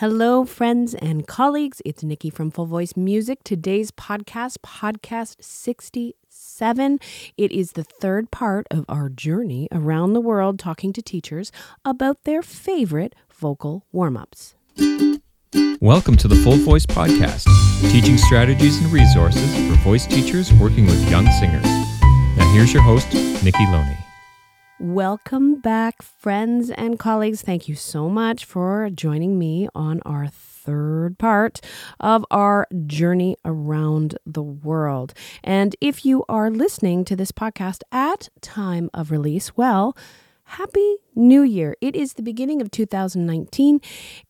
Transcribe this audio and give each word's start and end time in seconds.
Hello, 0.00 0.44
friends 0.44 0.94
and 0.94 1.26
colleagues. 1.26 1.80
It's 1.86 2.04
Nikki 2.04 2.28
from 2.28 2.50
Full 2.50 2.66
Voice 2.66 2.98
Music. 2.98 3.42
Today's 3.44 3.90
podcast, 3.90 4.58
podcast 4.58 5.36
67. 5.40 6.98
It 7.38 7.50
is 7.50 7.72
the 7.72 7.82
third 7.82 8.30
part 8.30 8.66
of 8.70 8.84
our 8.90 9.08
journey 9.08 9.68
around 9.72 10.12
the 10.12 10.20
world 10.20 10.58
talking 10.58 10.92
to 10.92 11.00
teachers 11.00 11.50
about 11.82 12.24
their 12.24 12.42
favorite 12.42 13.14
vocal 13.32 13.86
warm 13.90 14.18
ups. 14.18 14.54
Welcome 15.80 16.18
to 16.18 16.28
the 16.28 16.36
Full 16.44 16.58
Voice 16.58 16.84
Podcast, 16.84 17.46
teaching 17.90 18.18
strategies 18.18 18.76
and 18.82 18.92
resources 18.92 19.50
for 19.66 19.76
voice 19.82 20.06
teachers 20.06 20.52
working 20.52 20.84
with 20.84 21.10
young 21.10 21.26
singers. 21.40 21.64
Now, 22.36 22.52
here's 22.52 22.70
your 22.70 22.82
host, 22.82 23.14
Nikki 23.42 23.64
Loney. 23.72 23.96
Welcome 24.78 25.60
back, 25.60 26.02
friends 26.02 26.68
and 26.70 26.98
colleagues. 26.98 27.40
Thank 27.40 27.66
you 27.66 27.74
so 27.74 28.10
much 28.10 28.44
for 28.44 28.90
joining 28.90 29.38
me 29.38 29.68
on 29.74 30.02
our 30.04 30.26
third 30.26 31.18
part 31.18 31.62
of 31.98 32.26
our 32.30 32.68
journey 32.86 33.36
around 33.42 34.18
the 34.26 34.42
world. 34.42 35.14
And 35.42 35.74
if 35.80 36.04
you 36.04 36.26
are 36.28 36.50
listening 36.50 37.06
to 37.06 37.16
this 37.16 37.32
podcast 37.32 37.80
at 37.90 38.28
time 38.42 38.90
of 38.92 39.10
release, 39.10 39.56
well, 39.56 39.96
Happy 40.50 40.98
New 41.16 41.42
Year. 41.42 41.74
It 41.80 41.96
is 41.96 42.12
the 42.12 42.22
beginning 42.22 42.60
of 42.60 42.70
2019, 42.70 43.80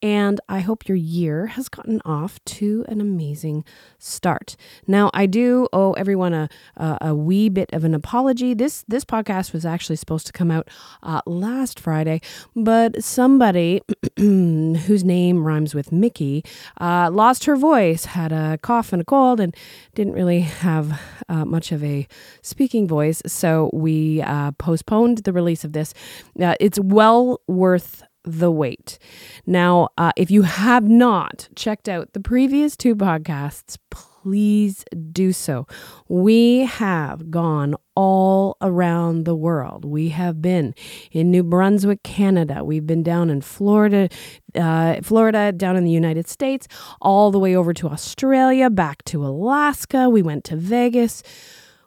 and 0.00 0.40
I 0.48 0.60
hope 0.60 0.88
your 0.88 0.96
year 0.96 1.48
has 1.48 1.68
gotten 1.68 2.00
off 2.04 2.42
to 2.45 2.84
an 2.88 3.00
amazing 3.00 3.64
start. 3.98 4.56
Now, 4.86 5.10
I 5.12 5.26
do 5.26 5.68
owe 5.72 5.95
everyone 5.95 6.32
a, 6.32 6.48
a, 6.76 6.98
a 7.00 7.14
wee 7.14 7.48
bit 7.48 7.70
of 7.72 7.82
an 7.82 7.92
apology. 7.92 8.54
This, 8.54 8.84
this 8.86 9.04
podcast 9.04 9.52
was 9.52 9.66
actually 9.66 9.96
supposed 9.96 10.26
to 10.28 10.32
come 10.32 10.52
out 10.52 10.68
uh, 11.02 11.22
last 11.26 11.80
Friday, 11.80 12.20
but 12.54 13.02
somebody 13.02 13.82
whose 14.16 15.02
name 15.02 15.45
rhymes 15.45 15.74
with 15.74 15.90
Mickey 15.90 16.45
uh, 16.80 17.10
lost 17.12 17.46
her 17.46 17.56
voice, 17.56 18.04
had 18.04 18.30
a 18.30 18.59
cough 18.62 18.92
and 18.92 19.02
a 19.02 19.04
cold, 19.04 19.40
and 19.40 19.56
didn't 19.95 20.12
really 20.12 20.40
have 20.40 21.00
uh, 21.28 21.45
much 21.45 21.73
of 21.73 21.82
a 21.82 22.06
speaking 22.43 22.87
voice. 22.87 23.23
So 23.26 23.71
we 23.73 24.23
uh, 24.23 24.52
postponed 24.52 25.18
the 25.18 25.32
release 25.32 25.65
of 25.65 25.73
this 25.73 25.93
uh, 26.40 26.54
it's 26.77 26.85
well 26.85 27.41
worth 27.46 28.02
the 28.24 28.51
wait. 28.51 28.99
Now, 29.46 29.88
uh, 29.96 30.13
if 30.16 30.30
you 30.30 30.43
have 30.43 30.85
not 30.85 31.49
checked 31.57 31.88
out 31.88 32.13
the 32.13 32.21
previous 32.21 32.77
two 32.77 32.95
podcasts, 32.95 33.79
please 33.91 34.85
do 35.13 35.33
so. 35.33 35.66
We 36.09 36.66
have 36.66 37.30
gone 37.30 37.77
all 37.95 38.59
around 38.60 39.24
the 39.24 39.35
world. 39.35 39.87
We 39.87 40.10
have 40.10 40.43
been 40.43 40.74
in 41.13 41.30
New 41.30 41.45
Brunswick, 41.45 42.02
Canada. 42.02 42.63
We've 42.63 42.87
been 42.87 43.05
down 43.05 43.30
in 43.30 43.40
Florida, 43.40 44.11
uh, 44.55 44.96
Florida, 45.02 45.52
down 45.52 45.77
in 45.77 45.85
the 45.85 45.90
United 45.93 46.29
States, 46.29 46.66
all 47.01 47.30
the 47.30 47.38
way 47.38 47.57
over 47.57 47.73
to 47.73 47.88
Australia, 47.88 48.68
back 48.68 49.02
to 49.05 49.24
Alaska. 49.24 50.11
We 50.11 50.21
went 50.21 50.45
to 50.45 50.57
Vegas. 50.57 51.23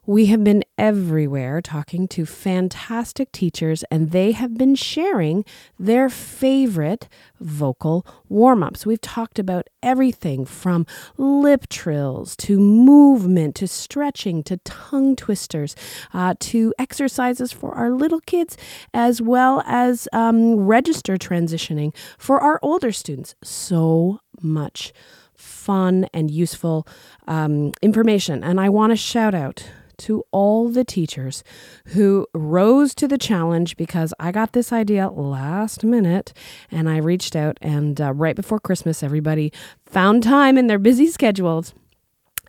We 0.09 0.25
have 0.25 0.43
been 0.43 0.63
everywhere 0.75 1.61
talking 1.61 2.07
to 2.07 2.25
fantastic 2.25 3.31
teachers, 3.31 3.83
and 3.91 4.09
they 4.09 4.31
have 4.31 4.57
been 4.57 4.73
sharing 4.73 5.45
their 5.77 6.09
favorite 6.09 7.07
vocal 7.39 8.07
warm 8.27 8.63
ups. 8.63 8.87
We've 8.87 8.99
talked 8.99 9.37
about 9.37 9.67
everything 9.83 10.45
from 10.45 10.87
lip 11.19 11.69
trills 11.69 12.35
to 12.37 12.59
movement 12.59 13.53
to 13.57 13.67
stretching 13.67 14.41
to 14.45 14.57
tongue 14.57 15.15
twisters 15.15 15.75
uh, 16.11 16.33
to 16.39 16.73
exercises 16.79 17.51
for 17.51 17.75
our 17.75 17.91
little 17.91 18.21
kids, 18.21 18.57
as 18.95 19.21
well 19.21 19.61
as 19.67 20.07
um, 20.11 20.55
register 20.55 21.17
transitioning 21.17 21.95
for 22.17 22.39
our 22.39 22.59
older 22.63 22.91
students. 22.91 23.35
So 23.43 24.21
much 24.41 24.91
fun 25.35 26.07
and 26.15 26.31
useful 26.31 26.87
um, 27.27 27.73
information. 27.83 28.43
And 28.43 28.59
I 28.59 28.69
want 28.69 28.91
to 28.91 28.97
shout 28.97 29.35
out 29.35 29.69
to 29.99 30.23
all 30.31 30.69
the 30.69 30.83
teachers 30.83 31.43
who 31.87 32.27
rose 32.33 32.95
to 32.95 33.07
the 33.07 33.17
challenge 33.17 33.77
because 33.77 34.13
I 34.19 34.31
got 34.31 34.53
this 34.53 34.73
idea 34.73 35.09
last 35.09 35.83
minute 35.83 36.33
and 36.71 36.89
I 36.89 36.97
reached 36.97 37.35
out, 37.35 37.57
and 37.61 37.99
uh, 37.99 38.13
right 38.13 38.35
before 38.35 38.59
Christmas, 38.59 39.03
everybody 39.03 39.51
found 39.85 40.23
time 40.23 40.57
in 40.57 40.67
their 40.67 40.79
busy 40.79 41.07
schedules 41.07 41.73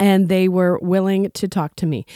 and 0.01 0.29
they 0.29 0.49
were 0.49 0.79
willing 0.79 1.31
to 1.33 1.47
talk 1.47 1.77
to 1.77 1.87
me. 1.87 2.07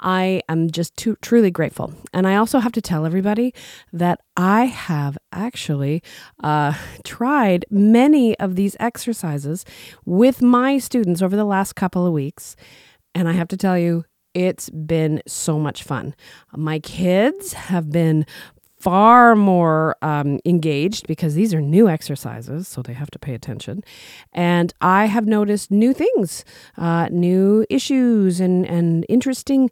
I 0.00 0.42
am 0.48 0.70
just 0.70 0.96
too, 0.96 1.16
truly 1.22 1.52
grateful. 1.52 1.94
And 2.12 2.26
I 2.26 2.34
also 2.34 2.58
have 2.58 2.72
to 2.72 2.82
tell 2.82 3.06
everybody 3.06 3.54
that 3.92 4.20
I 4.36 4.64
have 4.64 5.16
actually 5.32 6.02
uh, 6.42 6.74
tried 7.04 7.64
many 7.70 8.38
of 8.40 8.56
these 8.56 8.76
exercises 8.80 9.64
with 10.04 10.42
my 10.42 10.78
students 10.78 11.22
over 11.22 11.36
the 11.36 11.44
last 11.44 11.74
couple 11.74 12.04
of 12.04 12.12
weeks. 12.12 12.56
And 13.14 13.28
I 13.28 13.32
have 13.32 13.48
to 13.48 13.56
tell 13.56 13.78
you, 13.78 14.04
it's 14.38 14.70
been 14.70 15.20
so 15.26 15.58
much 15.58 15.82
fun. 15.82 16.14
My 16.54 16.78
kids 16.78 17.54
have 17.54 17.90
been 17.90 18.24
far 18.80 19.34
more 19.34 19.96
um, 20.02 20.38
engaged 20.44 21.06
because 21.06 21.34
these 21.34 21.52
are 21.52 21.60
new 21.60 21.88
exercises, 21.88 22.68
so 22.68 22.82
they 22.82 22.92
have 22.92 23.10
to 23.10 23.18
pay 23.18 23.34
attention. 23.34 23.82
And 24.32 24.72
I 24.80 25.06
have 25.06 25.26
noticed 25.26 25.70
new 25.70 25.92
things, 25.92 26.44
uh, 26.76 27.08
new 27.10 27.66
issues, 27.68 28.40
and, 28.40 28.66
and 28.66 29.04
interesting 29.08 29.70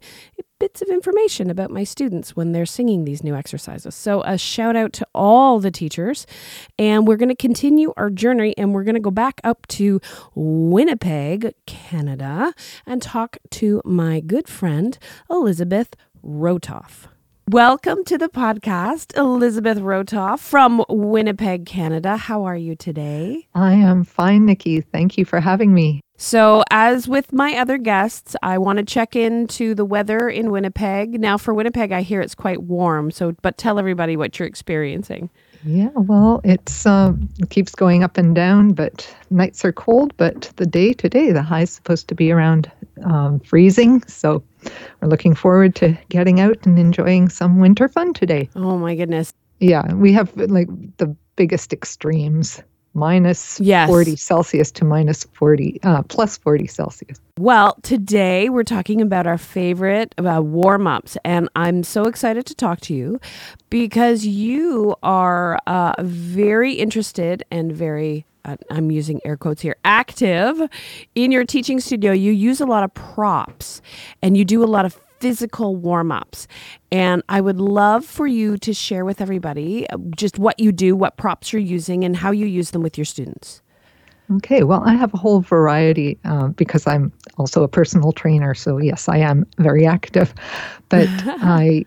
bits 0.59 0.81
of 0.81 0.89
information 0.89 1.49
about 1.49 1.69
my 1.69 1.83
students 1.83 2.35
when 2.35 2.51
they're 2.51 2.65
singing 2.65 3.05
these 3.05 3.23
new 3.23 3.35
exercises. 3.35 3.95
So, 3.95 4.21
a 4.23 4.37
shout 4.37 4.75
out 4.75 4.91
to 4.93 5.07
all 5.13 5.59
the 5.59 5.71
teachers. 5.71 6.25
And 6.79 7.07
we're 7.07 7.17
going 7.17 7.29
to 7.29 7.35
continue 7.35 7.93
our 7.95 8.09
journey 8.09 8.57
and 8.57 8.73
we're 8.73 8.83
going 8.83 8.95
to 8.95 9.01
go 9.01 9.11
back 9.11 9.39
up 9.43 9.67
to 9.67 10.01
Winnipeg, 10.35 11.53
Canada, 11.65 12.53
and 12.85 13.01
talk 13.01 13.37
to 13.51 13.81
my 13.85 14.19
good 14.19 14.47
friend, 14.47 14.97
Elizabeth 15.29 15.95
Rotoff. 16.25 17.07
Welcome 17.51 18.03
to 18.07 18.17
the 18.17 18.27
podcast, 18.27 19.15
Elizabeth 19.15 19.77
Rotoff 19.77 20.39
from 20.39 20.83
Winnipeg, 20.89 21.65
Canada. 21.65 22.17
How 22.17 22.43
are 22.43 22.57
you 22.57 22.75
today? 22.75 23.47
I 23.55 23.71
am 23.71 24.03
fine, 24.03 24.45
Nikki. 24.45 24.81
Thank 24.81 25.17
you 25.17 25.23
for 25.23 25.39
having 25.39 25.73
me. 25.73 26.01
So, 26.17 26.65
as 26.71 27.07
with 27.07 27.31
my 27.31 27.53
other 27.53 27.77
guests, 27.77 28.35
I 28.43 28.57
want 28.57 28.79
to 28.79 28.83
check 28.83 29.15
into 29.15 29.73
the 29.73 29.85
weather 29.85 30.27
in 30.27 30.51
Winnipeg. 30.51 31.21
Now, 31.21 31.37
for 31.37 31.53
Winnipeg, 31.53 31.93
I 31.93 32.01
hear 32.01 32.19
it's 32.19 32.35
quite 32.35 32.63
warm. 32.63 33.11
So, 33.11 33.33
but 33.41 33.57
tell 33.57 33.79
everybody 33.79 34.17
what 34.17 34.37
you're 34.37 34.47
experiencing. 34.47 35.29
Yeah, 35.63 35.91
well, 35.95 36.41
it's 36.43 36.85
um, 36.85 37.29
it 37.39 37.49
keeps 37.49 37.73
going 37.73 38.03
up 38.03 38.17
and 38.17 38.35
down, 38.35 38.73
but 38.73 39.09
nights 39.29 39.63
are 39.63 39.71
cold. 39.71 40.13
But 40.17 40.51
the 40.57 40.65
day 40.65 40.91
today, 40.91 41.31
the 41.31 41.43
high 41.43 41.61
is 41.61 41.71
supposed 41.71 42.09
to 42.09 42.15
be 42.15 42.29
around 42.29 42.69
um, 43.05 43.39
freezing. 43.39 44.03
So, 44.03 44.43
we're 45.01 45.07
looking 45.07 45.35
forward 45.35 45.75
to 45.75 45.97
getting 46.09 46.39
out 46.39 46.65
and 46.65 46.77
enjoying 46.77 47.29
some 47.29 47.59
winter 47.59 47.87
fun 47.87 48.13
today. 48.13 48.49
Oh 48.55 48.77
my 48.77 48.95
goodness! 48.95 49.33
Yeah, 49.59 49.93
we 49.93 50.13
have 50.13 50.35
like 50.35 50.67
the 50.97 51.15
biggest 51.35 51.73
extremes 51.73 52.61
minus 52.97 53.59
yes. 53.59 53.87
40 53.87 54.15
Celsius 54.15 54.71
to 54.71 54.83
minus 54.83 55.23
40, 55.33 55.79
uh, 55.83 56.01
plus 56.03 56.37
40 56.37 56.67
Celsius. 56.67 57.21
Well, 57.39 57.77
today 57.83 58.49
we're 58.49 58.63
talking 58.63 59.01
about 59.01 59.27
our 59.27 59.37
favorite 59.37 60.13
uh, 60.17 60.41
warm 60.43 60.87
ups, 60.87 61.15
and 61.23 61.47
I'm 61.55 61.83
so 61.83 62.05
excited 62.05 62.45
to 62.47 62.55
talk 62.55 62.81
to 62.81 62.93
you 62.93 63.21
because 63.69 64.25
you 64.25 64.95
are 65.03 65.59
uh, 65.67 65.93
very 65.99 66.73
interested 66.73 67.43
and 67.51 67.71
very 67.71 68.25
I'm 68.69 68.91
using 68.91 69.19
air 69.25 69.37
quotes 69.37 69.61
here, 69.61 69.75
active 69.83 70.61
in 71.15 71.31
your 71.31 71.45
teaching 71.45 71.79
studio. 71.79 72.11
You 72.11 72.31
use 72.31 72.61
a 72.61 72.65
lot 72.65 72.83
of 72.83 72.93
props 72.93 73.81
and 74.21 74.37
you 74.37 74.45
do 74.45 74.63
a 74.63 74.65
lot 74.65 74.85
of 74.85 74.99
physical 75.19 75.75
warm 75.75 76.11
ups. 76.11 76.47
And 76.91 77.23
I 77.27 77.41
would 77.41 77.59
love 77.59 78.05
for 78.05 78.27
you 78.27 78.57
to 78.59 78.73
share 78.73 79.03
with 79.03 79.21
everybody 79.21 79.89
uh, 79.89 79.97
just 80.15 80.39
what 80.39 80.59
you 80.59 80.71
do, 80.71 80.95
what 80.95 81.17
props 81.17 81.51
you're 81.51 81.61
using, 81.61 82.03
and 82.03 82.17
how 82.17 82.31
you 82.31 82.45
use 82.45 82.71
them 82.71 82.83
with 82.83 82.97
your 82.97 83.05
students. 83.05 83.61
Okay, 84.29 84.63
well, 84.63 84.83
I 84.85 84.93
have 84.93 85.13
a 85.13 85.17
whole 85.17 85.39
variety 85.39 86.19
uh, 86.25 86.49
because 86.49 86.85
I'm 86.85 87.13
also 87.37 87.63
a 87.63 87.67
personal 87.67 88.11
trainer. 88.11 88.53
So, 88.53 88.77
yes, 88.77 89.07
I 89.07 89.17
am 89.17 89.45
very 89.57 89.85
active. 89.85 90.33
But 90.89 91.09
I 91.09 91.85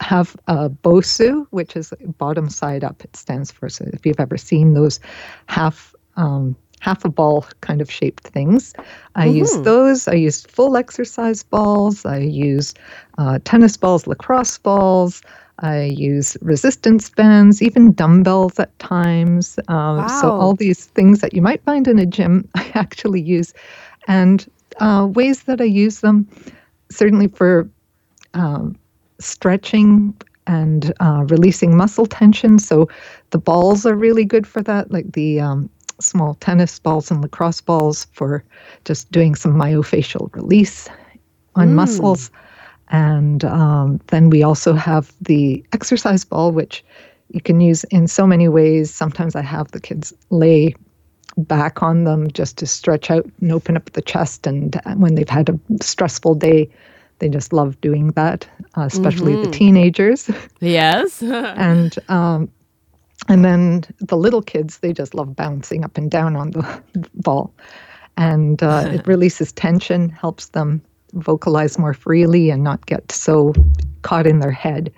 have 0.00 0.34
a 0.46 0.70
BOSU, 0.70 1.46
which 1.50 1.76
is 1.76 1.92
bottom 2.16 2.48
side 2.48 2.82
up, 2.82 3.04
it 3.04 3.14
stands 3.14 3.50
for. 3.50 3.68
So, 3.68 3.84
if 3.92 4.06
you've 4.06 4.18
ever 4.18 4.38
seen 4.38 4.72
those 4.72 4.98
half 5.46 5.94
um, 6.16 6.56
half 6.80 7.04
a 7.04 7.10
ball 7.10 7.46
kind 7.60 7.80
of 7.80 7.90
shaped 7.90 8.26
things. 8.28 8.74
I 9.14 9.26
mm-hmm. 9.26 9.38
use 9.38 9.60
those. 9.60 10.08
I 10.08 10.14
use 10.14 10.42
full 10.42 10.76
exercise 10.76 11.42
balls. 11.42 12.04
I 12.04 12.18
use 12.18 12.74
uh, 13.18 13.38
tennis 13.44 13.76
balls, 13.76 14.06
lacrosse 14.06 14.58
balls. 14.58 15.22
I 15.62 15.84
use 15.84 16.36
resistance 16.42 17.10
bands, 17.10 17.62
even 17.62 17.92
dumbbells 17.92 18.58
at 18.58 18.76
times. 18.78 19.58
Um, 19.68 20.08
wow. 20.08 20.08
So, 20.08 20.32
all 20.32 20.54
these 20.54 20.86
things 20.86 21.20
that 21.20 21.34
you 21.34 21.42
might 21.42 21.62
find 21.64 21.86
in 21.88 21.98
a 21.98 22.06
gym, 22.06 22.48
I 22.56 22.70
actually 22.74 23.20
use. 23.22 23.52
And 24.08 24.46
uh, 24.80 25.08
ways 25.12 25.44
that 25.44 25.60
I 25.60 25.64
use 25.64 26.00
them, 26.00 26.28
certainly 26.90 27.28
for 27.28 27.68
um, 28.34 28.76
stretching 29.20 30.14
and 30.46 30.92
uh, 31.00 31.24
releasing 31.28 31.76
muscle 31.76 32.06
tension. 32.06 32.58
So, 32.58 32.88
the 33.30 33.38
balls 33.38 33.86
are 33.86 33.94
really 33.94 34.24
good 34.24 34.46
for 34.46 34.62
that, 34.62 34.90
like 34.90 35.12
the 35.12 35.40
um, 35.40 35.70
small 36.00 36.34
tennis 36.34 36.78
balls 36.78 37.10
and 37.10 37.20
lacrosse 37.22 37.60
balls 37.60 38.06
for 38.12 38.44
just 38.84 39.10
doing 39.12 39.34
some 39.34 39.54
myofascial 39.54 40.34
release 40.34 40.88
on 41.56 41.74
Mm. 41.74 41.74
muscles. 41.74 42.30
And 42.90 43.44
um, 43.44 44.00
then 44.08 44.30
we 44.30 44.42
also 44.42 44.74
have 44.74 45.12
the 45.20 45.64
exercise 45.72 46.24
ball, 46.24 46.52
which 46.52 46.84
you 47.28 47.40
can 47.40 47.60
use 47.60 47.84
in 47.84 48.06
so 48.08 48.26
many 48.26 48.48
ways. 48.48 48.92
Sometimes 48.92 49.36
I 49.36 49.42
have 49.42 49.70
the 49.70 49.80
kids 49.80 50.12
lay 50.30 50.74
back 51.36 51.82
on 51.82 52.04
them 52.04 52.30
just 52.32 52.58
to 52.58 52.66
stretch 52.66 53.10
out 53.10 53.26
and 53.40 53.52
open 53.52 53.76
up 53.76 53.90
the 53.92 54.02
chest. 54.02 54.46
And 54.46 54.76
uh, 54.84 54.94
when 54.94 55.14
they've 55.14 55.28
had 55.28 55.48
a 55.48 55.58
stressful 55.82 56.34
day, 56.34 56.68
they 57.20 57.28
just 57.28 57.52
love 57.52 57.80
doing 57.80 58.08
that, 58.12 58.48
uh, 58.76 58.82
especially 58.82 59.36
the 59.36 59.46
Mhm. 59.46 59.52
teenagers. 59.52 60.30
Yes. 60.60 61.22
and 61.56 61.96
um, 62.08 62.50
and 63.28 63.44
then 63.44 63.84
the 64.00 64.16
little 64.16 64.42
kids, 64.42 64.78
they 64.78 64.92
just 64.92 65.14
love 65.14 65.36
bouncing 65.36 65.84
up 65.84 65.96
and 65.96 66.10
down 66.10 66.36
on 66.36 66.50
the 66.50 66.82
ball, 67.14 67.52
and 68.16 68.62
uh, 68.62 68.86
it 68.90 69.06
releases 69.06 69.52
tension, 69.52 70.08
helps 70.08 70.48
them 70.48 70.82
vocalize 71.14 71.78
more 71.78 71.94
freely 71.94 72.50
and 72.50 72.62
not 72.62 72.84
get 72.86 73.10
so 73.12 73.52
caught 74.02 74.26
in 74.26 74.40
their 74.40 74.52
head. 74.52 74.92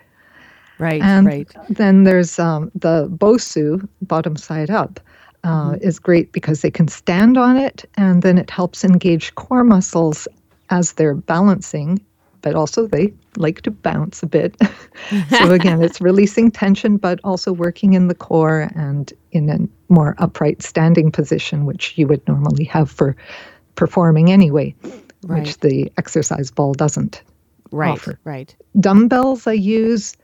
right, 0.79 1.03
And 1.03 1.27
right. 1.27 1.49
then 1.69 2.05
there's 2.05 2.39
um, 2.39 2.71
the 2.75 3.09
Bosu, 3.09 3.87
bottom 4.03 4.37
side 4.37 4.71
up, 4.71 5.01
uh, 5.45 5.77
is 5.81 5.99
great 5.99 6.33
because 6.33 6.61
they 6.61 6.71
can 6.71 6.89
stand 6.89 7.37
on 7.37 7.57
it, 7.57 7.85
and 7.97 8.23
then 8.23 8.39
it 8.39 8.51
helps 8.51 8.85
engage 8.85 9.35
core 9.35 9.65
muscles 9.65 10.29
as 10.71 10.93
they're 10.93 11.15
balancing, 11.15 12.01
but 12.43 12.55
also 12.55 12.87
they 12.87 13.13
like 13.37 13.63
to 13.63 13.71
bounce 13.71 14.23
a 14.23 14.27
bit. 14.27 14.57
so 15.31 15.51
again, 15.51 15.83
it's 15.83 16.01
releasing 16.01 16.51
tension, 16.51 16.97
but 16.97 17.19
also 17.25 17.53
working 17.53 17.95
in 17.95 18.09
the 18.09 18.15
core 18.15 18.71
and 18.75 19.13
in 19.33 19.51
a 19.51 19.93
more 19.93 20.15
upright 20.19 20.63
standing 20.63 21.11
position, 21.11 21.65
which 21.65 21.97
you 21.99 22.07
would 22.07 22.27
normally 22.29 22.65
have 22.65 22.91
for 22.91 23.17
performing 23.75 24.31
anyway, 24.31 24.75
Right. 25.25 25.41
which 25.41 25.59
the 25.61 25.91
exercise 25.99 26.51
ball 26.51 26.75
doesn't 26.75 27.23
Right, 27.71 27.93
offer 27.93 28.19
right. 28.25 28.55
dumbbells 28.81 29.47
I 29.47 29.53
use 29.53 30.17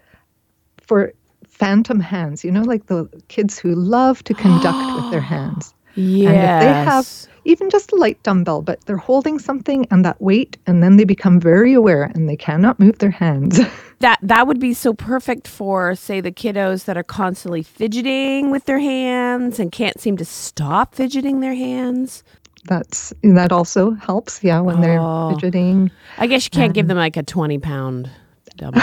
for 0.81 1.13
phantom 1.47 2.01
hands. 2.01 2.45
You 2.45 2.51
know, 2.53 2.63
like 2.63 2.87
the 2.87 3.09
kids 3.29 3.59
who 3.59 3.75
love 3.75 4.23
to 4.25 4.35
conduct 4.35 5.03
with 5.03 5.11
their 5.11 5.21
hands. 5.35 5.75
Yes. 5.95 6.29
And 6.29 6.37
if 6.37 6.61
they 6.61 6.91
have 6.91 7.09
even 7.45 7.71
just 7.71 7.93
a 7.93 7.97
light 7.97 8.23
dumbbell, 8.23 8.63
but 8.63 8.81
they're 8.85 8.97
holding 8.99 9.39
something 9.39 9.87
and 9.91 10.05
that 10.05 10.21
weight, 10.21 10.57
and 10.67 10.83
then 10.83 10.97
they 10.97 11.05
become 11.05 11.41
very 11.41 11.73
aware 11.73 12.05
and 12.15 12.29
they 12.29 12.37
cannot 12.37 12.79
move 12.79 12.99
their 12.99 13.11
hands. 13.11 13.59
that 14.01 14.19
that 14.23 14.47
would 14.47 14.61
be 14.61 14.75
so 14.75 14.93
perfect 14.95 15.49
for 15.49 15.95
say 15.97 16.21
the 16.21 16.31
kiddos 16.31 16.85
that 16.85 16.97
are 16.97 17.03
constantly 17.03 17.63
fidgeting 17.63 18.51
with 18.51 18.67
their 18.67 18.79
hands 18.79 19.59
and 19.59 19.73
can't 19.73 20.01
seem 20.01 20.17
to 20.19 20.25
stop 20.25 20.95
fidgeting 20.95 21.41
their 21.41 21.55
hands. 21.55 22.23
That's 22.65 23.13
that 23.23 23.53
also 23.53 23.93
helps, 23.93 24.43
yeah, 24.43 24.61
when 24.61 24.79
Oh. 24.79 24.81
they're 24.81 25.35
fidgeting. 25.35 25.91
I 26.19 26.27
guess 26.27 26.45
you 26.45 26.51
can't 26.51 26.75
give 26.75 26.87
them 26.89 26.97
like 26.99 27.17
a 27.17 27.23
20 27.23 27.59
pound 27.59 28.11
dumbbell. 28.57 28.83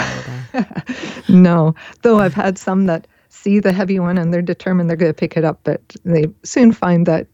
No, 1.28 1.74
though 2.02 2.18
I've 2.20 2.34
had 2.34 2.56
some 2.58 2.86
that 2.86 3.06
see 3.28 3.58
the 3.60 3.72
heavy 3.72 3.98
one 3.98 4.16
and 4.16 4.32
they're 4.32 4.40
determined 4.42 4.88
they're 4.88 4.96
going 4.96 5.10
to 5.12 5.14
pick 5.18 5.36
it 5.36 5.44
up, 5.44 5.60
but 5.64 5.80
they 6.04 6.26
soon 6.44 6.72
find 6.72 7.04
that 7.06 7.26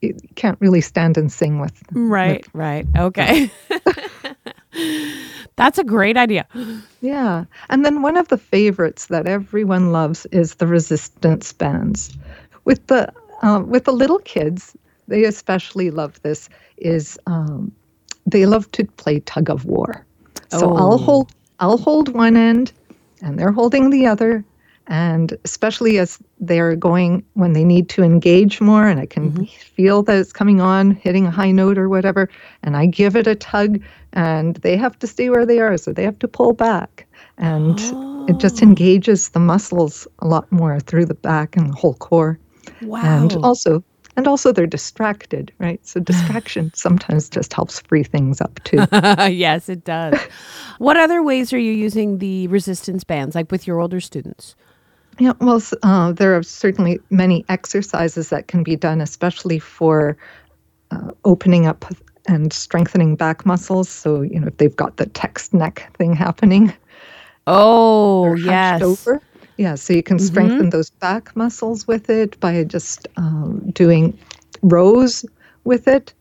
you 0.00 0.14
can't 0.36 0.56
really 0.60 0.80
stand 0.80 1.16
and 1.18 1.32
sing 1.32 1.58
with 1.60 1.82
right, 1.92 2.46
right. 2.52 2.86
Okay. 2.96 3.50
That's 5.56 5.78
a 5.78 5.84
great 5.84 6.16
idea. 6.16 6.46
Yeah. 7.00 7.44
And 7.68 7.84
then 7.84 8.02
one 8.02 8.16
of 8.16 8.28
the 8.28 8.38
favorites 8.38 9.06
that 9.06 9.26
everyone 9.26 9.90
loves 9.90 10.24
is 10.26 10.56
the 10.56 10.66
resistance 10.66 11.52
bands. 11.52 12.16
With 12.64 12.86
the 12.86 13.12
uh, 13.42 13.62
with 13.66 13.84
the 13.84 13.92
little 13.92 14.18
kids, 14.20 14.76
they 15.08 15.24
especially 15.24 15.90
love 15.90 16.20
this. 16.22 16.48
Is 16.76 17.18
um, 17.26 17.72
they 18.26 18.46
love 18.46 18.70
to 18.72 18.84
play 18.84 19.20
tug 19.20 19.50
of 19.50 19.64
war. 19.64 20.04
So 20.50 20.70
Oh. 20.70 20.76
I'll 20.76 20.98
hold 20.98 21.32
I'll 21.60 21.78
hold 21.78 22.14
one 22.14 22.36
end, 22.36 22.72
and 23.22 23.38
they're 23.38 23.52
holding 23.52 23.90
the 23.90 24.06
other. 24.06 24.44
And 24.90 25.36
especially 25.44 25.98
as 25.98 26.18
they're 26.40 26.74
going 26.74 27.22
when 27.34 27.52
they 27.52 27.64
need 27.64 27.90
to 27.90 28.02
engage 28.02 28.58
more, 28.62 28.88
and 28.88 28.98
I 28.98 29.04
can 29.04 29.44
feel 29.44 30.02
that 30.04 30.16
it's 30.16 30.32
coming 30.32 30.62
on, 30.62 30.92
hitting 30.92 31.26
a 31.26 31.30
high 31.30 31.50
note 31.50 31.76
or 31.76 31.90
whatever, 31.90 32.30
and 32.62 32.74
I 32.74 32.86
give 32.86 33.14
it 33.14 33.26
a 33.26 33.34
tug, 33.34 33.82
and 34.14 34.56
they 34.56 34.78
have 34.78 34.98
to 35.00 35.06
stay 35.06 35.28
where 35.28 35.44
they 35.44 35.58
are, 35.58 35.76
so 35.76 35.92
they 35.92 36.04
have 36.04 36.18
to 36.20 36.28
pull 36.28 36.54
back. 36.54 37.06
And 37.36 37.78
it 38.30 38.38
just 38.38 38.62
engages 38.62 39.28
the 39.28 39.40
muscles 39.40 40.08
a 40.20 40.26
lot 40.26 40.50
more 40.50 40.80
through 40.80 41.04
the 41.04 41.14
back 41.14 41.54
and 41.54 41.68
the 41.70 41.76
whole 41.76 41.94
core. 41.94 42.38
Wow. 42.80 43.02
And 43.04 43.32
also 43.44 43.84
and 44.18 44.26
also 44.26 44.50
they're 44.50 44.66
distracted, 44.66 45.52
right? 45.58 45.84
So 45.86 46.00
distraction 46.00 46.72
sometimes 46.74 47.30
just 47.30 47.52
helps 47.52 47.80
free 47.80 48.02
things 48.02 48.40
up 48.40 48.60
too. 48.64 48.84
yes, 49.32 49.68
it 49.68 49.84
does. 49.84 50.18
what 50.78 50.96
other 50.96 51.22
ways 51.22 51.52
are 51.52 51.58
you 51.58 51.72
using 51.72 52.18
the 52.18 52.48
resistance 52.48 53.04
bands, 53.04 53.36
like 53.36 53.52
with 53.52 53.66
your 53.66 53.78
older 53.78 54.00
students? 54.00 54.56
Yeah, 55.20 55.32
well, 55.40 55.62
uh, 55.84 56.12
there 56.12 56.36
are 56.36 56.42
certainly 56.42 56.98
many 57.10 57.44
exercises 57.48 58.30
that 58.30 58.48
can 58.48 58.64
be 58.64 58.74
done, 58.74 59.00
especially 59.00 59.60
for 59.60 60.16
uh, 60.90 61.12
opening 61.24 61.66
up 61.66 61.84
and 62.26 62.52
strengthening 62.52 63.14
back 63.14 63.46
muscles. 63.46 63.88
So, 63.88 64.22
you 64.22 64.40
know, 64.40 64.48
if 64.48 64.56
they've 64.56 64.74
got 64.74 64.96
the 64.96 65.06
text 65.06 65.54
neck 65.54 65.90
thing 65.96 66.12
happening, 66.14 66.72
Oh, 67.50 68.34
yes. 68.34 68.82
over. 68.82 69.22
Yeah, 69.58 69.76
so 69.76 69.94
you 69.94 70.04
can 70.04 70.20
strengthen 70.20 70.70
those 70.70 70.90
back 70.90 71.36
muscles 71.36 71.86
with 71.88 72.10
it 72.10 72.40
by 72.40 72.64
just 72.64 73.08
um, 73.16 73.70
doing 73.72 74.18
rows 74.62 75.24
with 75.64 75.88
it, 75.88 76.14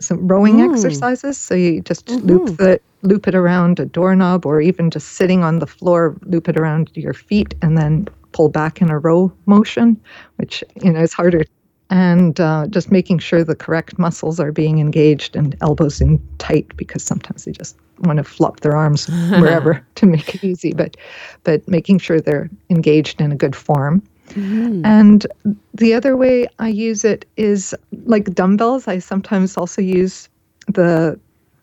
some 0.00 0.28
rowing 0.28 0.60
Mm. 0.60 0.62
exercises. 0.62 1.38
So 1.38 1.54
you 1.54 1.82
just 1.82 2.06
Mm-hmm. 2.08 2.24
loop 2.24 2.58
the 2.58 2.80
loop 3.02 3.28
it 3.28 3.34
around 3.34 3.80
a 3.80 3.86
doorknob, 3.86 4.46
or 4.46 4.60
even 4.60 4.90
just 4.90 5.10
sitting 5.14 5.44
on 5.44 5.60
the 5.60 5.66
floor, 5.66 6.16
loop 6.26 6.48
it 6.48 6.56
around 6.58 6.90
your 6.94 7.14
feet, 7.14 7.54
and 7.62 7.76
then 7.78 8.08
pull 8.32 8.48
back 8.50 8.82
in 8.82 8.90
a 8.90 8.98
row 8.98 9.32
motion, 9.46 10.00
which 10.36 10.64
you 10.82 10.92
know 10.92 11.02
is 11.02 11.14
harder. 11.14 11.44
And 11.90 12.40
uh, 12.40 12.66
just 12.68 12.90
making 12.90 13.18
sure 13.18 13.44
the 13.44 13.54
correct 13.54 13.98
muscles 13.98 14.40
are 14.40 14.52
being 14.52 14.78
engaged 14.78 15.36
and 15.36 15.56
elbows 15.60 16.00
in 16.00 16.20
tight 16.38 16.74
because 16.76 17.02
sometimes 17.02 17.44
they 17.44 17.52
just 17.52 17.76
want 18.00 18.16
to 18.16 18.24
flop 18.24 18.60
their 18.60 18.76
arms 18.76 19.06
wherever 19.30 19.86
to 19.96 20.06
make 20.06 20.34
it 20.34 20.42
easy. 20.42 20.72
But 20.72 20.96
but 21.44 21.66
making 21.68 21.98
sure 21.98 22.20
they're 22.20 22.50
engaged 22.70 23.20
in 23.20 23.32
a 23.32 23.36
good 23.36 23.54
form. 23.54 24.02
Mm-hmm. 24.30 24.84
And 24.84 25.26
the 25.74 25.92
other 25.94 26.16
way 26.16 26.46
I 26.58 26.68
use 26.68 27.04
it 27.04 27.26
is 27.36 27.74
like 28.06 28.34
dumbbells. 28.34 28.88
I 28.88 28.98
sometimes 28.98 29.56
also 29.56 29.82
use 29.82 30.28
the 30.66 31.18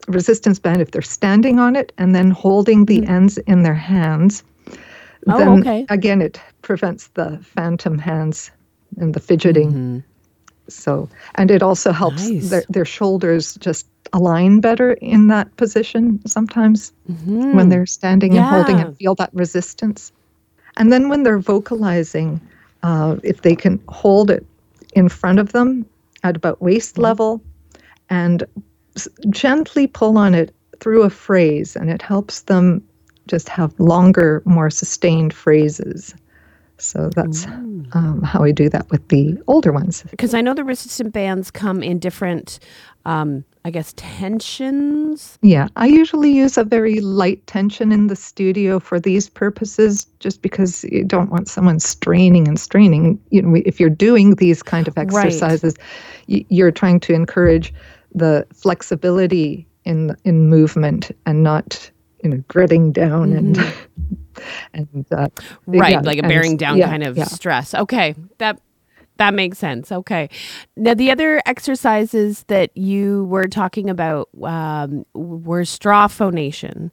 resistance 0.07 0.59
band 0.59 0.81
if 0.81 0.91
they're 0.91 1.01
standing 1.01 1.59
on 1.59 1.75
it 1.75 1.91
and 1.97 2.15
then 2.15 2.31
holding 2.31 2.85
the 2.85 3.01
mm-hmm. 3.01 3.11
ends 3.11 3.37
in 3.39 3.63
their 3.63 3.75
hands. 3.75 4.43
Oh, 5.27 5.37
then 5.37 5.59
okay. 5.59 5.85
again, 5.89 6.21
it 6.21 6.39
prevents 6.61 7.07
the 7.09 7.39
phantom 7.43 7.97
hands 7.97 8.51
and 8.97 9.13
the 9.13 9.19
fidgeting. 9.19 9.69
Mm-hmm. 9.69 9.99
So, 10.73 11.09
and 11.35 11.51
it 11.51 11.63
also 11.63 11.91
helps 11.91 12.31
Nice. 12.31 12.49
their, 12.49 12.63
their 12.69 12.85
shoulders 12.85 13.55
just 13.55 13.87
align 14.13 14.61
better 14.61 14.93
in 14.93 15.27
that 15.29 15.55
position 15.57 16.19
sometimes 16.27 16.93
when 17.51 17.69
they're 17.69 17.85
standing 17.85 18.33
and 18.37 18.45
holding 18.45 18.79
and 18.81 18.97
feel 18.97 19.15
that 19.15 19.33
resistance. 19.33 20.11
And 20.77 20.91
then 20.91 21.09
when 21.09 21.23
they're 21.23 21.39
vocalizing, 21.39 22.41
uh, 22.83 23.17
if 23.23 23.41
they 23.41 23.55
can 23.55 23.81
hold 23.89 24.31
it 24.31 24.45
in 24.93 25.09
front 25.09 25.39
of 25.39 25.51
them 25.53 25.85
at 26.23 26.35
about 26.37 26.61
waist 26.61 26.97
level 26.97 27.41
and 28.09 28.43
s- 28.95 29.07
gently 29.29 29.87
pull 29.87 30.17
on 30.17 30.35
it 30.35 30.53
through 30.79 31.03
a 31.03 31.09
phrase, 31.09 31.75
and 31.75 31.89
it 31.89 32.01
helps 32.01 32.41
them 32.43 32.83
just 33.27 33.49
have 33.49 33.79
longer, 33.79 34.41
more 34.45 34.69
sustained 34.69 35.33
phrases. 35.33 36.13
So 36.81 37.09
that's 37.15 37.45
um, 37.93 38.21
how 38.23 38.41
we 38.41 38.51
do 38.53 38.69
that 38.69 38.89
with 38.89 39.07
the 39.09 39.37
older 39.47 39.71
ones. 39.71 40.03
Because 40.09 40.33
I 40.33 40.41
know 40.41 40.53
the 40.53 40.63
resistant 40.63 41.13
bands 41.13 41.51
come 41.51 41.83
in 41.83 41.99
different, 41.99 42.59
um, 43.05 43.43
I 43.63 43.69
guess, 43.69 43.93
tensions. 43.95 45.37
Yeah, 45.41 45.67
I 45.75 45.85
usually 45.87 46.31
use 46.31 46.57
a 46.57 46.63
very 46.63 46.99
light 46.99 47.45
tension 47.47 47.91
in 47.91 48.07
the 48.07 48.15
studio 48.15 48.79
for 48.79 48.99
these 48.99 49.29
purposes, 49.29 50.05
just 50.19 50.41
because 50.41 50.83
you 50.85 51.03
don't 51.03 51.29
want 51.29 51.47
someone 51.47 51.79
straining 51.79 52.47
and 52.47 52.59
straining. 52.59 53.19
You 53.29 53.41
know, 53.43 53.61
if 53.65 53.79
you're 53.79 53.89
doing 53.89 54.35
these 54.35 54.63
kind 54.63 54.87
of 54.87 54.97
exercises, 54.97 55.75
y- 56.27 56.45
you're 56.49 56.71
trying 56.71 56.99
to 57.01 57.13
encourage 57.13 57.73
the 58.13 58.45
flexibility 58.53 59.67
in 59.85 60.15
in 60.25 60.49
movement 60.49 61.11
and 61.25 61.43
not 61.43 61.89
you 62.23 62.29
know 62.29 62.43
gritting 62.47 62.91
down 62.91 63.33
and 63.33 63.57
and 64.73 65.05
uh, 65.11 65.27
Right, 65.65 65.91
yeah, 65.93 65.99
like 66.01 66.17
a 66.17 66.21
and- 66.21 66.29
bearing 66.29 66.57
down 66.57 66.77
yeah, 66.77 66.87
kind 66.87 67.03
of 67.03 67.17
yeah. 67.17 67.25
stress. 67.25 67.73
Okay, 67.73 68.15
that 68.37 68.59
that 69.17 69.33
makes 69.33 69.57
sense. 69.59 69.91
Okay, 69.91 70.29
now 70.77 70.93
the 70.93 71.11
other 71.11 71.41
exercises 71.45 72.43
that 72.47 72.75
you 72.75 73.25
were 73.25 73.47
talking 73.47 73.89
about 73.89 74.29
um, 74.43 75.05
were 75.13 75.65
straw 75.65 76.07
phonation. 76.07 76.91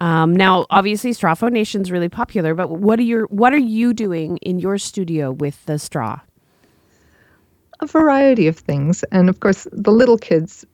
Um, 0.00 0.34
now, 0.34 0.66
obviously, 0.70 1.12
straw 1.12 1.34
phonation 1.34 1.82
is 1.82 1.90
really 1.90 2.08
popular, 2.08 2.54
but 2.54 2.68
what 2.70 2.98
are 2.98 3.04
your 3.04 3.26
what 3.26 3.52
are 3.54 3.58
you 3.58 3.94
doing 3.94 4.36
in 4.38 4.58
your 4.58 4.76
studio 4.78 5.30
with 5.30 5.64
the 5.66 5.78
straw? 5.78 6.20
a 7.80 7.86
variety 7.86 8.46
of 8.46 8.56
things. 8.56 9.02
And 9.10 9.28
of 9.28 9.40
course, 9.40 9.66
the 9.72 9.90
little 9.90 10.16
kids 10.16 10.64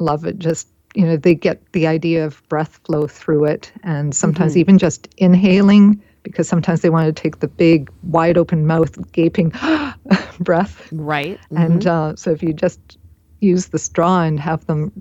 love 0.00 0.24
it. 0.24 0.38
Just, 0.38 0.68
you 0.94 1.04
know, 1.04 1.16
they 1.16 1.34
get 1.34 1.60
the 1.72 1.86
idea 1.86 2.24
of 2.24 2.46
breath 2.48 2.80
flow 2.84 3.06
through 3.06 3.44
it. 3.46 3.72
And 3.82 4.14
sometimes 4.14 4.52
mm-hmm. 4.52 4.60
even 4.60 4.78
just 4.78 5.08
inhaling, 5.18 6.02
because 6.22 6.48
sometimes 6.48 6.80
they 6.80 6.90
want 6.90 7.06
to 7.06 7.22
take 7.22 7.40
the 7.40 7.48
big, 7.48 7.90
wide 8.04 8.38
open 8.38 8.66
mouth, 8.66 9.12
gaping 9.12 9.52
breath. 10.40 10.88
Right. 10.92 11.38
Mm-hmm. 11.38 11.56
And 11.56 11.86
uh, 11.86 12.16
so 12.16 12.30
if 12.30 12.42
you 12.42 12.52
just 12.52 12.98
use 13.40 13.66
the 13.66 13.78
straw 13.78 14.22
and 14.22 14.40
have 14.40 14.64
them 14.66 14.92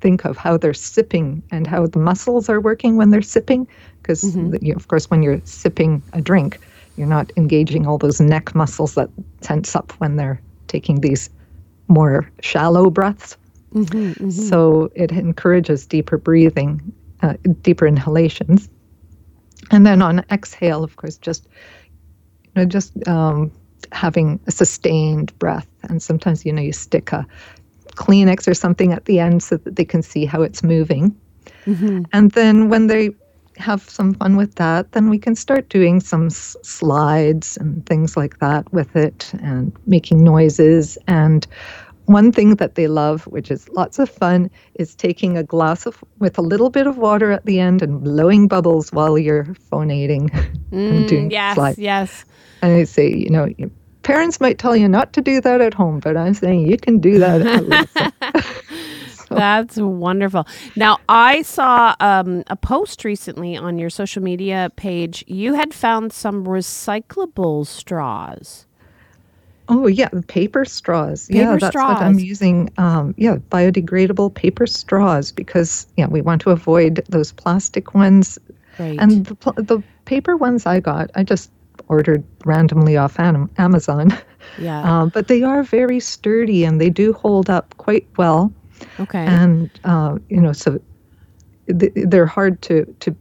think 0.00 0.24
of 0.24 0.36
how 0.36 0.56
they're 0.56 0.74
sipping 0.74 1.42
and 1.50 1.66
how 1.66 1.86
the 1.86 1.98
muscles 1.98 2.48
are 2.48 2.60
working 2.60 2.96
when 2.96 3.10
they're 3.10 3.22
sipping, 3.22 3.68
because 4.02 4.22
mm-hmm. 4.22 4.54
you 4.64 4.72
know, 4.72 4.76
of 4.76 4.88
course 4.88 5.10
when 5.10 5.22
you're 5.22 5.40
sipping 5.44 6.02
a 6.12 6.20
drink, 6.20 6.58
you're 6.96 7.06
not 7.06 7.30
engaging 7.36 7.86
all 7.86 7.98
those 7.98 8.20
neck 8.20 8.54
muscles 8.54 8.94
that 8.94 9.08
tense 9.40 9.76
up 9.76 9.92
when 9.92 10.16
they're 10.16 10.40
taking 10.68 11.00
these 11.00 11.30
more 11.88 12.30
shallow 12.40 12.90
breaths. 12.90 13.36
Mm-hmm, 13.74 14.12
mm-hmm. 14.12 14.30
So 14.30 14.90
it 14.94 15.12
encourages 15.12 15.86
deeper 15.86 16.18
breathing, 16.18 16.92
uh, 17.22 17.34
deeper 17.62 17.86
inhalations. 17.86 18.68
And 19.70 19.86
then 19.86 20.02
on 20.02 20.24
exhale, 20.30 20.82
of 20.82 20.96
course, 20.96 21.16
just 21.16 21.46
you 22.44 22.62
know, 22.62 22.64
just 22.64 22.92
um, 23.06 23.52
having 23.92 24.40
a 24.46 24.50
sustained 24.50 25.36
breath. 25.38 25.68
And 25.84 26.02
sometimes, 26.02 26.44
you 26.44 26.52
know, 26.52 26.62
you 26.62 26.72
stick 26.72 27.12
a 27.12 27.26
Kleenex 27.94 28.48
or 28.48 28.54
something 28.54 28.92
at 28.92 29.04
the 29.04 29.20
end 29.20 29.42
so 29.42 29.56
that 29.58 29.76
they 29.76 29.84
can 29.84 30.02
see 30.02 30.24
how 30.24 30.42
it's 30.42 30.62
moving. 30.62 31.14
Mm-hmm. 31.66 32.02
And 32.12 32.30
then 32.32 32.68
when 32.68 32.86
they 32.86 33.10
have 33.56 33.88
some 33.88 34.14
fun 34.14 34.36
with 34.36 34.54
that, 34.56 34.92
then 34.92 35.10
we 35.10 35.18
can 35.18 35.34
start 35.34 35.68
doing 35.68 36.00
some 36.00 36.26
s- 36.26 36.56
slides 36.62 37.56
and 37.58 37.84
things 37.86 38.16
like 38.16 38.38
that 38.38 38.72
with 38.72 38.96
it 38.96 39.32
and 39.42 39.72
making 39.86 40.24
noises. 40.24 40.96
And 41.06 41.46
one 42.10 42.32
thing 42.32 42.56
that 42.56 42.74
they 42.74 42.88
love, 42.88 43.24
which 43.26 43.50
is 43.50 43.68
lots 43.70 43.98
of 43.98 44.10
fun, 44.10 44.50
is 44.74 44.94
taking 44.94 45.36
a 45.36 45.42
glass 45.42 45.86
of 45.86 46.02
with 46.18 46.38
a 46.38 46.42
little 46.42 46.70
bit 46.70 46.86
of 46.86 46.98
water 46.98 47.30
at 47.30 47.44
the 47.46 47.60
end 47.60 47.82
and 47.82 48.02
blowing 48.02 48.48
bubbles 48.48 48.92
while 48.92 49.16
you're 49.16 49.54
phonating 49.70 50.28
mm, 50.70 50.90
and 50.90 51.08
doing 51.08 51.30
yes, 51.30 51.54
slides. 51.54 51.78
Yes. 51.78 52.24
And 52.62 52.72
I 52.72 52.84
say, 52.84 53.08
you 53.08 53.30
know, 53.30 53.48
parents 54.02 54.40
might 54.40 54.58
tell 54.58 54.74
you 54.74 54.88
not 54.88 55.12
to 55.14 55.20
do 55.20 55.40
that 55.40 55.60
at 55.60 55.72
home, 55.72 56.00
but 56.00 56.16
I'm 56.16 56.34
saying 56.34 56.68
you 56.68 56.76
can 56.76 56.98
do 56.98 57.18
that 57.18 57.86
That's 59.30 59.76
wonderful. 59.76 60.46
Now, 60.74 60.98
I 61.08 61.42
saw 61.42 61.94
um, 62.00 62.42
a 62.48 62.56
post 62.56 63.04
recently 63.04 63.56
on 63.56 63.78
your 63.78 63.88
social 63.88 64.22
media 64.22 64.72
page. 64.74 65.24
You 65.28 65.54
had 65.54 65.72
found 65.72 66.12
some 66.12 66.44
recyclable 66.44 67.64
straws. 67.64 68.66
Oh 69.70 69.86
yeah, 69.86 70.08
paper 70.26 70.64
straws. 70.64 71.28
Paper 71.28 71.38
yeah, 71.38 71.56
that's 71.56 71.68
straws. 71.68 71.94
what 71.94 72.02
I'm 72.02 72.18
using. 72.18 72.70
Um, 72.76 73.14
yeah, 73.16 73.36
biodegradable 73.36 74.34
paper 74.34 74.66
straws 74.66 75.30
because 75.30 75.86
yeah, 75.96 76.08
we 76.08 76.20
want 76.20 76.42
to 76.42 76.50
avoid 76.50 77.04
those 77.08 77.32
plastic 77.32 77.94
ones. 77.94 78.38
Right. 78.78 78.98
And 78.98 79.26
the, 79.26 79.52
the 79.56 79.82
paper 80.06 80.36
ones 80.36 80.66
I 80.66 80.80
got, 80.80 81.10
I 81.14 81.22
just 81.22 81.52
ordered 81.88 82.24
randomly 82.44 82.96
off 82.96 83.18
Amazon. 83.18 84.10
Yeah. 84.58 85.02
Uh, 85.02 85.06
but 85.06 85.28
they 85.28 85.42
are 85.42 85.62
very 85.62 86.00
sturdy 86.00 86.64
and 86.64 86.80
they 86.80 86.90
do 86.90 87.12
hold 87.12 87.50
up 87.50 87.76
quite 87.76 88.06
well. 88.16 88.52
Okay. 88.98 89.24
And 89.24 89.70
uh, 89.84 90.18
you 90.28 90.40
know, 90.40 90.52
so 90.52 90.80
they're 91.66 92.26
hard 92.26 92.60
to 92.62 92.84
to 93.00 93.14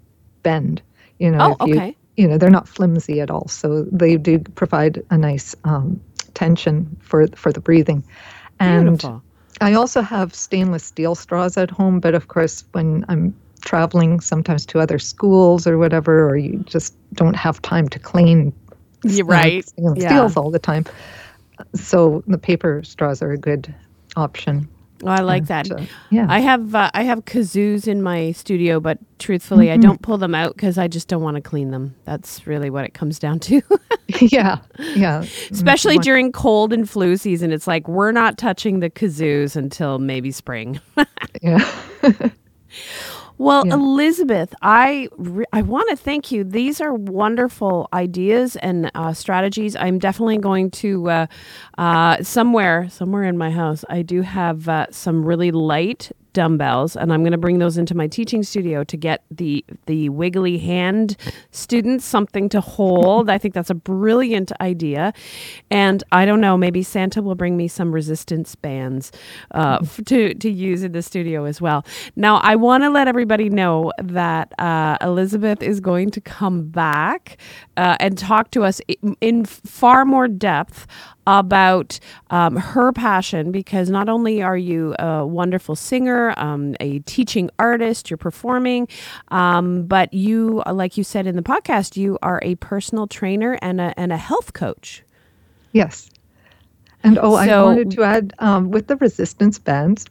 bend. 0.44 0.82
You 1.20 1.32
know, 1.32 1.58
oh, 1.60 1.70
okay. 1.70 1.88
You, 1.88 1.96
you 2.24 2.28
know, 2.28 2.38
they're 2.38 2.50
not 2.50 2.68
flimsy 2.68 3.22
at 3.22 3.30
all, 3.30 3.48
so 3.48 3.84
they 3.92 4.18
do 4.18 4.40
provide 4.40 5.04
a 5.10 5.18
nice 5.18 5.56
um, 5.66 6.00
tension 6.40 6.96
for 7.02 7.28
for 7.36 7.52
the 7.52 7.60
breathing. 7.60 8.02
And 8.60 8.98
Beautiful. 9.00 9.22
I 9.62 9.74
also 9.74 10.02
have 10.02 10.34
stainless 10.34 10.86
steel 10.86 11.16
straws 11.16 11.58
at 11.58 11.70
home, 11.70 12.00
but 12.00 12.16
of 12.16 12.30
course, 12.30 12.64
when 12.72 13.06
I'm 13.10 13.36
traveling 13.62 14.22
sometimes 14.22 14.66
to 14.68 14.80
other 14.80 15.00
schools 15.00 15.68
or 15.68 15.78
whatever, 15.78 16.30
or 16.30 16.38
you 16.38 16.64
just 16.66 16.96
don't 17.14 17.36
have 17.36 17.62
time 17.62 17.90
to 17.90 18.00
clean 18.00 18.54
You're 19.04 19.26
right. 19.26 19.68
stainless 19.68 20.02
yeah. 20.02 20.10
steels 20.10 20.38
all 20.38 20.50
the 20.50 20.60
time. 20.60 20.86
So 21.76 22.24
the 22.26 22.38
paper 22.38 22.82
straws 22.84 23.22
are 23.22 23.32
a 23.32 23.38
good 23.38 23.74
option. 24.16 24.68
Oh, 25.04 25.08
I 25.08 25.22
like 25.22 25.46
that. 25.46 25.72
Uh, 25.72 25.84
yeah, 26.10 26.26
I 26.30 26.40
have 26.40 26.76
uh, 26.76 26.92
I 26.94 27.04
have 27.04 27.26
kazoos 27.26 27.88
in 27.88 28.02
my 28.02 28.32
studio, 28.34 28.80
but 28.80 29.00
truthfully, 29.18 29.68
mm-hmm. 29.68 29.74
I 29.74 29.78
don't 29.78 30.02
pull 30.02 30.18
them 30.18 30.36
out 30.36 30.56
because 30.56 30.78
I 30.78 30.88
just 30.88 31.08
don't 31.08 31.22
want 31.22 31.36
to 31.36 31.42
clean 31.42 31.72
them. 31.72 31.96
That's 32.04 32.46
really 32.46 32.70
what 32.70 32.86
it 32.86 32.94
comes 32.94 33.18
down 33.18 33.40
to. 33.42 33.62
yeah, 34.22 34.60
yeah. 34.96 35.24
Especially 35.52 35.96
mm-hmm. 35.96 36.02
during 36.02 36.32
cold 36.32 36.74
and 36.74 36.90
flu 36.90 37.16
season, 37.16 37.52
it's 37.52 37.68
like 37.68 37.88
we're 37.88 38.12
not 38.12 38.38
touching 38.38 38.80
the 38.80 38.90
kazoos 38.90 39.56
until 39.56 40.00
maybe 40.00 40.32
spring. 40.32 40.80
yeah. 41.42 41.66
Well, 43.40 43.66
yeah. 43.66 43.76
Elizabeth, 43.76 44.54
I 44.62 45.08
re- 45.18 45.46
I 45.54 45.62
want 45.62 45.90
to 45.92 45.96
thank 45.96 46.30
you. 46.30 46.44
These 46.44 46.82
are 46.82 46.94
wonderful 46.94 47.88
ideas 47.94 48.58
and 48.58 48.92
uh, 48.94 49.14
strategies. 49.14 49.78
I'm 49.78 49.98
definitely 49.98 50.40
going 50.40 50.72
to 50.72 51.10
uh, 51.10 51.28
uh, 51.78 52.22
somewhere 52.22 52.90
somewhere 52.90 53.24
in 53.24 53.38
my 53.38 53.50
house. 53.50 53.86
I 53.90 54.02
do 54.02 54.24
have 54.24 54.68
uh, 54.68 54.88
some 54.92 55.24
really 55.24 55.52
light 55.52 56.12
dumbbells 56.34 56.96
and 56.96 57.12
I'm 57.14 57.22
going 57.22 57.32
to 57.32 57.38
bring 57.38 57.60
those 57.60 57.78
into 57.78 57.96
my 57.96 58.08
teaching 58.08 58.44
studio 58.44 58.84
to 58.84 58.98
get 58.98 59.24
the 59.32 59.66
the 59.86 60.10
wiggly 60.10 60.58
hand 60.58 61.18
students 61.52 62.06
something 62.06 62.50
to 62.50 62.62
hold. 62.62 63.30
I 63.30 63.38
think 63.38 63.54
that's 63.54 63.70
a 63.70 63.76
brilliant 63.76 64.52
idea. 64.62 65.14
And 65.72 66.04
I 66.12 66.26
don't 66.26 66.42
know, 66.42 66.58
maybe 66.58 66.84
Santa 66.84 67.22
will 67.22 67.36
bring 67.36 67.58
me 67.58 67.68
some 67.68 67.92
resistance 67.92 68.56
bands 68.56 69.12
uh, 69.52 69.80
f- 69.82 70.02
to 70.06 70.34
to 70.34 70.50
use 70.50 70.84
in 70.84 70.92
the 70.92 71.02
studio 71.02 71.46
as 71.46 71.62
well. 71.62 71.86
Now, 72.16 72.38
I 72.38 72.56
want 72.56 72.84
to 72.84 72.90
let 72.90 73.08
everybody 73.08 73.50
know 73.50 73.92
that 74.02 74.54
uh, 74.60 74.98
Elizabeth 75.02 75.62
is 75.62 75.80
going 75.80 76.12
to 76.12 76.22
come 76.22 76.70
back 76.70 77.38
uh, 77.80 77.96
and 78.02 78.18
talk 78.18 78.52
to 78.52 78.64
us 78.64 78.82
in, 78.88 79.16
in 79.22 79.46
far 79.46 80.04
more 80.04 80.28
depth 80.28 80.86
about 81.26 81.98
um, 82.30 82.58
her 82.58 82.92
passion 82.92 83.54
because 83.54 83.90
not 83.90 84.10
only 84.10 84.42
are 84.42 84.58
you 84.58 84.94
a 85.00 85.26
wonderful 85.26 85.78
singer, 85.78 86.34
um, 86.36 86.76
a 86.82 87.00
teaching 87.00 87.50
artist, 87.58 88.10
you're 88.10 88.18
performing, 88.18 88.86
um, 89.30 89.84
but 89.84 90.14
you, 90.14 90.62
like 90.70 90.98
you 90.98 91.06
said 91.06 91.26
in 91.26 91.38
the 91.38 91.42
podcast, 91.42 91.96
you 91.96 92.20
are 92.22 92.42
a 92.44 92.56
personal 92.56 93.08
trainer 93.08 93.58
and 93.62 93.80
a, 93.80 93.98
and 93.98 94.12
a 94.12 94.18
health 94.18 94.52
coach. 94.52 95.02
Yes. 95.72 96.10
And 97.04 97.18
oh, 97.18 97.36
so, 97.36 97.62
I 97.62 97.64
wanted 97.64 97.92
to 97.92 98.04
add 98.04 98.34
um, 98.40 98.72
with 98.72 98.88
the 98.88 98.98
resistance 98.98 99.58
bands, 99.58 100.06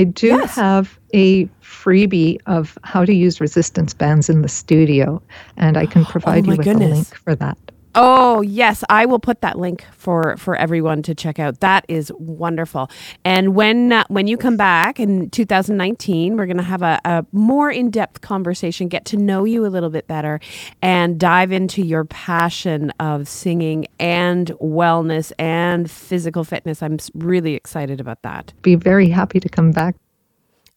I 0.00 0.04
do 0.04 0.28
yes. 0.28 0.54
have 0.54 0.98
a 1.12 1.44
freebie 1.62 2.38
of 2.46 2.78
how 2.84 3.04
to 3.04 3.12
use 3.12 3.38
resistance 3.38 3.92
bands 3.92 4.30
in 4.30 4.40
the 4.40 4.48
studio, 4.48 5.20
and 5.58 5.76
I 5.76 5.84
can 5.84 6.02
oh 6.08 6.10
provide 6.10 6.48
oh 6.48 6.52
you 6.52 6.56
with 6.56 6.64
goodness. 6.64 6.90
a 6.90 6.94
link 6.94 7.14
for 7.16 7.34
that. 7.34 7.58
Oh, 7.94 8.40
yes, 8.40 8.84
I 8.88 9.06
will 9.06 9.18
put 9.18 9.40
that 9.40 9.58
link 9.58 9.84
for 9.96 10.36
for 10.36 10.54
everyone 10.54 11.02
to 11.02 11.14
check 11.14 11.38
out. 11.38 11.60
That 11.60 11.84
is 11.88 12.12
wonderful. 12.18 12.88
And 13.24 13.54
when 13.54 13.92
uh, 13.92 14.04
when 14.08 14.28
you 14.28 14.36
come 14.36 14.56
back 14.56 15.00
in 15.00 15.28
2019, 15.30 16.36
we're 16.36 16.46
going 16.46 16.56
to 16.56 16.62
have 16.62 16.82
a, 16.82 17.00
a 17.04 17.26
more 17.32 17.70
in-depth 17.70 18.20
conversation, 18.20 18.88
get 18.88 19.04
to 19.06 19.16
know 19.16 19.44
you 19.44 19.66
a 19.66 19.68
little 19.68 19.90
bit 19.90 20.06
better 20.06 20.40
and 20.82 21.18
dive 21.18 21.50
into 21.50 21.82
your 21.82 22.04
passion 22.04 22.92
of 23.00 23.26
singing 23.26 23.86
and 23.98 24.48
wellness 24.60 25.32
and 25.38 25.90
physical 25.90 26.44
fitness. 26.44 26.82
I'm 26.82 26.98
really 27.14 27.54
excited 27.54 28.00
about 28.00 28.22
that. 28.22 28.52
Be 28.62 28.76
very 28.76 29.08
happy 29.08 29.40
to 29.40 29.48
come 29.48 29.72
back. 29.72 29.96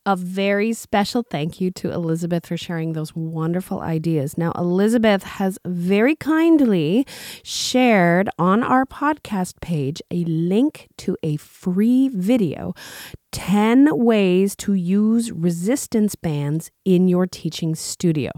A 0.05 0.17
very 0.17 0.73
special 0.73 1.23
thank 1.23 1.61
you 1.61 1.71
to 1.71 1.89
Elizabeth 1.89 2.47
for 2.47 2.57
sharing 2.57 2.91
those 2.91 3.15
wonderful 3.15 3.79
ideas. 3.79 4.37
Now, 4.37 4.51
Elizabeth 4.57 5.23
has 5.23 5.57
very 5.65 6.13
kindly 6.13 7.07
shared 7.41 8.29
on 8.37 8.63
our 8.63 8.85
podcast 8.85 9.61
page 9.61 10.01
a 10.11 10.25
link 10.25 10.89
to 10.97 11.15
a 11.23 11.37
free 11.37 12.09
video 12.09 12.73
10 13.33 13.97
ways 13.97 14.55
to 14.55 14.73
use 14.73 15.31
resistance 15.31 16.15
bands 16.15 16.71
in 16.85 17.07
your 17.07 17.25
teaching 17.25 17.73
studio. 17.73 18.31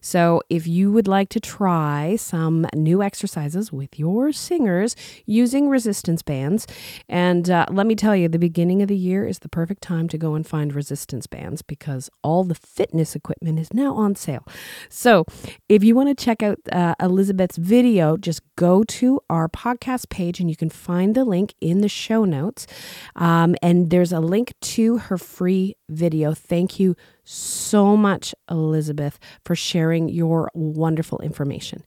So, 0.00 0.42
if 0.50 0.66
you 0.66 0.90
would 0.90 1.06
like 1.06 1.28
to 1.30 1.40
try 1.40 2.16
some 2.16 2.66
new 2.74 3.02
exercises 3.02 3.72
with 3.72 3.98
your 3.98 4.32
singers 4.32 4.96
using 5.24 5.68
resistance 5.68 6.22
bands, 6.22 6.66
and 7.08 7.48
uh, 7.48 7.66
let 7.70 7.86
me 7.86 7.94
tell 7.94 8.16
you, 8.16 8.28
the 8.28 8.38
beginning 8.38 8.82
of 8.82 8.88
the 8.88 8.96
year 8.96 9.24
is 9.24 9.38
the 9.38 9.48
perfect 9.48 9.82
time 9.82 10.08
to 10.08 10.18
go 10.18 10.34
and 10.34 10.46
find 10.46 10.74
resistance 10.74 11.26
bands 11.28 11.62
because 11.62 12.10
all 12.22 12.42
the 12.42 12.54
fitness 12.54 13.14
equipment 13.14 13.58
is 13.58 13.72
now 13.72 13.94
on 13.94 14.16
sale. 14.16 14.44
So, 14.88 15.24
if 15.68 15.84
you 15.84 15.94
want 15.94 16.08
to 16.08 16.24
check 16.24 16.42
out 16.42 16.58
uh, 16.72 16.96
Elizabeth's 17.00 17.56
video, 17.56 18.16
just 18.16 18.42
go 18.56 18.82
to 18.82 19.20
our 19.30 19.48
podcast 19.48 20.08
page 20.08 20.40
and 20.40 20.50
you 20.50 20.56
can 20.56 20.70
find 20.70 21.14
the 21.14 21.24
link 21.24 21.54
in 21.60 21.82
the 21.82 21.88
show 21.88 22.24
notes. 22.24 22.66
Um, 23.14 23.54
and 23.62 23.90
there's 23.90 24.12
a 24.12 24.18
link 24.18 24.39
link 24.40 24.54
to 24.62 24.96
her 24.96 25.18
free 25.18 25.76
video. 25.90 26.32
Thank 26.32 26.80
you 26.80 26.96
so 27.24 27.94
much, 27.94 28.34
Elizabeth, 28.50 29.18
for 29.44 29.54
sharing 29.54 30.08
your 30.08 30.50
wonderful 30.54 31.18
information. 31.18 31.84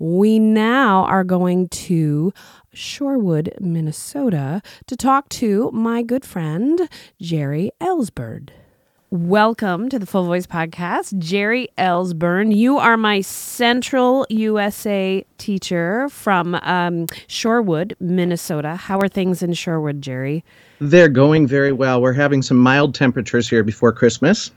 We 0.00 0.40
now 0.40 1.04
are 1.04 1.22
going 1.22 1.68
to 1.68 2.32
Shorewood, 2.74 3.60
Minnesota, 3.60 4.62
to 4.88 4.96
talk 4.96 5.28
to 5.28 5.70
my 5.70 6.02
good 6.02 6.24
friend, 6.24 6.88
Jerry 7.20 7.70
Elsbernd. 7.80 8.50
Welcome 9.12 9.90
to 9.90 9.98
the 9.98 10.06
Full 10.06 10.24
Voice 10.24 10.46
Podcast. 10.46 11.18
Jerry 11.18 11.68
Elsbernd, 11.76 12.56
you 12.56 12.78
are 12.78 12.96
my 12.96 13.20
Central 13.20 14.26
USA 14.30 15.22
teacher 15.36 16.08
from 16.08 16.54
um, 16.62 17.08
Shorewood, 17.28 17.92
Minnesota. 18.00 18.74
How 18.74 18.98
are 19.00 19.08
things 19.08 19.42
in 19.42 19.50
Shorewood, 19.50 20.00
Jerry? 20.00 20.42
They're 20.78 21.10
going 21.10 21.46
very 21.46 21.72
well. 21.72 22.00
We're 22.00 22.14
having 22.14 22.40
some 22.40 22.56
mild 22.56 22.94
temperatures 22.94 23.50
here 23.50 23.62
before 23.62 23.92
Christmas. 23.92 24.50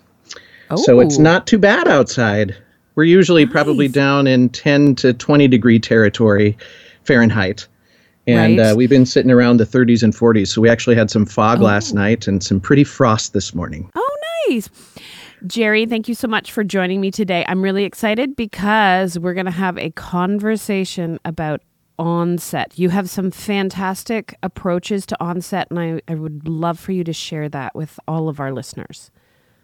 Oh. 0.69 0.77
So 0.77 1.01
it's 1.01 1.19
oh. 1.19 1.24
not 1.24 1.47
too 1.47 1.57
bad 1.57 1.89
outside. 1.89 2.55
We're 2.95 3.03
usually 3.03 3.43
nice. 3.43 3.51
probably 3.51 3.89
down 3.89 4.25
in 4.25 4.47
10 4.47 4.95
to 4.95 5.12
20 5.12 5.50
degree 5.50 5.79
territory 5.79 6.57
Fahrenheit. 7.03 7.67
And 8.25 8.57
right. 8.57 8.71
uh, 8.71 8.75
we've 8.75 8.89
been 8.89 9.05
sitting 9.05 9.31
around 9.31 9.57
the 9.57 9.65
30s 9.65 10.01
and 10.01 10.13
40s. 10.13 10.47
So 10.47 10.62
we 10.62 10.69
actually 10.69 10.95
had 10.95 11.12
some 11.12 11.25
fog 11.25 11.59
oh. 11.59 11.65
last 11.65 11.93
night 11.93 12.25
and 12.25 12.41
some 12.41 12.62
pretty 12.62 12.85
frost 12.85 13.33
this 13.33 13.53
morning. 13.53 13.89
Oh, 13.95 14.04
Jerry, 15.47 15.85
thank 15.85 16.07
you 16.07 16.15
so 16.15 16.27
much 16.27 16.51
for 16.51 16.63
joining 16.63 17.01
me 17.01 17.11
today. 17.11 17.45
I'm 17.47 17.61
really 17.61 17.83
excited 17.83 18.35
because 18.35 19.19
we're 19.19 19.33
going 19.33 19.45
to 19.45 19.51
have 19.51 19.77
a 19.77 19.91
conversation 19.91 21.19
about 21.25 21.61
onset. 21.99 22.77
You 22.77 22.89
have 22.89 23.09
some 23.09 23.31
fantastic 23.31 24.35
approaches 24.43 25.05
to 25.07 25.23
onset, 25.23 25.67
and 25.69 25.79
I, 25.79 26.01
I 26.07 26.15
would 26.15 26.47
love 26.47 26.79
for 26.79 26.91
you 26.91 27.03
to 27.03 27.13
share 27.13 27.49
that 27.49 27.75
with 27.75 27.99
all 28.07 28.27
of 28.27 28.39
our 28.39 28.51
listeners. 28.51 29.11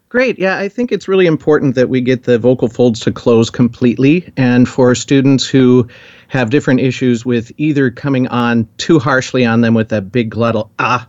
Great. 0.08 0.38
Yeah, 0.38 0.58
I 0.58 0.68
think 0.68 0.92
it's 0.92 1.08
really 1.08 1.26
important 1.26 1.74
that 1.74 1.88
we 1.88 2.02
get 2.02 2.24
the 2.24 2.38
vocal 2.38 2.68
folds 2.68 3.00
to 3.00 3.10
close 3.10 3.48
completely. 3.48 4.30
And 4.36 4.68
for 4.68 4.94
students 4.94 5.46
who 5.46 5.88
have 6.28 6.50
different 6.50 6.80
issues 6.80 7.24
with 7.24 7.50
either 7.56 7.90
coming 7.90 8.28
on 8.28 8.68
too 8.76 8.98
harshly 8.98 9.46
on 9.46 9.62
them 9.62 9.72
with 9.72 9.88
that 9.88 10.12
big 10.12 10.30
glottal 10.30 10.68
ah, 10.78 11.08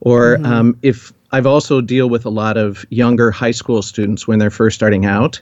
or 0.00 0.36
mm-hmm. 0.36 0.44
um, 0.44 0.78
if 0.82 1.14
I've 1.32 1.46
also 1.46 1.80
deal 1.80 2.10
with 2.10 2.26
a 2.26 2.30
lot 2.30 2.56
of 2.56 2.84
younger 2.90 3.30
high 3.30 3.52
school 3.52 3.80
students 3.80 4.28
when 4.28 4.38
they're 4.38 4.50
first 4.50 4.76
starting 4.76 5.06
out. 5.06 5.40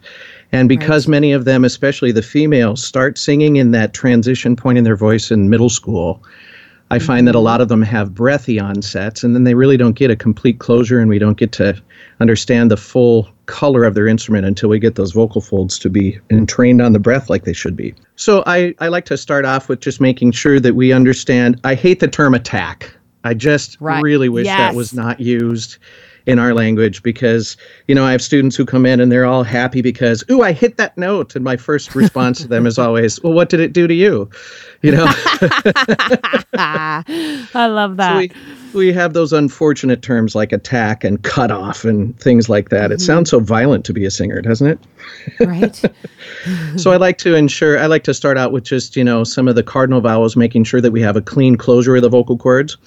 And 0.53 0.69
because 0.69 1.07
right. 1.07 1.13
many 1.13 1.33
of 1.33 1.45
them, 1.45 1.65
especially 1.65 2.13
the 2.13 2.23
females, 2.23 2.85
start 2.85 3.19
singing 3.19 3.57
in 3.57 3.73
that 3.73 3.93
transition 3.93 4.55
point 4.55 4.79
in 4.79 4.85
their 4.85 4.97
voice 4.97 5.31
in 5.31 5.51
middle 5.51 5.69
school, 5.69 6.23
I 6.91 6.99
mm-hmm. 6.99 7.07
find 7.07 7.29
that 7.29 7.35
a 7.35 7.39
mm-hmm. 7.39 7.45
lot 7.45 7.61
of 7.61 7.69
them 7.69 7.83
have 7.83 8.15
breathy 8.15 8.61
onsets 8.61 9.25
and 9.25 9.35
then 9.35 9.45
they 9.45 9.55
really 9.55 9.77
don't 9.77 9.97
get 9.97 10.11
a 10.11 10.17
complete 10.17 10.59
closure 10.59 11.01
and 11.01 11.09
we 11.09 11.19
don't 11.19 11.37
get 11.37 11.53
to 11.53 11.81
understand 12.21 12.71
the 12.71 12.77
full 12.77 13.29
color 13.47 13.85
of 13.85 13.95
their 13.95 14.07
instrument 14.07 14.47
until 14.47 14.69
we 14.69 14.79
get 14.79 14.95
those 14.95 15.13
vocal 15.13 15.41
folds 15.41 15.79
to 15.81 15.91
be 15.91 16.21
entrained 16.31 16.81
on 16.81 16.93
the 16.93 16.99
breath 17.01 17.29
like 17.29 17.45
they 17.45 17.53
should 17.53 17.77
be. 17.77 17.95
So 18.15 18.45
I, 18.47 18.75
I 18.79 18.89
like 18.89 19.07
to 19.07 19.17
start 19.17 19.45
off 19.45 19.69
with 19.69 19.81
just 19.81 20.01
making 20.01 20.33
sure 20.33 20.61
that 20.61 20.75
we 20.75 20.93
understand. 20.93 21.61
I 21.65 21.75
hate 21.75 21.99
the 21.99 22.09
term 22.09 22.35
attack. 22.35 22.95
I 23.25 23.35
just 23.35 23.77
right. 23.81 24.03
really 24.03 24.29
wish 24.29 24.47
yes. 24.47 24.59
that 24.59 24.75
was 24.75 24.95
not 24.95 25.21
used 25.21 25.79
in 26.27 26.39
our 26.39 26.55
language 26.55 27.03
because 27.03 27.57
you 27.89 27.95
know 27.95 28.05
I 28.05 28.13
have 28.13 28.23
students 28.23 28.57
who 28.57 28.65
come 28.65 28.87
in 28.87 29.01
and 29.01 29.11
they're 29.11 29.25
all 29.25 29.43
happy 29.43 29.83
because 29.83 30.23
ooh 30.31 30.43
I 30.43 30.53
hit 30.53 30.77
that 30.77 30.97
note 30.97 31.35
and 31.35 31.45
my 31.45 31.57
first 31.57 31.95
response 31.95 32.41
to 32.43 32.49
them 32.49 32.67
is 32.67 32.79
always 32.87 33.23
well 33.23 33.33
what 33.33 33.49
did 33.49 33.61
it 33.61 33.73
do 33.73 33.87
to 33.87 33.95
you? 33.95 34.29
You 34.83 34.93
know? 34.93 35.07
I 36.55 37.45
love 37.55 37.97
that 37.97 38.13
so 38.13 38.19
we, 38.19 38.31
we 38.75 38.93
have 38.93 39.13
those 39.13 39.33
unfortunate 39.33 40.03
terms 40.03 40.35
like 40.35 40.53
attack 40.53 41.05
and 41.05 41.23
cut 41.23 41.51
off 41.51 41.85
and 41.85 42.19
things 42.21 42.49
like 42.49 42.69
that. 42.69 42.85
Mm-hmm. 42.85 42.93
it 42.93 43.01
sounds 43.01 43.31
so 43.31 43.41
violent 43.41 43.85
to 43.87 43.93
be 43.93 44.05
a 44.05 44.11
singer 44.11 44.41
doesn't 44.41 44.67
it? 44.67 44.79
Right. 45.41 45.83
So 46.77 46.91
I 46.91 46.97
like 46.97 47.19
to 47.19 47.35
ensure 47.35 47.79
I 47.79 47.87
like 47.87 48.05
to 48.05 48.15
start 48.15 48.39
out 48.39 48.53
with 48.53 48.65
just 48.65 48.97
you 48.97 49.05
know 49.05 49.25
some 49.25 49.49
of 49.49 49.57
the 49.57 49.63
cardinal 49.63 50.01
vowels 50.01 50.37
making 50.37 50.65
sure 50.65 50.81
that 50.81 50.91
we 50.91 51.03
have 51.03 51.17
a 51.17 51.21
clean 51.21 51.57
closure 51.57 51.97
of 51.97 52.03
the 52.03 52.09
vocal 52.09 52.39
cords 52.39 52.79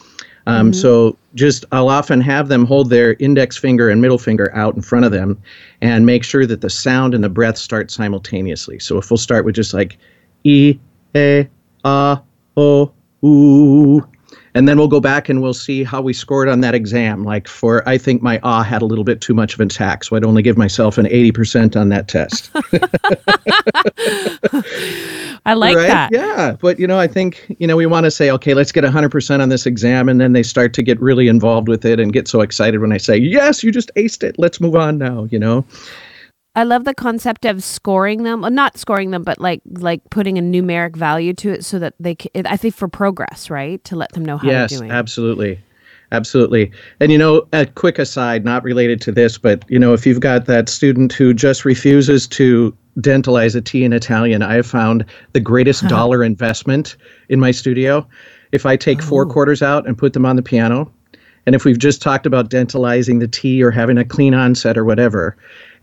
um, 0.46 0.72
mm-hmm. 0.72 0.80
So 0.80 1.18
just 1.36 1.66
I'll 1.72 1.90
often 1.90 2.22
have 2.22 2.48
them 2.48 2.66
hold 2.66 2.90
their 2.90 3.14
index 3.14 3.58
finger 3.58 3.90
and 3.90 4.02
middle 4.02 4.18
finger 4.18 4.54
out 4.56 4.76
in 4.76 4.82
front 4.82 5.06
of 5.06 5.12
them 5.12 5.42
and 5.82 6.06
make 6.06 6.24
sure 6.24 6.46
that 6.46 6.62
the 6.62 6.70
sound 6.70 7.14
and 7.14 7.24
the 7.24 7.30
breath 7.30 7.58
start 7.58 7.92
simultaneously. 7.92 8.80
So 8.80 8.98
if 8.98 9.10
we'll 9.10 9.18
start 9.18 9.46
with 9.46 9.56
just 9.56 9.74
like 9.74 9.98
E, 10.44 10.78
A, 11.16 11.48
A, 11.86 12.22
O, 12.58 12.92
Oo, 13.24 14.02
and 14.56 14.68
then 14.68 14.78
we'll 14.78 14.88
go 14.88 15.00
back 15.00 15.30
and 15.30 15.42
we'll 15.42 15.54
see 15.54 15.84
how 15.84 16.02
we 16.02 16.14
scored 16.14 16.48
on 16.48 16.62
that 16.62 16.76
exam. 16.76 17.24
Like 17.24 17.48
for, 17.48 17.88
I 17.88 17.98
think 17.98 18.22
my 18.22 18.40
ah 18.44 18.64
had 18.64 18.82
a 18.82 18.86
little 18.86 19.04
bit 19.04 19.22
too 19.22 19.34
much 19.34 19.54
of 19.54 19.60
an 19.60 19.68
attack, 19.68 20.04
so 20.04 20.16
I'd 20.16 20.24
only 20.24 20.42
give 20.42 20.58
myself 20.58 20.98
an 20.98 21.06
80% 21.06 21.80
on 21.80 21.90
that 21.90 22.08
test. 22.08 22.50
I 25.46 25.56
like 25.56 25.76
right? 25.76 25.88
that. 25.88 26.12
Yeah. 26.12 26.56
But, 26.60 26.80
you 26.80 26.88
know, 26.88 27.00
I 27.00 27.08
think, 27.08 27.56
you 27.60 27.68
know, 27.68 27.76
we 27.76 27.86
want 27.86 28.06
to 28.06 28.12
say, 28.12 28.32
okay, 28.32 28.54
let's 28.54 28.72
get 28.72 28.84
100% 28.84 29.42
on 29.42 29.50
this 29.50 29.66
exam. 29.66 30.08
And 30.08 30.22
then 30.22 30.34
they 30.34 30.44
start 30.44 30.74
to 30.76 30.84
get 30.84 31.02
really 31.02 31.28
involved 31.28 31.68
with 31.68 31.86
it 31.86 32.00
and 32.00 32.14
get 32.14 32.28
so 32.28 32.42
excited 32.42 32.80
when 32.80 32.94
I 32.94 32.98
say, 32.98 33.18
yes, 33.18 33.64
you 33.64 33.72
just 33.72 33.92
aced 33.96 34.24
it. 34.24 34.36
Let's 34.38 34.62
move 34.62 34.76
on 34.76 34.98
now, 34.98 35.26
you 35.26 35.40
know? 35.40 35.66
I 36.56 36.64
love 36.64 36.84
the 36.84 36.94
concept 36.94 37.46
of 37.46 37.64
scoring 37.64 38.24
them, 38.24 38.42
well, 38.42 38.52
not 38.52 38.78
scoring 38.78 39.12
them, 39.12 39.24
but 39.24 39.40
like 39.40 39.62
like 39.66 40.08
putting 40.12 40.38
a 40.38 40.42
numeric 40.42 40.96
value 40.96 41.34
to 41.36 41.52
it, 41.52 41.66
so 41.66 41.80
that 41.80 41.96
they. 42.00 42.16
Can, 42.16 42.46
I 42.46 42.58
think 42.58 42.76
for 42.76 42.88
progress, 42.88 43.50
right, 43.50 43.84
to 43.86 43.96
let 43.96 44.12
them 44.14 44.24
know 44.24 44.38
how 44.38 44.48
yes, 44.48 44.70
they're 44.70 44.80
doing. 44.80 44.90
Yes, 44.90 44.96
absolutely, 44.98 45.60
absolutely. 46.12 46.72
And 47.00 47.12
you 47.12 47.18
know, 47.18 47.48
a 47.54 47.66
quick 47.66 47.98
aside, 47.98 48.46
not 48.46 48.64
related 48.64 49.02
to 49.02 49.12
this, 49.12 49.40
but 49.40 49.66
you 49.68 49.80
know, 49.80 49.94
if 49.94 50.06
you've 50.06 50.20
got 50.20 50.46
that 50.46 50.70
student 50.70 51.12
who 51.12 51.34
just 51.34 51.66
refuses 51.66 52.28
to 52.28 52.76
dentalize 53.00 53.56
a 53.56 53.62
T 53.62 53.84
in 53.84 53.92
Italian, 53.92 54.44
I 54.44 54.54
have 54.54 54.68
found 54.68 55.06
the 55.32 55.40
greatest 55.40 55.88
dollar 55.88 56.24
investment 56.24 56.98
in 57.30 57.40
my 57.40 57.50
studio. 57.50 58.08
If 58.52 58.68
I 58.68 58.76
take 58.78 59.00
oh. 59.00 59.06
four 59.06 59.26
quarters 59.26 59.64
out 59.64 59.88
and 59.88 59.98
put 59.98 60.14
them 60.14 60.26
on 60.26 60.36
the 60.36 60.44
piano, 60.44 60.92
and 61.48 61.56
if 61.56 61.66
we've 61.66 61.80
just 61.80 62.02
talked 62.02 62.28
about 62.28 62.50
dentalizing 62.50 63.20
the 63.20 63.28
T 63.28 63.64
or 63.64 63.72
having 63.72 63.98
a 63.98 64.06
clean 64.06 64.34
onset 64.34 64.78
or 64.78 64.86
whatever, 64.86 65.36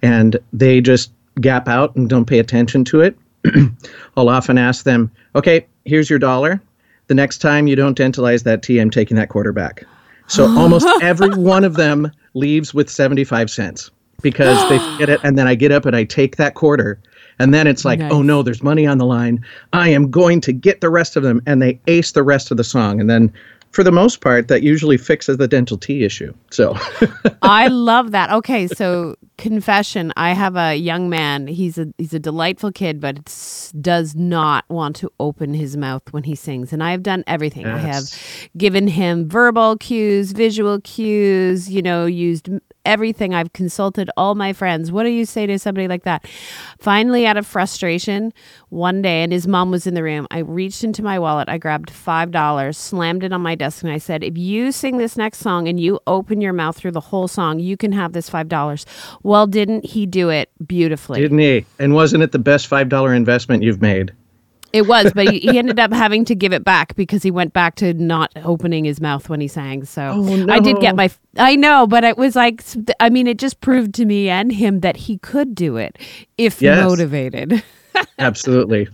and 0.03 0.37
they 0.53 0.81
just 0.81 1.13
gap 1.41 1.69
out 1.69 1.95
and 1.97 2.09
don't 2.09 2.27
pay 2.27 2.39
attention 2.39 2.85
to 2.85 3.01
it, 3.01 3.17
I'll 4.17 4.29
often 4.29 4.59
ask 4.59 4.85
them, 4.85 5.11
okay, 5.35 5.67
here's 5.85 6.11
your 6.11 6.19
dollar. 6.19 6.61
The 7.07 7.15
next 7.15 7.39
time 7.39 7.67
you 7.67 7.77
don't 7.77 7.99
dentalize 7.99 8.45
that 8.45 8.63
T, 8.63 8.79
I'm 8.79 8.91
taking 8.91 9.17
that 9.17 9.29
quarter 9.29 9.53
back. 9.53 9.85
So 10.27 10.47
almost 10.59 10.87
every 11.03 11.31
one 11.31 11.65
of 11.65 11.75
them 11.75 12.11
leaves 12.35 12.73
with 12.73 12.89
75 12.89 13.51
cents 13.51 13.91
because 14.23 14.69
they 14.69 14.79
get 14.99 15.09
it. 15.09 15.21
And 15.25 15.39
then 15.39 15.47
I 15.47 15.55
get 15.55 15.73
up 15.73 15.87
and 15.87 15.97
I 15.97 16.05
take 16.05 16.37
that 16.37 16.55
quarter. 16.55 17.01
And 17.39 17.55
then 17.55 17.67
it's 17.67 17.85
like, 17.85 18.01
nice. 18.01 18.13
oh 18.13 18.23
no, 18.23 18.43
there's 18.43 18.63
money 18.63 18.87
on 18.87 18.99
the 18.99 19.07
line. 19.07 19.45
I 19.73 19.89
am 19.89 20.11
going 20.11 20.43
to 20.43 20.53
get 20.53 20.83
the 20.83 20.91
rest 20.91 21.17
of 21.17 21.23
them. 21.23 21.43
And 21.47 21.63
they 21.63 21.81
ace 21.87 22.13
the 22.13 22.23
rest 22.23 22.51
of 22.51 22.59
the 22.59 22.65
song. 22.65 23.01
And 23.01 23.09
then 23.09 23.33
for 23.71 23.85
the 23.85 23.93
most 23.93 24.21
part, 24.21 24.49
that 24.49 24.63
usually 24.63 24.97
fixes 24.97 25.37
the 25.37 25.47
dental 25.47 25.77
T 25.77 26.05
issue. 26.05 26.35
So 26.51 26.77
I 27.43 27.69
love 27.69 28.11
that. 28.11 28.31
Okay, 28.31 28.67
so 28.67 29.17
confession: 29.39 30.13
I 30.17 30.33
have 30.33 30.57
a 30.57 30.75
young 30.75 31.09
man. 31.09 31.47
He's 31.47 31.79
a 31.79 31.87
he's 31.97 32.13
a 32.13 32.19
delightful 32.19 32.73
kid, 32.73 33.01
but 33.01 33.25
does 33.81 34.15
not 34.15 34.65
want 34.69 34.97
to 34.97 35.11
open 35.21 35.55
his 35.55 35.77
mouth 35.77 36.03
when 36.13 36.25
he 36.25 36.35
sings. 36.35 36.73
And 36.73 36.83
I 36.83 36.91
have 36.91 37.03
done 37.03 37.23
everything. 37.27 37.67
Yes. 37.67 37.75
I 37.75 37.79
have 37.79 38.51
given 38.59 38.89
him 38.89 39.29
verbal 39.29 39.77
cues, 39.77 40.33
visual 40.33 40.81
cues. 40.81 41.71
You 41.71 41.83
know, 41.83 42.07
used 42.07 42.49
everything. 42.85 43.35
I've 43.35 43.53
consulted 43.53 44.11
all 44.17 44.35
my 44.35 44.53
friends. 44.53 44.91
What 44.93 45.05
do 45.05 45.11
you 45.11 45.25
say 45.25 45.47
to 45.47 45.59
somebody 45.59 45.89
like 45.89 46.05
that? 46.05 46.27
Finally, 46.79 47.27
out 47.27 47.37
of 47.37 47.47
frustration, 47.47 48.33
one 48.69 49.03
day, 49.03 49.23
and 49.23 49.33
his 49.33 49.47
mom 49.47 49.71
was 49.71 49.87
in 49.87 49.95
the 49.95 50.03
room, 50.03 50.27
I 50.31 50.39
reached 50.39 50.85
into 50.85 51.03
my 51.03 51.19
wallet, 51.19 51.49
I 51.49 51.59
grabbed 51.59 51.91
$5, 51.91 52.75
slammed 52.75 53.25
it 53.25 53.33
on 53.33 53.41
my 53.41 53.55
desk, 53.55 53.83
and 53.83 53.93
I 53.93 53.99
said, 53.99 54.23
If 54.25 54.37
you 54.37 54.73
sing 54.73 54.99
this 54.99 55.17
next 55.17 55.39
song 55.39 55.69
and 55.69 55.79
you 55.79 56.01
open 56.07 56.41
your 56.41 56.53
mouth 56.53 56.77
through 56.77 56.93
the 56.93 57.01
whole 57.01 57.29
song, 57.29 57.59
you 57.59 57.77
can 57.77 57.93
have 57.93 58.13
this 58.13 58.31
$5. 58.31 58.85
Well, 59.23 59.47
didn't 59.47 59.85
he 59.85 60.07
do 60.07 60.31
it 60.31 60.51
beautifully? 60.67 61.21
Didn't 61.21 61.39
he? 61.39 61.67
And 61.79 61.95
wasn't 61.95 62.23
it 62.23 62.33
the 62.33 62.39
best 62.39 62.69
$5 62.69 63.17
investment 63.17 63.63
you've 63.63 63.83
made? 63.83 64.13
It 64.73 64.87
was, 64.87 65.13
but 65.13 65.29
he, 65.29 65.41
he, 65.41 65.59
ended 65.59 65.81
up 65.81 65.93
having 65.93 66.25
to 66.27 66.35
give 66.35 66.53
it 66.53 66.63
back 66.63 66.95
because 66.95 67.23
he 67.23 67.31
went 67.31 67.53
back 67.53 67.75
to 67.77 67.93
not 67.95 68.31
opening 68.45 68.85
his 68.85 69.01
mouth 69.01 69.29
when 69.29 69.41
he 69.41 69.49
sang. 69.49 69.85
So 69.85 70.03
oh, 70.03 70.37
no. 70.37 70.53
I 70.53 70.61
did 70.61 70.79
get 70.81 70.95
my, 70.95 71.11
I 71.37 71.57
know, 71.57 71.87
but 71.87 72.05
it 72.05 72.17
was 72.17 72.37
like, 72.37 72.63
I 73.01 73.11
mean, 73.11 73.27
it 73.27 73.39
just 73.39 73.61
proved 73.61 73.95
to 73.95 74.05
me 74.05 74.29
and 74.29 74.53
him 74.53 74.81
that 74.81 74.97
he 74.97 75.19
could 75.19 75.55
do 75.55 75.77
it 75.77 75.99
if 76.39 76.63
yes. 76.63 76.85
motivated. 76.85 77.63
Absolutely. 78.19 78.89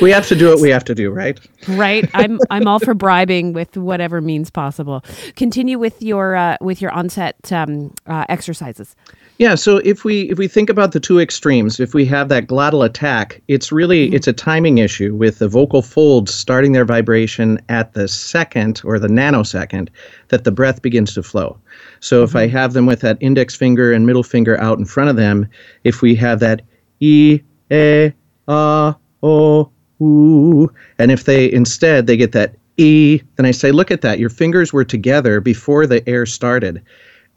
We 0.00 0.10
have 0.10 0.26
to 0.28 0.36
do 0.36 0.48
what 0.48 0.60
we 0.60 0.70
have 0.70 0.84
to 0.84 0.94
do, 0.94 1.10
right? 1.10 1.38
right. 1.68 2.08
I'm 2.14 2.38
I'm 2.48 2.66
all 2.66 2.78
for 2.78 2.94
bribing 2.94 3.52
with 3.52 3.76
whatever 3.76 4.20
means 4.20 4.50
possible. 4.50 5.04
Continue 5.36 5.78
with 5.78 6.00
your 6.00 6.34
uh, 6.34 6.56
with 6.60 6.80
your 6.80 6.92
onset 6.92 7.52
um, 7.52 7.94
uh, 8.06 8.24
exercises. 8.28 8.96
Yeah, 9.40 9.54
so 9.54 9.78
if 9.78 10.04
we 10.04 10.28
if 10.28 10.36
we 10.36 10.48
think 10.48 10.68
about 10.68 10.92
the 10.92 11.00
two 11.00 11.18
extremes, 11.18 11.80
if 11.80 11.94
we 11.94 12.04
have 12.04 12.28
that 12.28 12.46
glottal 12.46 12.84
attack, 12.84 13.40
it's 13.48 13.72
really 13.72 14.04
mm-hmm. 14.04 14.14
it's 14.14 14.28
a 14.28 14.34
timing 14.34 14.76
issue 14.76 15.14
with 15.14 15.38
the 15.38 15.48
vocal 15.48 15.80
folds 15.80 16.34
starting 16.34 16.72
their 16.72 16.84
vibration 16.84 17.58
at 17.70 17.94
the 17.94 18.06
second 18.06 18.82
or 18.84 18.98
the 18.98 19.08
nanosecond 19.08 19.88
that 20.28 20.44
the 20.44 20.52
breath 20.52 20.82
begins 20.82 21.14
to 21.14 21.22
flow. 21.22 21.56
So 22.00 22.18
mm-hmm. 22.18 22.24
if 22.28 22.36
I 22.36 22.46
mm-hmm. 22.48 22.56
have 22.58 22.74
them 22.74 22.84
with 22.84 23.00
that 23.00 23.16
index 23.20 23.56
finger 23.56 23.94
and 23.94 24.04
middle 24.04 24.22
finger 24.22 24.60
out 24.60 24.78
in 24.78 24.84
front 24.84 25.08
of 25.08 25.16
them, 25.16 25.48
if 25.84 26.02
we 26.02 26.14
have 26.16 26.40
that 26.40 26.60
e 27.00 27.40
e 27.70 28.10
a 28.46 28.94
o 29.22 29.70
u, 30.00 30.74
and 30.98 31.10
if 31.10 31.24
they 31.24 31.50
instead 31.50 32.06
they 32.06 32.18
get 32.18 32.32
that 32.32 32.56
e, 32.76 33.22
then 33.36 33.46
I 33.46 33.52
say, 33.52 33.72
look 33.72 33.90
at 33.90 34.02
that, 34.02 34.18
your 34.18 34.28
fingers 34.28 34.70
were 34.70 34.84
together 34.84 35.40
before 35.40 35.86
the 35.86 36.06
air 36.06 36.26
started. 36.26 36.82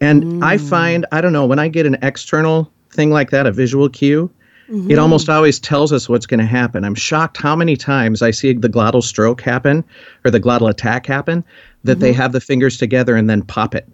And 0.00 0.24
mm. 0.24 0.44
I 0.44 0.58
find, 0.58 1.06
I 1.12 1.20
don't 1.20 1.32
know, 1.32 1.46
when 1.46 1.58
I 1.58 1.68
get 1.68 1.86
an 1.86 1.96
external 2.02 2.70
thing 2.90 3.10
like 3.10 3.30
that, 3.30 3.46
a 3.46 3.52
visual 3.52 3.88
cue, 3.88 4.30
mm-hmm. 4.68 4.90
it 4.90 4.98
almost 4.98 5.28
always 5.28 5.58
tells 5.58 5.92
us 5.92 6.08
what's 6.08 6.26
going 6.26 6.40
to 6.40 6.46
happen. 6.46 6.84
I'm 6.84 6.94
shocked 6.94 7.36
how 7.36 7.56
many 7.56 7.76
times 7.76 8.22
I 8.22 8.30
see 8.30 8.52
the 8.52 8.68
glottal 8.68 9.02
stroke 9.02 9.40
happen 9.40 9.84
or 10.24 10.30
the 10.30 10.40
glottal 10.40 10.68
attack 10.68 11.06
happen 11.06 11.44
that 11.84 11.92
mm-hmm. 11.92 12.00
they 12.00 12.12
have 12.12 12.32
the 12.32 12.40
fingers 12.40 12.76
together 12.76 13.16
and 13.16 13.30
then 13.30 13.42
pop 13.42 13.74
it. 13.74 13.88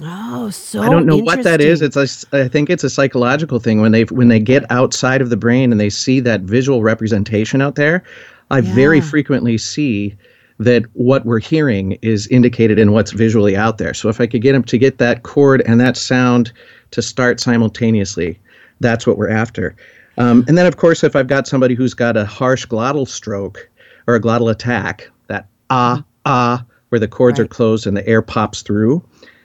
Oh, 0.00 0.48
so 0.50 0.80
I 0.80 0.88
don't 0.88 1.06
know 1.06 1.16
what 1.16 1.42
that 1.42 1.60
is. 1.60 1.82
It's 1.82 1.96
a, 1.96 2.06
I 2.36 2.46
think 2.46 2.70
it's 2.70 2.84
a 2.84 2.90
psychological 2.90 3.58
thing 3.58 3.80
when 3.80 3.90
they 3.90 4.04
when 4.04 4.28
they 4.28 4.38
get 4.38 4.70
outside 4.70 5.20
of 5.20 5.28
the 5.28 5.36
brain 5.36 5.72
and 5.72 5.80
they 5.80 5.90
see 5.90 6.20
that 6.20 6.42
visual 6.42 6.84
representation 6.84 7.60
out 7.60 7.74
there. 7.74 8.04
I 8.50 8.60
yeah. 8.60 8.74
very 8.74 9.00
frequently 9.00 9.58
see 9.58 10.16
that 10.58 10.84
what 10.94 11.24
we're 11.24 11.38
hearing 11.38 11.92
is 12.02 12.26
indicated 12.28 12.78
in 12.78 12.92
what's 12.92 13.12
visually 13.12 13.56
out 13.56 13.78
there. 13.78 13.94
So 13.94 14.08
if 14.08 14.20
I 14.20 14.26
could 14.26 14.42
get 14.42 14.52
them 14.52 14.64
to 14.64 14.78
get 14.78 14.98
that 14.98 15.22
cord 15.22 15.62
and 15.66 15.80
that 15.80 15.96
sound 15.96 16.52
to 16.90 17.02
start 17.02 17.40
simultaneously, 17.40 18.40
that's 18.80 19.06
what 19.06 19.18
we're 19.18 19.30
after. 19.30 19.76
Um, 20.16 20.44
and 20.48 20.58
then, 20.58 20.66
of 20.66 20.76
course, 20.76 21.04
if 21.04 21.14
I've 21.14 21.28
got 21.28 21.46
somebody 21.46 21.74
who's 21.74 21.94
got 21.94 22.16
a 22.16 22.24
harsh 22.24 22.66
glottal 22.66 23.06
stroke 23.06 23.68
or 24.08 24.16
a 24.16 24.20
glottal 24.20 24.50
attack, 24.50 25.08
that 25.28 25.46
ah, 25.70 26.04
ah, 26.26 26.64
where 26.88 26.98
the 26.98 27.06
cords 27.06 27.38
right. 27.38 27.44
are 27.44 27.48
closed 27.48 27.86
and 27.86 27.96
the 27.96 28.06
air 28.06 28.20
pops 28.20 28.62
through, 28.62 29.04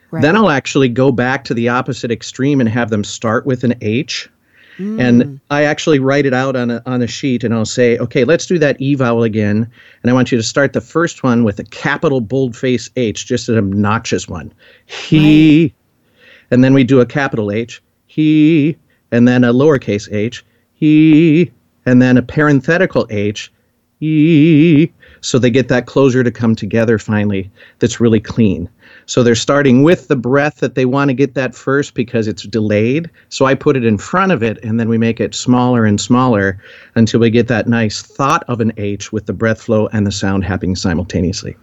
right. 0.10 0.22
then 0.24 0.36
I'll 0.36 0.50
actually 0.50 0.90
go 0.90 1.12
back 1.12 1.44
to 1.46 1.54
the 1.54 1.70
opposite 1.70 2.12
extreme 2.12 2.60
and 2.60 2.68
have 2.68 2.90
them 2.90 3.04
start 3.04 3.46
with 3.46 3.64
an 3.64 3.76
H 3.82 4.30
Mm. 4.78 5.00
And 5.00 5.40
I 5.50 5.64
actually 5.64 6.00
write 6.00 6.26
it 6.26 6.34
out 6.34 6.56
on 6.56 6.72
a, 6.72 6.82
on 6.86 7.02
a 7.02 7.08
sheet 7.08 7.44
and 7.44 7.54
I'll 7.54 7.66
say, 7.66 7.98
okay, 7.98 8.24
let's 8.24 8.46
do 8.46 8.58
that 8.60 8.80
E 8.82 8.96
vowel 8.96 9.24
again. 9.24 9.70
And 10.02 10.10
I 10.10 10.14
want 10.14 10.32
you 10.32 10.38
to 10.38 10.44
start 10.44 10.74
the 10.74 10.82
first 10.82 11.24
one 11.24 11.44
with 11.44 11.60
a 11.60 11.64
capital 11.66 12.22
boldface 12.22 12.90
H, 12.96 13.26
just 13.26 13.50
an 13.50 13.58
obnoxious 13.58 14.28
one. 14.28 14.54
He. 14.86 15.64
Right. 15.64 15.74
And 16.52 16.64
then 16.64 16.74
we 16.74 16.84
do 16.84 17.00
a 17.00 17.06
capital 17.06 17.52
H. 17.52 17.82
He. 18.08 18.78
And 19.12 19.28
then 19.28 19.44
a 19.44 19.54
lowercase 19.54 20.12
h. 20.12 20.44
He. 20.74 21.52
And 21.86 22.02
then 22.02 22.18
a 22.18 22.22
parenthetical 22.22 23.08
h, 23.10 23.52
H. 23.52 23.52
E. 24.04 24.92
So 25.22 25.40
they 25.40 25.50
get 25.50 25.70
that 25.70 25.86
closure 25.86 26.24
to 26.24 26.32
come 26.32 26.56
together 26.56 27.00
finally 27.00 27.50
that's 27.80 28.02
really 28.02 28.20
clean. 28.20 28.70
So 29.06 29.24
they're 29.24 29.36
starting 29.36 29.84
with 29.84 30.08
the 30.08 30.16
breath 30.16 30.58
that 30.58 30.76
they 30.76 30.86
want 30.86 31.10
to 31.10 31.14
get 31.14 31.36
that 31.36 31.56
first 31.56 31.94
because 31.94 32.28
it's 32.28 32.44
delayed. 32.44 33.10
So 33.30 33.46
I 33.46 33.56
put 33.56 33.76
it 33.76 33.86
in 33.86 33.98
front 33.98 34.32
of 34.32 34.44
it 34.44 34.64
and 34.64 34.80
then 34.80 34.90
we 34.90 34.98
make 34.98 35.20
it 35.20 35.36
smaller 35.36 35.86
and 35.86 36.00
smaller 36.00 36.62
until 36.96 37.20
we 37.20 37.30
get 37.30 37.48
that 37.48 37.68
nice 37.68 38.02
thought 38.02 38.44
of 38.48 38.60
an 38.60 38.74
H 38.78 39.12
with 39.12 39.26
the 39.26 39.34
breath 39.34 39.62
flow 39.62 39.88
and 39.88 40.08
the 40.08 40.12
sound 40.12 40.46
happening 40.46 40.76
simultaneously. 40.76 41.56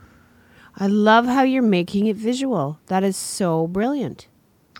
I 0.76 0.86
love 0.86 1.26
how 1.26 1.42
you're 1.42 1.62
making 1.62 2.06
it 2.06 2.16
visual. 2.16 2.78
That 2.86 3.04
is 3.04 3.16
so 3.16 3.66
brilliant. 3.66 4.28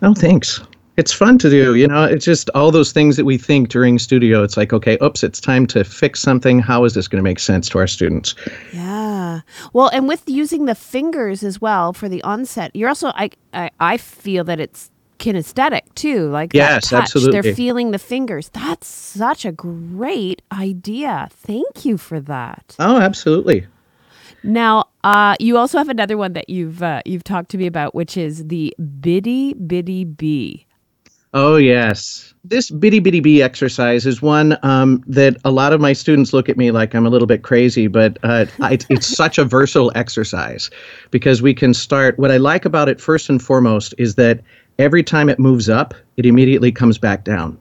Oh, 0.02 0.14
thanks 0.14 0.60
it's 1.00 1.12
fun 1.14 1.38
to 1.38 1.48
do. 1.48 1.74
You 1.74 1.88
know, 1.88 2.04
it's 2.04 2.26
just 2.26 2.50
all 2.50 2.70
those 2.70 2.92
things 2.92 3.16
that 3.16 3.24
we 3.24 3.38
think 3.38 3.70
during 3.70 3.98
studio. 3.98 4.42
It's 4.42 4.58
like, 4.58 4.74
okay, 4.74 4.98
oops, 5.02 5.24
it's 5.24 5.40
time 5.40 5.66
to 5.68 5.82
fix 5.82 6.20
something. 6.20 6.58
How 6.58 6.84
is 6.84 6.92
this 6.92 7.08
going 7.08 7.22
to 7.22 7.22
make 7.22 7.38
sense 7.38 7.70
to 7.70 7.78
our 7.78 7.86
students? 7.86 8.34
Yeah. 8.72 9.19
Well, 9.72 9.88
and 9.92 10.08
with 10.08 10.22
using 10.26 10.66
the 10.66 10.74
fingers 10.74 11.42
as 11.42 11.60
well 11.60 11.92
for 11.92 12.08
the 12.08 12.22
onset, 12.22 12.74
you're 12.74 12.88
also, 12.88 13.08
I, 13.08 13.30
I, 13.52 13.70
I 13.78 13.96
feel 13.96 14.44
that 14.44 14.60
it's 14.60 14.90
kinesthetic 15.18 15.82
too. 15.94 16.28
Like 16.28 16.52
yes, 16.54 16.92
absolutely. 16.92 17.40
They're 17.40 17.54
feeling 17.54 17.90
the 17.92 17.98
fingers. 17.98 18.48
That's 18.48 18.86
such 18.88 19.44
a 19.44 19.52
great 19.52 20.42
idea. 20.50 21.28
Thank 21.30 21.84
you 21.84 21.98
for 21.98 22.18
that. 22.20 22.74
Oh, 22.78 22.96
absolutely. 22.98 23.66
Now, 24.42 24.86
uh, 25.04 25.36
you 25.38 25.58
also 25.58 25.78
have 25.78 25.90
another 25.90 26.16
one 26.16 26.32
that 26.32 26.48
you've 26.48 26.82
uh, 26.82 27.02
you've 27.04 27.24
talked 27.24 27.50
to 27.50 27.58
me 27.58 27.66
about, 27.66 27.94
which 27.94 28.16
is 28.16 28.46
the 28.46 28.74
biddy 29.00 29.52
biddy 29.54 30.04
bee. 30.04 30.66
Oh, 31.32 31.56
yes. 31.56 32.34
This 32.42 32.70
bitty 32.70 32.98
bitty 32.98 33.20
bee 33.20 33.42
exercise 33.42 34.06
is 34.06 34.20
one 34.20 34.56
um, 34.62 35.04
that 35.06 35.36
a 35.44 35.50
lot 35.50 35.72
of 35.72 35.80
my 35.80 35.92
students 35.92 36.32
look 36.32 36.48
at 36.48 36.56
me 36.56 36.70
like 36.70 36.94
I'm 36.94 37.06
a 37.06 37.10
little 37.10 37.26
bit 37.26 37.42
crazy, 37.42 37.86
but 37.86 38.18
uh, 38.22 38.46
I, 38.60 38.78
it's 38.88 39.06
such 39.06 39.38
a 39.38 39.44
versatile 39.44 39.92
exercise 39.94 40.70
because 41.10 41.42
we 41.42 41.54
can 41.54 41.74
start. 41.74 42.18
What 42.18 42.32
I 42.32 42.38
like 42.38 42.64
about 42.64 42.88
it, 42.88 43.00
first 43.00 43.28
and 43.28 43.40
foremost, 43.40 43.94
is 43.98 44.16
that 44.16 44.40
every 44.78 45.04
time 45.04 45.28
it 45.28 45.38
moves 45.38 45.68
up, 45.68 45.94
it 46.16 46.26
immediately 46.26 46.72
comes 46.72 46.98
back 46.98 47.22
down. 47.24 47.58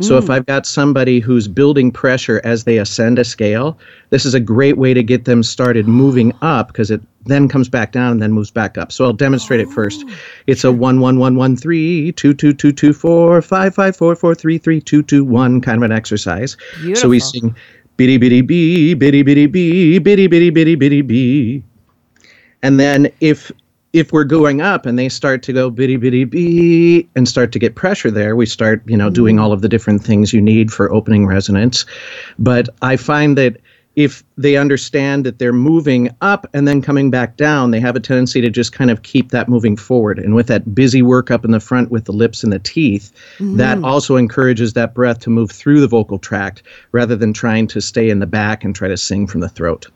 So 0.00 0.14
mm. 0.14 0.22
if 0.22 0.30
I've 0.30 0.46
got 0.46 0.64
somebody 0.64 1.18
who's 1.18 1.48
building 1.48 1.90
pressure 1.90 2.40
as 2.44 2.64
they 2.64 2.78
ascend 2.78 3.18
a 3.18 3.24
scale, 3.24 3.76
this 4.10 4.24
is 4.24 4.32
a 4.32 4.40
great 4.40 4.78
way 4.78 4.94
to 4.94 5.02
get 5.02 5.24
them 5.24 5.42
started 5.42 5.88
moving 5.88 6.32
up 6.40 6.68
because 6.68 6.90
it 6.90 7.00
then 7.24 7.48
comes 7.48 7.68
back 7.68 7.92
down 7.92 8.12
and 8.12 8.22
then 8.22 8.32
moves 8.32 8.50
back 8.50 8.78
up. 8.78 8.92
So 8.92 9.04
I'll 9.04 9.12
demonstrate 9.12 9.60
it 9.60 9.68
first. 9.70 10.04
Oh, 10.06 10.14
it's 10.46 10.64
a 10.64 10.72
one 10.72 11.00
one 11.00 11.18
one 11.18 11.36
one 11.36 11.56
three 11.56 12.12
two 12.12 12.32
two 12.32 12.52
two 12.52 12.72
two 12.72 12.92
four 12.92 13.42
five 13.42 13.74
five 13.74 13.96
four 13.96 14.14
four 14.14 14.34
three 14.34 14.58
three 14.58 14.80
two 14.80 15.02
two 15.02 15.24
one 15.24 15.60
kind 15.60 15.76
of 15.76 15.82
an 15.82 15.92
exercise. 15.92 16.56
Beautiful. 16.76 17.02
So 17.02 17.08
we 17.08 17.20
sing 17.20 17.54
bitty 17.96 18.18
bitty 18.18 18.42
bee 18.42 18.94
bitty 18.94 19.22
bitty 19.22 19.46
bee 19.46 19.98
bitty 19.98 20.26
bitty 20.28 20.50
bitty 20.50 20.74
bitty 20.76 21.02
bee. 21.02 21.64
And 22.62 22.78
then 22.78 23.10
if 23.20 23.50
if 23.92 24.12
we're 24.12 24.24
going 24.24 24.60
up 24.60 24.86
and 24.86 24.98
they 24.98 25.08
start 25.08 25.42
to 25.44 25.52
go 25.52 25.70
bitty 25.70 25.96
bitty 25.96 26.24
bee 26.24 27.08
and 27.16 27.28
start 27.28 27.52
to 27.52 27.58
get 27.58 27.74
pressure 27.74 28.10
there, 28.10 28.36
we 28.36 28.46
start, 28.46 28.82
you 28.86 28.96
know, 28.96 29.06
mm-hmm. 29.06 29.14
doing 29.14 29.38
all 29.38 29.52
of 29.52 29.62
the 29.62 29.68
different 29.68 30.02
things 30.04 30.32
you 30.32 30.40
need 30.40 30.72
for 30.72 30.92
opening 30.92 31.26
resonance. 31.26 31.86
But 32.38 32.68
I 32.82 32.96
find 32.96 33.36
that 33.38 33.58
if 33.96 34.22
they 34.36 34.56
understand 34.56 35.26
that 35.26 35.40
they're 35.40 35.52
moving 35.52 36.08
up 36.20 36.46
and 36.54 36.68
then 36.68 36.80
coming 36.80 37.10
back 37.10 37.36
down, 37.36 37.72
they 37.72 37.80
have 37.80 37.96
a 37.96 38.00
tendency 38.00 38.40
to 38.40 38.48
just 38.48 38.72
kind 38.72 38.92
of 38.92 39.02
keep 39.02 39.30
that 39.30 39.48
moving 39.48 39.76
forward. 39.76 40.20
And 40.20 40.36
with 40.36 40.46
that 40.46 40.72
busy 40.72 41.02
work 41.02 41.32
up 41.32 41.44
in 41.44 41.50
the 41.50 41.58
front 41.58 41.90
with 41.90 42.04
the 42.04 42.12
lips 42.12 42.44
and 42.44 42.52
the 42.52 42.60
teeth, 42.60 43.10
mm-hmm. 43.38 43.56
that 43.56 43.82
also 43.82 44.14
encourages 44.14 44.74
that 44.74 44.94
breath 44.94 45.18
to 45.20 45.30
move 45.30 45.50
through 45.50 45.80
the 45.80 45.88
vocal 45.88 46.18
tract 46.18 46.62
rather 46.92 47.16
than 47.16 47.32
trying 47.32 47.66
to 47.68 47.80
stay 47.80 48.08
in 48.08 48.20
the 48.20 48.26
back 48.26 48.62
and 48.62 48.76
try 48.76 48.86
to 48.86 48.96
sing 48.96 49.26
from 49.26 49.40
the 49.40 49.48
throat. 49.48 49.88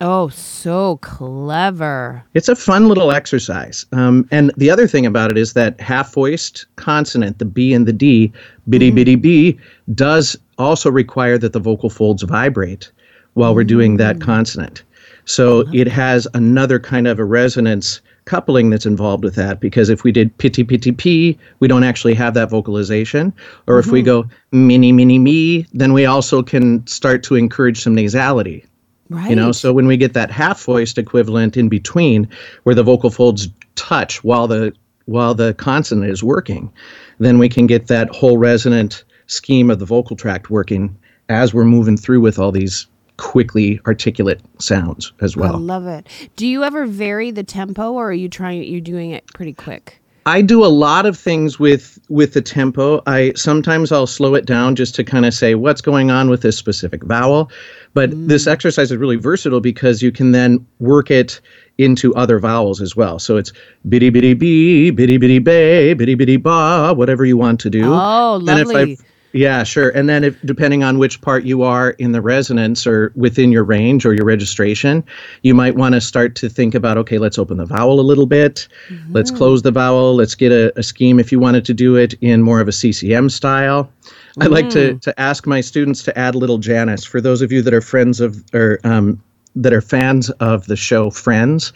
Oh, 0.00 0.28
so 0.28 0.98
clever. 0.98 2.22
It's 2.34 2.48
a 2.48 2.54
fun 2.54 2.86
little 2.86 3.10
exercise. 3.10 3.84
Um, 3.92 4.28
and 4.30 4.52
the 4.56 4.70
other 4.70 4.86
thing 4.86 5.06
about 5.06 5.32
it 5.32 5.38
is 5.38 5.54
that 5.54 5.80
half 5.80 6.14
voiced 6.14 6.66
consonant, 6.76 7.38
the 7.38 7.44
B 7.44 7.74
and 7.74 7.86
the 7.86 7.92
D, 7.92 8.32
bitty 8.68 8.88
mm-hmm. 8.88 8.94
bitty 8.94 9.16
B, 9.16 9.58
does 9.94 10.36
also 10.56 10.90
require 10.90 11.36
that 11.38 11.52
the 11.52 11.60
vocal 11.60 11.90
folds 11.90 12.22
vibrate 12.22 12.92
while 13.34 13.54
we're 13.54 13.64
doing 13.64 13.96
that 13.96 14.16
mm. 14.16 14.22
consonant. 14.22 14.82
So 15.24 15.64
it 15.72 15.86
has 15.88 16.26
another 16.34 16.78
kind 16.78 17.06
of 17.06 17.18
a 17.18 17.24
resonance 17.24 18.00
coupling 18.24 18.70
that's 18.70 18.86
involved 18.86 19.24
with 19.24 19.34
that 19.36 19.58
because 19.58 19.88
if 19.88 20.04
we 20.04 20.12
did 20.12 20.36
pitty 20.38 20.62
pitty 20.62 20.92
p, 20.92 21.38
we 21.60 21.68
don't 21.68 21.84
actually 21.84 22.14
have 22.14 22.34
that 22.34 22.50
vocalization. 22.50 23.32
Or 23.66 23.74
mm-hmm. 23.74 23.88
if 23.88 23.92
we 23.92 24.00
mm-hmm. 24.00 24.28
go 24.28 24.36
mini 24.52 24.92
mini 24.92 25.18
me, 25.18 25.66
then 25.72 25.92
we 25.92 26.06
also 26.06 26.42
can 26.42 26.86
start 26.86 27.22
to 27.24 27.34
encourage 27.34 27.80
some 27.80 27.96
nasality. 27.96 28.64
Right. 29.10 29.30
You 29.30 29.36
know, 29.36 29.52
so 29.52 29.72
when 29.72 29.86
we 29.86 29.96
get 29.96 30.12
that 30.14 30.30
half 30.30 30.62
voiced 30.62 30.98
equivalent 30.98 31.56
in 31.56 31.68
between 31.68 32.28
where 32.64 32.74
the 32.74 32.82
vocal 32.82 33.10
folds 33.10 33.48
touch 33.74 34.22
while 34.22 34.46
the 34.46 34.74
while 35.06 35.34
the 35.34 35.54
consonant 35.54 36.10
is 36.10 36.22
working, 36.22 36.70
then 37.18 37.38
we 37.38 37.48
can 37.48 37.66
get 37.66 37.86
that 37.86 38.10
whole 38.10 38.36
resonant 38.36 39.04
scheme 39.26 39.70
of 39.70 39.78
the 39.78 39.86
vocal 39.86 40.16
tract 40.16 40.50
working 40.50 40.94
as 41.30 41.54
we're 41.54 41.64
moving 41.64 41.96
through 41.96 42.20
with 42.20 42.38
all 42.38 42.52
these 42.52 42.86
quickly 43.16 43.80
articulate 43.86 44.40
sounds 44.58 45.12
as 45.20 45.36
well. 45.36 45.56
I 45.56 45.58
love 45.58 45.86
it. 45.86 46.06
Do 46.36 46.46
you 46.46 46.62
ever 46.62 46.86
vary 46.86 47.30
the 47.30 47.42
tempo 47.42 47.92
or 47.92 48.10
are 48.10 48.12
you 48.12 48.28
trying 48.28 48.62
you're 48.64 48.80
doing 48.80 49.10
it 49.10 49.26
pretty 49.34 49.52
quick? 49.52 49.97
I 50.28 50.42
do 50.42 50.62
a 50.62 50.68
lot 50.68 51.06
of 51.06 51.18
things 51.18 51.58
with 51.58 51.98
with 52.10 52.34
the 52.34 52.42
tempo. 52.42 53.02
I 53.06 53.32
sometimes 53.34 53.90
I'll 53.90 54.06
slow 54.06 54.34
it 54.34 54.44
down 54.44 54.76
just 54.76 54.94
to 54.96 55.04
kind 55.04 55.24
of 55.24 55.32
say 55.32 55.54
what's 55.54 55.80
going 55.80 56.10
on 56.10 56.28
with 56.28 56.42
this 56.42 56.56
specific 56.56 57.02
vowel. 57.04 57.50
But 57.94 58.10
mm. 58.10 58.28
this 58.28 58.46
exercise 58.46 58.92
is 58.92 58.98
really 58.98 59.16
versatile 59.16 59.60
because 59.60 60.02
you 60.02 60.12
can 60.12 60.32
then 60.32 60.66
work 60.80 61.10
it 61.10 61.40
into 61.78 62.14
other 62.14 62.38
vowels 62.38 62.82
as 62.82 62.94
well. 62.94 63.18
So 63.18 63.38
it's 63.38 63.54
bitty 63.88 64.10
bitty 64.10 64.34
bee, 64.34 64.90
bitty 64.90 65.16
bitty 65.16 65.38
bay, 65.38 65.94
bitty 65.94 66.14
bitty 66.14 66.36
ba, 66.36 66.92
whatever 66.94 67.24
you 67.24 67.38
want 67.38 67.58
to 67.60 67.70
do. 67.70 67.86
Oh, 67.86 68.38
lovely. 68.42 68.52
And 68.52 68.90
if 68.90 69.00
I've 69.00 69.07
Yeah, 69.32 69.62
sure. 69.62 69.90
And 69.90 70.08
then, 70.08 70.24
if 70.24 70.40
depending 70.42 70.82
on 70.82 70.98
which 70.98 71.20
part 71.20 71.44
you 71.44 71.62
are 71.62 71.90
in 71.90 72.12
the 72.12 72.22
resonance 72.22 72.86
or 72.86 73.12
within 73.14 73.52
your 73.52 73.62
range 73.62 74.06
or 74.06 74.14
your 74.14 74.24
registration, 74.24 75.04
you 75.42 75.54
might 75.54 75.74
want 75.74 75.94
to 75.94 76.00
start 76.00 76.34
to 76.36 76.48
think 76.48 76.74
about 76.74 76.96
okay, 76.98 77.18
let's 77.18 77.38
open 77.38 77.58
the 77.58 77.66
vowel 77.66 78.00
a 78.00 78.02
little 78.02 78.26
bit. 78.26 78.66
Mm-hmm. 78.88 79.12
Let's 79.12 79.30
close 79.30 79.62
the 79.62 79.70
vowel. 79.70 80.14
Let's 80.14 80.34
get 80.34 80.50
a, 80.50 80.76
a, 80.78 80.82
scheme 80.82 81.20
if 81.20 81.30
you 81.30 81.38
wanted 81.38 81.66
to 81.66 81.74
do 81.74 81.96
it 81.96 82.14
in 82.22 82.42
more 82.42 82.60
of 82.60 82.68
a 82.68 82.72
CCM 82.72 83.28
style. 83.28 83.84
Mm-hmm. 83.84 84.42
I 84.42 84.46
like 84.46 84.70
to, 84.70 84.94
mm. 84.94 85.00
to 85.02 85.20
ask 85.20 85.46
my 85.46 85.60
students 85.60 86.02
to 86.04 86.18
add 86.18 86.34
little 86.34 86.58
Janice. 86.58 87.04
For 87.04 87.20
those 87.20 87.42
of 87.42 87.52
you 87.52 87.60
that 87.62 87.74
are 87.74 87.82
friends 87.82 88.20
of 88.20 88.42
or 88.54 88.80
um, 88.84 89.22
that 89.56 89.74
are 89.74 89.82
fans 89.82 90.30
of 90.40 90.66
the 90.66 90.76
show 90.76 91.10
Friends, 91.10 91.74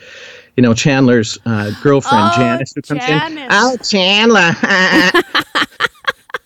you 0.57 0.63
know 0.63 0.73
Chandler's 0.73 1.39
uh, 1.45 1.71
girlfriend 1.83 2.31
oh, 2.33 2.37
Janice 2.39 2.73
who 2.75 2.81
comes 2.81 3.05
Janice. 3.05 3.43
in. 3.43 3.49
Oh, 3.51 3.77
Chandler. 3.83 4.53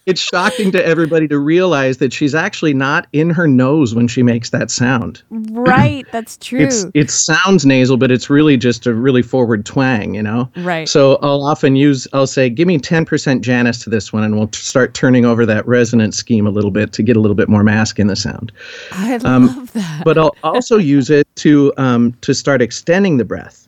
it's 0.06 0.20
shocking 0.20 0.70
to 0.70 0.86
everybody 0.86 1.26
to 1.26 1.38
realize 1.38 1.98
that 1.98 2.12
she's 2.12 2.34
actually 2.34 2.72
not 2.72 3.08
in 3.12 3.28
her 3.28 3.48
nose 3.48 3.92
when 3.92 4.06
she 4.06 4.22
makes 4.22 4.50
that 4.50 4.70
sound. 4.70 5.22
Right, 5.30 6.06
that's 6.12 6.36
true. 6.40 6.60
It's 6.60 6.86
it 6.94 7.10
sounds 7.10 7.66
nasal, 7.66 7.96
but 7.96 8.12
it's 8.12 8.30
really 8.30 8.56
just 8.56 8.86
a 8.86 8.94
really 8.94 9.22
forward 9.22 9.66
twang, 9.66 10.14
you 10.14 10.22
know. 10.22 10.48
Right. 10.58 10.88
So 10.88 11.18
I'll 11.22 11.44
often 11.44 11.74
use 11.74 12.06
I'll 12.12 12.28
say, 12.28 12.48
"Give 12.48 12.68
me 12.68 12.78
ten 12.78 13.04
percent 13.04 13.42
Janice 13.42 13.82
to 13.82 13.90
this 13.90 14.12
one," 14.12 14.22
and 14.22 14.36
we'll 14.36 14.48
t- 14.48 14.60
start 14.60 14.94
turning 14.94 15.24
over 15.24 15.44
that 15.44 15.66
resonance 15.66 16.16
scheme 16.16 16.46
a 16.46 16.50
little 16.50 16.70
bit 16.70 16.92
to 16.92 17.02
get 17.02 17.16
a 17.16 17.20
little 17.20 17.34
bit 17.34 17.48
more 17.48 17.64
mask 17.64 17.98
in 17.98 18.06
the 18.06 18.16
sound. 18.16 18.52
I 18.92 19.16
um, 19.16 19.48
love 19.48 19.72
that. 19.72 20.02
But 20.04 20.18
I'll 20.18 20.36
also 20.44 20.76
use 20.78 21.10
it 21.10 21.26
to 21.36 21.72
um, 21.78 22.12
to 22.20 22.32
start 22.32 22.62
extending 22.62 23.16
the 23.16 23.24
breath. 23.24 23.66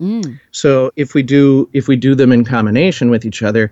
Mm. 0.00 0.40
So 0.50 0.90
if 0.96 1.14
we 1.14 1.22
do 1.22 1.68
if 1.72 1.86
we 1.88 1.96
do 1.96 2.14
them 2.14 2.32
in 2.32 2.44
combination 2.44 3.10
with 3.10 3.24
each 3.24 3.42
other, 3.42 3.70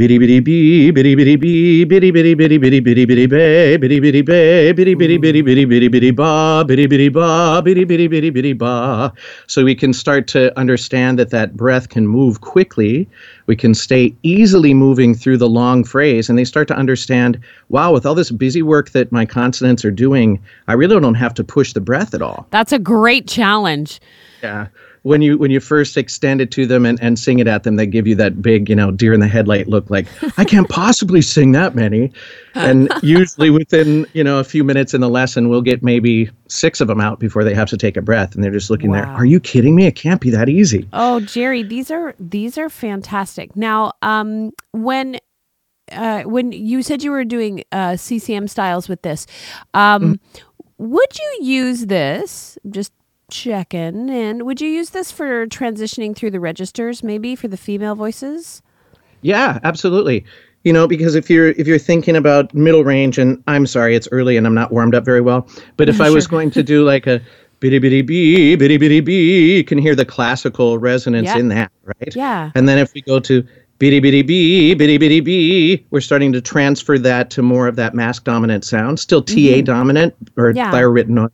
Bitty 0.00 0.16
bitty 0.16 0.40
bee, 0.40 0.90
bitty 0.92 1.14
bitty 1.14 1.36
bee, 1.36 1.84
bitty 1.84 2.10
bitty 2.10 2.32
bitty 2.32 2.56
bitty 2.56 2.80
bitty 2.80 3.04
bitty 3.04 3.26
bay, 3.26 3.76
bitty 3.76 4.00
bitty 4.00 4.22
bay, 4.22 4.72
bitty 4.72 4.94
bitty 4.94 5.18
bitty 5.18 5.42
bitty 5.42 5.66
bitty 5.66 5.88
bitty 5.88 6.10
ba, 6.10 6.64
bitty 6.66 6.86
bitty 6.86 7.10
ba, 7.10 7.60
bitty 7.62 7.84
bitty 7.84 8.08
bitty 8.08 8.30
bitty 8.30 8.54
ba. 8.54 9.12
So 9.46 9.62
we 9.62 9.74
can 9.74 9.92
start 9.92 10.26
to 10.28 10.58
understand 10.58 11.18
that 11.18 11.28
that 11.32 11.54
breath 11.54 11.90
can 11.90 12.06
move 12.06 12.40
quickly. 12.40 13.06
We 13.44 13.56
can 13.56 13.74
stay 13.74 14.14
easily 14.22 14.72
moving 14.72 15.14
through 15.14 15.36
the 15.36 15.50
long 15.50 15.84
phrase, 15.84 16.30
and 16.30 16.38
they 16.38 16.46
start 16.46 16.66
to 16.68 16.74
understand. 16.74 17.38
Wow, 17.68 17.92
with 17.92 18.06
all 18.06 18.14
this 18.14 18.30
busy 18.30 18.62
work 18.62 18.92
that 18.92 19.12
my 19.12 19.26
consonants 19.26 19.84
are 19.84 19.90
doing, 19.90 20.40
I 20.66 20.72
really 20.72 20.98
don't 20.98 21.14
have 21.16 21.34
to 21.34 21.44
push 21.44 21.74
the 21.74 21.80
breath 21.82 22.14
at 22.14 22.22
all. 22.22 22.46
That's 22.52 22.72
a 22.72 22.78
great 22.78 23.28
challenge. 23.28 24.00
Yeah 24.42 24.68
when 25.02 25.22
you 25.22 25.38
when 25.38 25.50
you 25.50 25.60
first 25.60 25.96
extend 25.96 26.40
it 26.40 26.50
to 26.52 26.66
them 26.66 26.84
and, 26.84 27.00
and 27.00 27.18
sing 27.18 27.38
it 27.38 27.46
at 27.46 27.62
them, 27.62 27.76
they 27.76 27.86
give 27.86 28.06
you 28.06 28.14
that 28.16 28.42
big, 28.42 28.68
you 28.68 28.76
know, 28.76 28.90
deer 28.90 29.14
in 29.14 29.20
the 29.20 29.28
headlight 29.28 29.68
look 29.68 29.88
like, 29.88 30.06
I 30.38 30.44
can't 30.44 30.68
possibly 30.68 31.22
sing 31.22 31.52
that 31.52 31.74
many. 31.74 32.12
And 32.54 32.92
usually 33.02 33.48
within, 33.48 34.06
you 34.12 34.22
know, 34.22 34.38
a 34.38 34.44
few 34.44 34.62
minutes 34.62 34.92
in 34.92 35.00
the 35.00 35.08
lesson, 35.08 35.48
we'll 35.48 35.62
get 35.62 35.82
maybe 35.82 36.30
six 36.48 36.80
of 36.80 36.88
them 36.88 37.00
out 37.00 37.18
before 37.18 37.44
they 37.44 37.54
have 37.54 37.68
to 37.70 37.78
take 37.78 37.96
a 37.96 38.02
breath. 38.02 38.34
And 38.34 38.44
they're 38.44 38.50
just 38.50 38.68
looking 38.68 38.90
wow. 38.90 39.04
there. 39.04 39.06
Are 39.06 39.24
you 39.24 39.40
kidding 39.40 39.74
me? 39.74 39.86
It 39.86 39.96
can't 39.96 40.20
be 40.20 40.30
that 40.30 40.48
easy. 40.48 40.86
Oh, 40.92 41.20
Jerry, 41.20 41.62
these 41.62 41.90
are 41.90 42.14
these 42.18 42.58
are 42.58 42.68
fantastic. 42.68 43.56
Now, 43.56 43.92
um, 44.02 44.52
when 44.72 45.18
uh, 45.92 46.22
when 46.22 46.52
you 46.52 46.82
said 46.82 47.02
you 47.02 47.10
were 47.10 47.24
doing 47.24 47.64
uh, 47.72 47.96
CCM 47.96 48.48
styles 48.48 48.88
with 48.88 49.00
this, 49.02 49.26
um, 49.72 50.14
mm. 50.14 50.40
would 50.76 51.18
you 51.18 51.38
use 51.40 51.86
this? 51.86 52.58
Just 52.68 52.92
check 53.30 53.74
in. 53.74 54.10
And 54.10 54.44
would 54.44 54.60
you 54.60 54.68
use 54.68 54.90
this 54.90 55.10
for 55.10 55.46
transitioning 55.46 56.14
through 56.14 56.32
the 56.32 56.40
registers, 56.40 57.02
maybe 57.02 57.34
for 57.36 57.48
the 57.48 57.56
female 57.56 57.94
voices? 57.94 58.62
Yeah, 59.22 59.58
absolutely. 59.64 60.24
You 60.64 60.72
know, 60.72 60.86
because 60.86 61.14
if 61.14 61.30
you're 61.30 61.50
if 61.50 61.66
you're 61.66 61.78
thinking 61.78 62.16
about 62.16 62.52
middle 62.54 62.84
range, 62.84 63.16
and 63.16 63.42
I'm 63.46 63.66
sorry, 63.66 63.96
it's 63.96 64.08
early 64.12 64.36
and 64.36 64.46
I'm 64.46 64.54
not 64.54 64.72
warmed 64.72 64.94
up 64.94 65.04
very 65.04 65.20
well, 65.20 65.48
but 65.76 65.88
if 65.88 65.96
sure. 65.96 66.06
I 66.06 66.10
was 66.10 66.26
going 66.26 66.50
to 66.50 66.62
do 66.62 66.84
like 66.84 67.06
a 67.06 67.20
bitty 67.60 67.78
bitty 67.78 68.02
bee, 68.02 68.56
bitty 68.56 68.76
bitty 68.76 69.00
bee, 69.00 69.56
you 69.56 69.64
can 69.64 69.78
hear 69.78 69.94
the 69.94 70.04
classical 70.04 70.78
resonance 70.78 71.26
yeah. 71.26 71.38
in 71.38 71.48
that, 71.48 71.72
right? 71.84 72.14
Yeah. 72.14 72.50
And 72.54 72.68
then 72.68 72.78
if 72.78 72.92
we 72.92 73.00
go 73.02 73.20
to 73.20 73.46
bitty 73.78 74.00
bitty 74.00 74.22
bee, 74.22 74.74
bitty 74.74 74.98
bitty 74.98 75.20
bee, 75.20 75.86
we're 75.90 76.00
starting 76.00 76.32
to 76.32 76.40
transfer 76.40 76.98
that 76.98 77.30
to 77.30 77.42
more 77.42 77.66
of 77.66 77.76
that 77.76 77.94
mask 77.94 78.24
dominant 78.24 78.64
sound, 78.64 79.00
still 79.00 79.22
TA 79.22 79.34
mm-hmm. 79.34 79.64
dominant 79.64 80.14
or 80.36 80.50
yeah. 80.50 80.70
noise. 81.08 81.30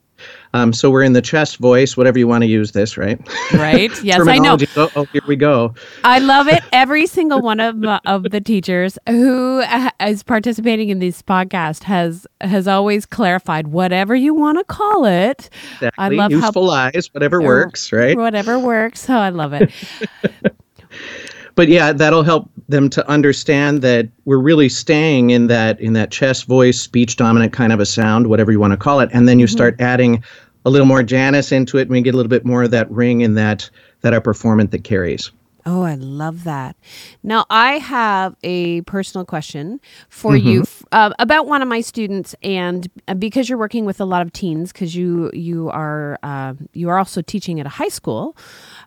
Um, 0.55 0.73
so 0.73 0.91
we're 0.91 1.03
in 1.03 1.13
the 1.13 1.23
chest 1.23 1.59
voice, 1.59 1.97
whatever 1.97 2.19
you 2.19 2.29
want 2.29 2.43
to 2.43 2.49
use 2.49 2.73
this, 2.73 2.97
right? 2.97 3.21
Right. 3.53 3.91
Yes, 4.07 4.21
I 4.29 4.39
know. 4.39 4.57
Oh, 4.77 4.91
oh, 4.95 5.05
here 5.07 5.23
we 5.27 5.35
go. 5.35 5.75
I 6.05 6.21
love 6.21 6.47
it. 6.47 6.63
Every 6.71 7.07
single 7.07 7.41
one 7.41 7.59
of 7.59 7.83
of 8.05 8.25
the 8.25 8.41
teachers 8.41 8.99
who 9.09 9.63
uh, 9.63 9.91
participating 10.27 10.91
in 10.91 11.01
this 11.01 11.23
podcast 11.23 11.83
has 11.85 12.27
has 12.41 12.69
always 12.69 13.05
clarified 13.05 13.69
whatever 13.69 14.15
you 14.15 14.33
want 14.33 14.59
to 14.59 14.65
call 14.65 15.07
it. 15.07 15.51
Exactly. 15.75 15.91
I 15.99 16.09
love 16.09 16.31
useful 16.31 16.71
how, 16.71 16.91
eyes, 16.95 17.13
whatever 17.13 17.43
works, 17.43 17.93
right? 17.93 18.17
Whatever 18.17 18.59
works. 18.59 19.09
Oh, 19.11 19.17
I 19.17 19.31
love 19.31 19.53
it. 19.53 19.73
but 21.57 21.69
yeah, 21.69 21.93
that'll 21.93 22.23
help 22.23 22.49
them 22.69 22.89
to 22.91 23.09
understand 23.09 23.83
that 23.83 24.09
we're 24.27 24.39
really 24.39 24.69
staying 24.69 25.31
in 25.31 25.49
that 25.49 25.81
in 25.81 25.95
that 25.95 26.11
chest 26.11 26.45
voice, 26.45 26.81
speech 26.81 27.17
dominant 27.17 27.53
kind 27.53 27.73
of 27.73 27.81
a 27.81 27.87
sound, 27.87 28.29
whatever 28.29 28.53
you 28.53 28.61
want 28.61 28.73
to 28.73 28.77
call 28.77 29.01
it, 29.01 29.11
and 29.13 29.29
then 29.29 29.41
you 29.41 29.47
mm-hmm. 29.47 29.57
start 29.57 29.81
adding 29.81 30.23
a 30.65 30.71
little 30.71 30.87
more 30.87 31.03
Janice 31.03 31.53
into 31.53 31.79
it, 31.79 31.83
and 31.83 31.91
we 31.91 32.03
get 32.03 32.15
a 32.15 32.17
little 32.17 32.31
bit 32.31 32.45
more 32.45 32.63
of 32.63 32.71
that 32.71 32.91
ring 32.91 33.23
in 33.23 33.35
that 33.35 33.69
that 34.03 34.15
upper 34.15 34.35
formant 34.35 34.71
that 34.71 34.85
carries. 34.85 35.33
Oh, 35.69 35.83
I 35.83 35.97
love 35.97 36.45
that. 36.45 36.77
Now, 37.25 37.45
I 37.51 37.79
have 37.79 38.37
a 38.45 38.83
personal 38.83 39.25
question 39.25 39.81
for 40.09 40.35
mm-hmm. 40.35 40.47
you 40.47 40.65
uh, 40.93 41.13
about 41.19 41.49
one 41.49 41.61
of 41.61 41.67
my 41.67 41.81
students, 41.81 42.37
and 42.41 42.89
uh, 43.09 43.15
because 43.15 43.49
you're 43.49 43.59
working 43.59 43.85
with 43.85 44.01
a 44.01 44.05
lot 44.05 44.23
of 44.23 44.33
teens, 44.33 44.73
because 44.73 44.95
you 44.95 45.29
you 45.33 45.69
are 45.71 46.21
uh, 46.23 46.55
you 46.73 46.89
are 46.89 46.99
also 46.99 47.21
teaching 47.21 47.59
at 47.59 47.67
a 47.67 47.71
high 47.71 47.89
school, 47.89 48.37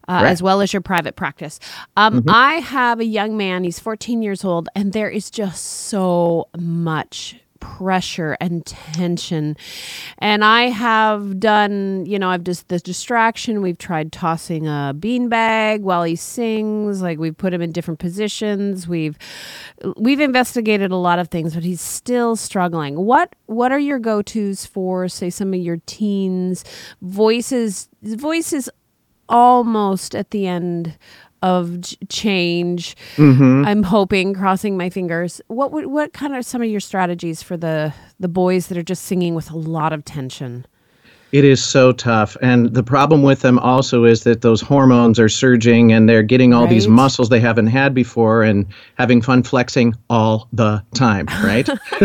uh, 0.09 0.23
right. 0.23 0.31
as 0.31 0.41
well 0.41 0.59
as 0.61 0.73
your 0.73 0.81
private 0.81 1.15
practice. 1.15 1.59
Um, 1.95 2.21
mm-hmm. 2.21 2.29
I 2.29 2.55
have 2.55 2.99
a 2.99 3.05
young 3.05 3.37
man; 3.37 3.63
he's 3.63 3.79
14 3.79 4.21
years 4.21 4.43
old, 4.43 4.67
and 4.75 4.91
there 4.91 5.09
is 5.09 5.29
just 5.29 5.63
so 5.63 6.49
much 6.57 7.35
pressure 7.59 8.37
and 8.39 8.65
tension. 8.65 9.57
And 10.17 10.43
I 10.43 10.69
have 10.69 11.39
done, 11.39 12.05
you 12.05 12.17
know, 12.19 12.29
I've 12.29 12.43
just 12.43 12.67
the 12.69 12.79
distraction. 12.79 13.61
We've 13.61 13.77
tried 13.77 14.11
tossing 14.11 14.67
a 14.67 14.93
beanbag 14.97 15.81
while 15.81 16.03
he 16.03 16.15
sings. 16.15 17.01
Like 17.01 17.19
we've 17.19 17.37
put 17.37 17.53
him 17.53 17.61
in 17.61 17.71
different 17.71 17.99
positions. 17.99 18.87
We've 18.87 19.17
we've 19.97 20.19
investigated 20.19 20.91
a 20.91 20.95
lot 20.95 21.19
of 21.19 21.29
things, 21.29 21.53
but 21.53 21.63
he's 21.63 21.81
still 21.81 22.35
struggling. 22.35 22.95
What 22.95 23.35
what 23.45 23.71
are 23.71 23.79
your 23.79 23.99
go 23.99 24.21
tos 24.21 24.65
for, 24.65 25.07
say, 25.07 25.29
some 25.29 25.53
of 25.53 25.59
your 25.59 25.77
teens' 25.85 26.63
voices? 27.01 27.89
Voices 28.01 28.69
almost 29.29 30.15
at 30.15 30.31
the 30.31 30.47
end 30.47 30.97
of 31.41 31.83
change. 32.09 32.97
Mm-hmm. 33.15 33.63
I'm 33.65 33.83
hoping, 33.83 34.33
crossing 34.33 34.75
my 34.75 34.89
fingers. 34.89 35.41
What 35.47 35.71
would 35.71 35.85
what 35.87 36.11
kind 36.13 36.35
of 36.35 36.45
some 36.45 36.61
of 36.61 36.69
your 36.69 36.81
strategies 36.81 37.41
for 37.41 37.55
the 37.55 37.93
the 38.19 38.27
boys 38.27 38.67
that 38.67 38.77
are 38.77 38.83
just 38.83 39.05
singing 39.05 39.35
with 39.35 39.49
a 39.49 39.57
lot 39.57 39.93
of 39.93 40.03
tension? 40.03 40.65
It 41.31 41.45
is 41.45 41.63
so 41.63 41.91
tough. 41.91 42.35
And 42.41 42.73
the 42.73 42.83
problem 42.83 43.21
with 43.21 43.41
them 43.41 43.59
also 43.59 44.03
is 44.03 44.23
that 44.23 44.41
those 44.41 44.61
hormones 44.61 45.19
are 45.19 45.29
surging 45.29 45.91
and 45.91 46.09
they're 46.09 46.23
getting 46.23 46.53
all 46.53 46.63
right. 46.63 46.69
these 46.69 46.87
muscles 46.87 47.29
they 47.29 47.39
haven't 47.39 47.67
had 47.67 47.93
before 47.93 48.41
and 48.41 48.65
having 48.97 49.21
fun 49.21 49.43
flexing 49.43 49.93
all 50.09 50.47
the 50.53 50.83
time, 50.95 51.27
right? 51.43 51.69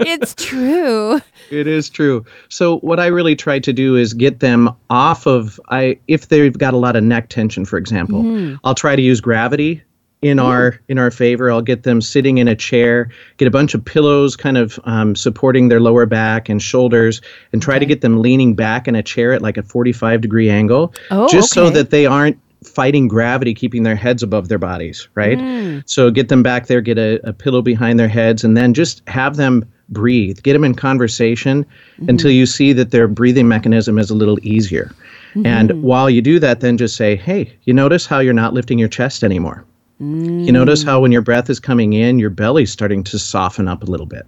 it's 0.00 0.34
true. 0.34 1.20
It 1.50 1.66
is 1.66 1.88
true. 1.88 2.24
So 2.48 2.78
what 2.78 2.98
I 2.98 3.06
really 3.06 3.36
try 3.36 3.60
to 3.60 3.72
do 3.72 3.96
is 3.96 4.14
get 4.14 4.40
them 4.40 4.74
off 4.90 5.26
of 5.26 5.60
I 5.68 5.98
if 6.08 6.28
they've 6.28 6.56
got 6.56 6.74
a 6.74 6.78
lot 6.78 6.96
of 6.96 7.04
neck 7.04 7.28
tension, 7.28 7.64
for 7.64 7.76
example, 7.76 8.22
mm. 8.22 8.58
I'll 8.64 8.74
try 8.74 8.96
to 8.96 9.02
use 9.02 9.20
gravity 9.20 9.82
in 10.22 10.38
our 10.38 10.80
in 10.88 10.98
our 10.98 11.10
favor. 11.10 11.50
I'll 11.50 11.60
get 11.60 11.82
them 11.82 12.00
sitting 12.00 12.38
in 12.38 12.48
a 12.48 12.54
chair, 12.54 13.10
get 13.36 13.48
a 13.48 13.50
bunch 13.50 13.74
of 13.74 13.84
pillows, 13.84 14.36
kind 14.36 14.56
of 14.56 14.78
um, 14.84 15.14
supporting 15.14 15.68
their 15.68 15.80
lower 15.80 16.06
back 16.06 16.48
and 16.48 16.62
shoulders, 16.62 17.20
and 17.52 17.60
try 17.60 17.74
okay. 17.74 17.80
to 17.80 17.86
get 17.86 18.00
them 18.00 18.22
leaning 18.22 18.54
back 18.54 18.88
in 18.88 18.94
a 18.94 19.02
chair 19.02 19.32
at 19.32 19.42
like 19.42 19.56
a 19.56 19.62
45 19.62 20.20
degree 20.20 20.48
angle, 20.48 20.94
oh, 21.10 21.28
just 21.28 21.56
okay. 21.56 21.66
so 21.66 21.70
that 21.70 21.90
they 21.90 22.06
aren't 22.06 22.38
fighting 22.64 23.08
gravity, 23.08 23.52
keeping 23.52 23.82
their 23.82 23.96
heads 23.96 24.22
above 24.22 24.48
their 24.48 24.58
bodies. 24.58 25.08
Right. 25.16 25.38
Mm. 25.38 25.82
So 25.86 26.10
get 26.10 26.28
them 26.28 26.44
back 26.44 26.68
there, 26.68 26.80
get 26.80 26.98
a, 26.98 27.20
a 27.28 27.32
pillow 27.32 27.60
behind 27.60 27.98
their 27.98 28.08
heads, 28.08 28.44
and 28.44 28.56
then 28.56 28.72
just 28.72 29.02
have 29.08 29.36
them 29.36 29.68
breathe. 29.88 30.40
Get 30.42 30.52
them 30.52 30.62
in 30.62 30.74
conversation 30.74 31.64
mm-hmm. 31.64 32.08
until 32.08 32.30
you 32.30 32.46
see 32.46 32.72
that 32.72 32.92
their 32.92 33.08
breathing 33.08 33.48
mechanism 33.48 33.98
is 33.98 34.08
a 34.08 34.14
little 34.14 34.38
easier. 34.42 34.94
Mm-hmm. 35.34 35.46
And 35.46 35.82
while 35.82 36.08
you 36.08 36.22
do 36.22 36.38
that, 36.38 36.60
then 36.60 36.78
just 36.78 36.94
say, 36.94 37.16
hey, 37.16 37.52
you 37.64 37.74
notice 37.74 38.06
how 38.06 38.20
you're 38.20 38.32
not 38.32 38.54
lifting 38.54 38.78
your 38.78 38.88
chest 38.88 39.24
anymore. 39.24 39.64
Mm. 40.02 40.44
You 40.44 40.52
notice 40.52 40.82
how 40.82 41.00
when 41.00 41.12
your 41.12 41.22
breath 41.22 41.48
is 41.48 41.60
coming 41.60 41.92
in, 41.92 42.18
your 42.18 42.30
belly's 42.30 42.72
starting 42.72 43.04
to 43.04 43.18
soften 43.18 43.68
up 43.68 43.82
a 43.82 43.86
little 43.86 44.06
bit. 44.06 44.26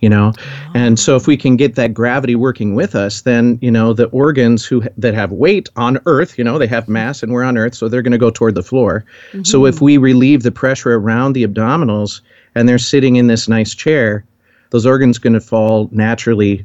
you 0.00 0.08
know 0.08 0.32
and 0.74 0.98
so 0.98 1.16
if 1.16 1.26
we 1.26 1.36
can 1.36 1.56
get 1.56 1.74
that 1.74 1.92
gravity 1.92 2.34
working 2.36 2.74
with 2.74 2.94
us 2.94 3.22
then 3.22 3.58
you 3.60 3.70
know 3.70 3.92
the 3.92 4.06
organs 4.08 4.64
who 4.64 4.82
that 4.96 5.14
have 5.14 5.32
weight 5.32 5.68
on 5.76 5.98
earth 6.06 6.38
you 6.38 6.44
know 6.44 6.58
they 6.58 6.66
have 6.66 6.88
mass 6.88 7.22
and 7.22 7.32
we're 7.32 7.42
on 7.42 7.58
earth 7.58 7.74
so 7.74 7.88
they're 7.88 8.02
going 8.02 8.12
to 8.12 8.18
go 8.18 8.30
toward 8.30 8.54
the 8.54 8.62
floor 8.62 9.04
mm-hmm. 9.32 9.42
so 9.44 9.66
if 9.66 9.80
we 9.80 9.98
relieve 9.98 10.42
the 10.42 10.52
pressure 10.52 10.94
around 10.94 11.32
the 11.32 11.44
abdominals 11.46 12.20
and 12.54 12.68
they're 12.68 12.78
sitting 12.78 13.16
in 13.16 13.26
this 13.26 13.48
nice 13.48 13.74
chair 13.74 14.24
those 14.70 14.86
organs 14.86 15.18
going 15.18 15.32
to 15.32 15.40
fall 15.40 15.88
naturally 15.90 16.64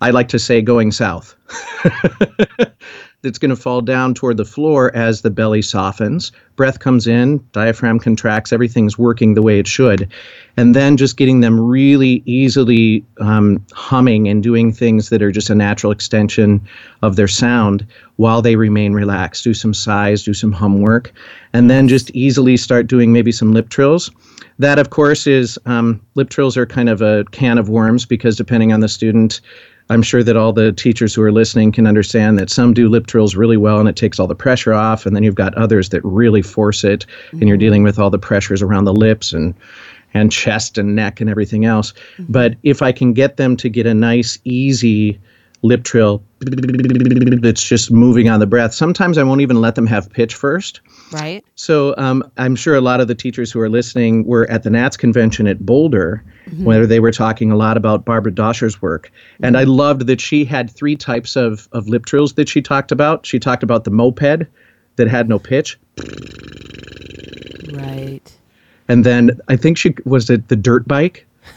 i 0.00 0.10
like 0.10 0.28
to 0.28 0.38
say 0.38 0.60
going 0.60 0.92
south 0.92 1.34
that's 3.24 3.38
going 3.38 3.50
to 3.50 3.56
fall 3.56 3.80
down 3.80 4.14
toward 4.14 4.36
the 4.36 4.44
floor 4.44 4.94
as 4.94 5.22
the 5.22 5.30
belly 5.30 5.62
softens. 5.62 6.30
Breath 6.54 6.78
comes 6.78 7.08
in, 7.08 7.44
diaphragm 7.50 7.98
contracts, 7.98 8.52
everything's 8.52 8.96
working 8.96 9.34
the 9.34 9.42
way 9.42 9.58
it 9.58 9.66
should. 9.66 10.08
And 10.56 10.76
then 10.76 10.96
just 10.96 11.16
getting 11.16 11.40
them 11.40 11.58
really 11.58 12.22
easily 12.26 13.04
um, 13.18 13.64
humming 13.72 14.28
and 14.28 14.42
doing 14.42 14.72
things 14.72 15.08
that 15.08 15.22
are 15.22 15.32
just 15.32 15.50
a 15.50 15.54
natural 15.54 15.90
extension 15.90 16.60
of 17.02 17.16
their 17.16 17.26
sound 17.26 17.84
while 18.16 18.40
they 18.40 18.54
remain 18.54 18.92
relaxed. 18.92 19.42
Do 19.42 19.54
some 19.54 19.74
sighs, 19.74 20.22
do 20.22 20.34
some 20.34 20.52
hum 20.52 20.80
work, 20.80 21.12
and 21.52 21.68
then 21.68 21.88
just 21.88 22.10
easily 22.12 22.56
start 22.56 22.86
doing 22.86 23.12
maybe 23.12 23.32
some 23.32 23.52
lip 23.52 23.70
trills. 23.70 24.10
That, 24.58 24.78
of 24.78 24.90
course, 24.90 25.26
is 25.26 25.58
um, 25.66 26.00
lip 26.14 26.30
trills 26.30 26.56
are 26.56 26.66
kind 26.66 26.88
of 26.88 27.02
a 27.02 27.24
can 27.32 27.58
of 27.58 27.68
worms 27.68 28.06
because 28.06 28.36
depending 28.36 28.72
on 28.72 28.78
the 28.78 28.88
student, 28.88 29.40
I'm 29.90 30.02
sure 30.02 30.22
that 30.22 30.36
all 30.36 30.52
the 30.52 30.72
teachers 30.72 31.14
who 31.14 31.22
are 31.22 31.32
listening 31.32 31.72
can 31.72 31.86
understand 31.86 32.38
that 32.38 32.50
some 32.50 32.72
do 32.72 32.88
lip 32.88 33.06
trills 33.06 33.36
really 33.36 33.58
well 33.58 33.80
and 33.80 33.88
it 33.88 33.96
takes 33.96 34.18
all 34.18 34.26
the 34.26 34.34
pressure 34.34 34.72
off, 34.72 35.04
and 35.04 35.14
then 35.14 35.22
you've 35.22 35.34
got 35.34 35.54
others 35.54 35.90
that 35.90 36.02
really 36.04 36.42
force 36.42 36.84
it, 36.84 37.06
mm-hmm. 37.06 37.38
and 37.38 37.48
you're 37.48 37.56
mm-hmm. 37.56 37.60
dealing 37.60 37.82
with 37.82 37.98
all 37.98 38.10
the 38.10 38.18
pressures 38.18 38.62
around 38.62 38.84
the 38.84 38.94
lips 38.94 39.32
and 39.32 39.54
and 40.16 40.30
chest 40.30 40.78
and 40.78 40.94
neck 40.94 41.20
and 41.20 41.28
everything 41.28 41.64
else. 41.64 41.92
Mm-hmm. 41.92 42.32
But 42.32 42.54
if 42.62 42.82
I 42.82 42.92
can 42.92 43.12
get 43.12 43.36
them 43.36 43.56
to 43.56 43.68
get 43.68 43.84
a 43.84 43.94
nice, 43.94 44.38
easy 44.44 45.18
lip 45.64 45.82
trill 45.82 46.22
that's 46.40 47.66
just 47.66 47.90
moving 47.90 48.28
on 48.28 48.38
the 48.38 48.46
breath. 48.46 48.74
Sometimes 48.74 49.16
I 49.16 49.22
won't 49.22 49.40
even 49.40 49.60
let 49.60 49.74
them 49.74 49.86
have 49.86 50.10
pitch 50.10 50.34
first. 50.34 50.80
Right. 51.14 51.44
So 51.54 51.94
um, 51.96 52.28
I'm 52.36 52.56
sure 52.56 52.74
a 52.74 52.80
lot 52.80 53.00
of 53.00 53.08
the 53.08 53.14
teachers 53.14 53.52
who 53.52 53.60
are 53.60 53.68
listening 53.68 54.24
were 54.24 54.50
at 54.50 54.64
the 54.64 54.70
NATS 54.70 54.96
convention 54.96 55.46
at 55.46 55.64
Boulder, 55.64 56.24
mm-hmm. 56.46 56.64
where 56.64 56.86
they 56.86 56.98
were 56.98 57.12
talking 57.12 57.52
a 57.52 57.56
lot 57.56 57.76
about 57.76 58.04
Barbara 58.04 58.32
Doscher's 58.32 58.82
work. 58.82 59.12
Mm-hmm. 59.34 59.44
And 59.44 59.56
I 59.56 59.64
loved 59.64 60.06
that 60.08 60.20
she 60.20 60.44
had 60.44 60.70
three 60.70 60.96
types 60.96 61.36
of, 61.36 61.68
of 61.72 61.88
lip 61.88 62.06
trills 62.06 62.32
that 62.34 62.48
she 62.48 62.60
talked 62.60 62.90
about. 62.90 63.26
She 63.26 63.38
talked 63.38 63.62
about 63.62 63.84
the 63.84 63.90
moped 63.90 64.48
that 64.96 65.08
had 65.08 65.28
no 65.28 65.38
pitch. 65.38 65.78
Right. 67.72 68.36
And 68.88 69.04
then 69.04 69.40
I 69.48 69.56
think 69.56 69.78
she 69.78 69.94
was 70.04 70.28
it 70.30 70.48
the 70.48 70.56
dirt 70.56 70.88
bike, 70.88 71.26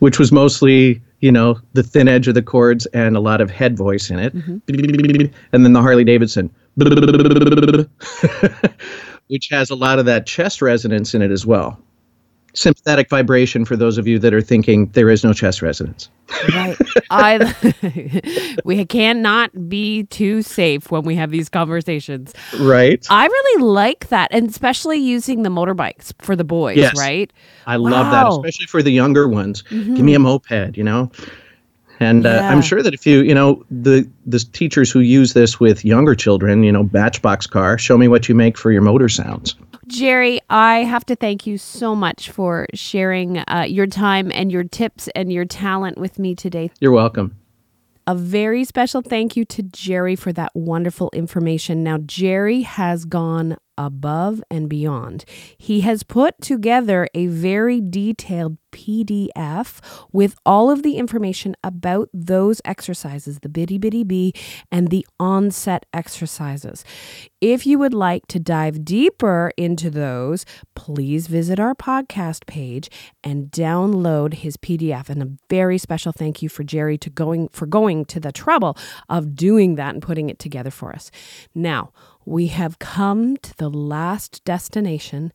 which 0.00 0.18
was 0.18 0.32
mostly 0.32 1.00
you 1.20 1.32
know, 1.32 1.60
the 1.72 1.82
thin 1.82 2.08
edge 2.08 2.28
of 2.28 2.34
the 2.34 2.42
cords 2.42 2.86
and 2.86 3.16
a 3.16 3.20
lot 3.20 3.40
of 3.40 3.50
head 3.50 3.76
voice 3.76 4.10
in 4.10 4.18
it. 4.18 4.34
Mm-hmm. 4.34 5.34
And 5.52 5.64
then 5.64 5.72
the 5.72 5.82
Harley 5.82 6.04
Davidson, 6.04 6.50
which 9.28 9.48
has 9.50 9.70
a 9.70 9.74
lot 9.74 9.98
of 9.98 10.06
that 10.06 10.26
chest 10.26 10.62
resonance 10.62 11.14
in 11.14 11.22
it 11.22 11.30
as 11.30 11.44
well 11.44 11.82
sympathetic 12.54 13.08
vibration 13.08 13.64
for 13.64 13.76
those 13.76 13.98
of 13.98 14.06
you 14.06 14.18
that 14.18 14.34
are 14.34 14.40
thinking 14.40 14.86
there 14.88 15.10
is 15.10 15.24
no 15.24 15.32
chest 15.32 15.62
resonance. 15.62 16.10
right. 16.54 16.76
I 17.10 18.56
we 18.64 18.84
cannot 18.84 19.68
be 19.68 20.04
too 20.04 20.42
safe 20.42 20.90
when 20.90 21.02
we 21.02 21.14
have 21.16 21.30
these 21.30 21.48
conversations. 21.48 22.34
Right. 22.58 23.06
I 23.10 23.26
really 23.26 23.64
like 23.64 24.08
that, 24.08 24.28
and 24.30 24.48
especially 24.48 24.98
using 24.98 25.42
the 25.42 25.50
motorbikes 25.50 26.12
for 26.20 26.36
the 26.36 26.44
boys. 26.44 26.76
Yes. 26.76 26.98
Right. 26.98 27.32
I 27.66 27.76
love 27.76 28.10
that, 28.10 28.28
especially 28.28 28.66
for 28.66 28.82
the 28.82 28.92
younger 28.92 29.28
ones. 29.28 29.62
Mm-hmm. 29.70 29.94
Give 29.94 30.04
me 30.04 30.14
a 30.14 30.18
moped, 30.18 30.76
you 30.76 30.84
know. 30.84 31.10
And 32.00 32.26
uh, 32.26 32.30
yeah. 32.30 32.48
I'm 32.50 32.62
sure 32.62 32.82
that 32.82 32.94
if 32.94 33.06
you, 33.06 33.22
you 33.22 33.34
know, 33.34 33.64
the 33.70 34.08
the 34.26 34.38
teachers 34.38 34.90
who 34.90 35.00
use 35.00 35.32
this 35.32 35.58
with 35.58 35.84
younger 35.84 36.14
children, 36.14 36.62
you 36.62 36.72
know, 36.72 36.88
Matchbox 36.92 37.46
car, 37.46 37.76
show 37.78 37.98
me 37.98 38.08
what 38.08 38.28
you 38.28 38.34
make 38.34 38.56
for 38.56 38.70
your 38.70 38.82
motor 38.82 39.08
sounds. 39.08 39.56
Jerry, 39.88 40.40
I 40.50 40.84
have 40.84 41.06
to 41.06 41.16
thank 41.16 41.46
you 41.46 41.56
so 41.56 41.94
much 41.94 42.30
for 42.30 42.66
sharing 42.74 43.38
uh, 43.38 43.64
your 43.66 43.86
time 43.86 44.30
and 44.34 44.52
your 44.52 44.64
tips 44.64 45.08
and 45.14 45.32
your 45.32 45.46
talent 45.46 45.98
with 45.98 46.18
me 46.18 46.34
today. 46.34 46.70
You're 46.78 46.92
welcome. 46.92 47.36
A 48.06 48.14
very 48.14 48.64
special 48.64 49.02
thank 49.02 49.36
you 49.36 49.44
to 49.46 49.62
Jerry 49.62 50.16
for 50.16 50.32
that 50.32 50.54
wonderful 50.54 51.10
information. 51.12 51.82
Now, 51.82 51.98
Jerry 51.98 52.62
has 52.62 53.04
gone 53.04 53.56
above 53.78 54.42
and 54.50 54.68
beyond. 54.68 55.24
He 55.56 55.80
has 55.80 56.02
put 56.02 56.38
together 56.42 57.08
a 57.14 57.28
very 57.28 57.80
detailed 57.80 58.58
PDF 58.72 59.80
with 60.12 60.36
all 60.44 60.70
of 60.70 60.82
the 60.82 60.96
information 60.96 61.56
about 61.64 62.10
those 62.12 62.60
exercises, 62.64 63.38
the 63.40 63.48
bitty 63.48 63.78
bitty 63.78 64.04
bee 64.04 64.32
and 64.70 64.88
the 64.88 65.06
onset 65.18 65.86
exercises. 65.92 66.84
If 67.40 67.66
you 67.66 67.78
would 67.78 67.94
like 67.94 68.26
to 68.28 68.38
dive 68.38 68.84
deeper 68.84 69.52
into 69.56 69.90
those, 69.90 70.44
please 70.74 71.28
visit 71.28 71.58
our 71.58 71.74
podcast 71.74 72.46
page 72.46 72.90
and 73.24 73.50
download 73.50 74.34
his 74.34 74.56
PDF. 74.56 75.08
And 75.08 75.22
a 75.22 75.30
very 75.48 75.78
special 75.78 76.12
thank 76.12 76.42
you 76.42 76.48
for 76.48 76.64
Jerry 76.64 76.98
to 76.98 77.10
going 77.10 77.48
for 77.48 77.66
going 77.66 78.04
to 78.06 78.20
the 78.20 78.32
trouble 78.32 78.76
of 79.08 79.34
doing 79.34 79.76
that 79.76 79.94
and 79.94 80.02
putting 80.02 80.28
it 80.28 80.38
together 80.38 80.70
for 80.70 80.92
us. 80.92 81.10
Now, 81.54 81.92
we 82.28 82.48
have 82.48 82.78
come 82.78 83.36
to 83.38 83.56
the 83.56 83.70
last 83.70 84.44
destination 84.44 85.32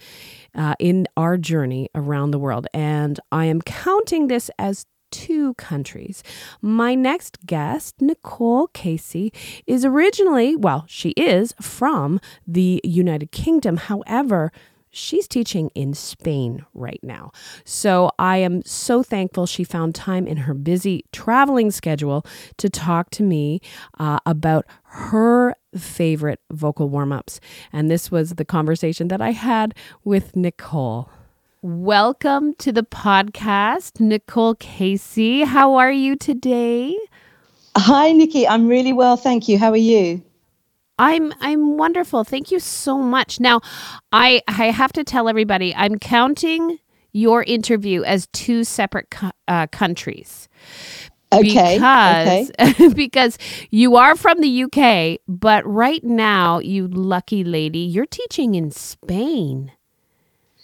uh, 0.55 0.75
in 0.79 1.07
our 1.17 1.37
journey 1.37 1.89
around 1.95 2.31
the 2.31 2.39
world. 2.39 2.67
And 2.73 3.19
I 3.31 3.45
am 3.45 3.61
counting 3.61 4.27
this 4.27 4.51
as 4.59 4.85
two 5.11 5.53
countries. 5.55 6.23
My 6.61 6.95
next 6.95 7.45
guest, 7.45 7.95
Nicole 7.99 8.67
Casey, 8.67 9.33
is 9.65 9.83
originally, 9.83 10.55
well, 10.55 10.85
she 10.87 11.09
is 11.11 11.53
from 11.59 12.19
the 12.47 12.79
United 12.83 13.31
Kingdom. 13.31 13.77
However, 13.77 14.51
she's 14.91 15.27
teaching 15.27 15.71
in 15.73 15.93
Spain 15.93 16.65
right 16.75 16.99
now. 17.01 17.31
So 17.65 18.11
I 18.19 18.37
am 18.37 18.63
so 18.63 19.01
thankful 19.01 19.47
she 19.47 19.63
found 19.63 19.95
time 19.95 20.27
in 20.27 20.37
her 20.37 20.53
busy 20.53 21.05
traveling 21.11 21.71
schedule 21.71 22.25
to 22.57 22.69
talk 22.69 23.09
to 23.11 23.23
me 23.23 23.59
uh, 23.99 24.19
about 24.25 24.65
her 24.83 25.55
favorite 25.77 26.39
vocal 26.51 26.89
warm 26.89 27.11
ups. 27.11 27.39
And 27.71 27.89
this 27.89 28.11
was 28.11 28.35
the 28.35 28.45
conversation 28.45 29.07
that 29.09 29.21
I 29.21 29.31
had 29.31 29.73
with 30.03 30.35
Nicole. 30.35 31.09
Welcome 31.61 32.55
to 32.55 32.71
the 32.71 32.83
podcast, 32.83 33.99
Nicole 33.99 34.55
Casey. 34.55 35.43
How 35.43 35.75
are 35.75 35.91
you 35.91 36.15
today? 36.15 36.97
Hi, 37.77 38.11
Nikki. 38.11 38.47
I'm 38.47 38.67
really 38.67 38.93
well, 38.93 39.15
thank 39.15 39.47
you. 39.47 39.57
How 39.57 39.71
are 39.71 39.77
you? 39.77 40.21
I'm 40.99 41.33
I'm 41.41 41.77
wonderful. 41.77 42.23
Thank 42.23 42.51
you 42.51 42.59
so 42.59 42.97
much. 42.97 43.39
Now, 43.39 43.61
I 44.11 44.41
I 44.47 44.65
have 44.71 44.93
to 44.93 45.03
tell 45.03 45.27
everybody 45.27 45.73
I'm 45.73 45.97
counting 45.97 46.79
your 47.13 47.43
interview 47.43 48.03
as 48.03 48.27
two 48.27 48.63
separate 48.63 49.09
co- 49.09 49.31
uh, 49.47 49.67
countries. 49.67 50.47
Okay. 51.33 51.77
Because 51.77 52.51
okay. 52.59 52.87
because 52.95 53.37
you 53.69 53.95
are 53.95 54.15
from 54.15 54.41
the 54.41 54.63
UK, 54.63 55.19
but 55.27 55.65
right 55.65 56.03
now, 56.03 56.59
you 56.59 56.87
lucky 56.87 57.43
lady, 57.43 57.79
you're 57.79 58.05
teaching 58.05 58.55
in 58.55 58.71
Spain. 58.71 59.71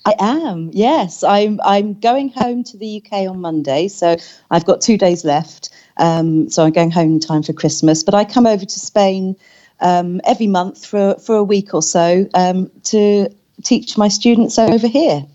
I 0.06 0.16
am. 0.20 0.72
Yes, 0.74 1.24
I'm. 1.24 1.60
I'm 1.64 2.00
going 2.00 2.30
home 2.30 2.64
to 2.66 2.78
the 2.78 3.04
UK 3.04 3.30
on 3.30 3.42
Monday, 3.42 3.90
so 3.90 4.16
I've 4.50 4.66
got 4.66 4.82
two 4.82 4.98
days 4.98 5.26
left. 5.26 5.70
Um, 5.98 6.50
so 6.50 6.64
I'm 6.64 6.72
going 6.72 6.92
home 6.92 7.14
in 7.14 7.20
time 7.20 7.44
for 7.44 7.54
Christmas. 7.54 8.04
But 8.04 8.16
I 8.16 8.24
come 8.24 8.48
over 8.48 8.66
to 8.66 8.80
Spain 8.80 9.36
um, 9.82 10.22
every 10.26 10.48
month 10.48 10.86
for, 10.86 11.16
for 11.16 11.36
a 11.36 11.44
week 11.44 11.74
or 11.74 11.82
so 11.82 12.28
um, 12.34 12.72
to 12.86 13.30
teach 13.64 13.98
my 13.98 14.08
students 14.08 14.58
over 14.58 14.88
here. 14.88 15.26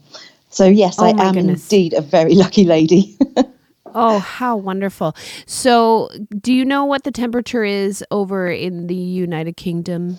So, 0.51 0.67
yes, 0.67 0.97
oh 0.99 1.05
I 1.05 1.11
am 1.11 1.35
goodness. 1.35 1.63
indeed 1.65 1.95
a 1.95 2.01
very 2.01 2.35
lucky 2.45 2.65
lady. 2.65 3.17
oh, 3.95 4.19
how 4.19 4.57
wonderful. 4.57 5.17
So, 5.47 6.11
do 6.41 6.53
you 6.53 6.65
know 6.65 6.85
what 6.85 7.05
the 7.05 7.11
temperature 7.11 7.65
is 7.65 8.05
over 8.11 8.49
in 8.49 8.87
the 8.87 8.95
United 8.95 9.57
Kingdom? 9.57 10.19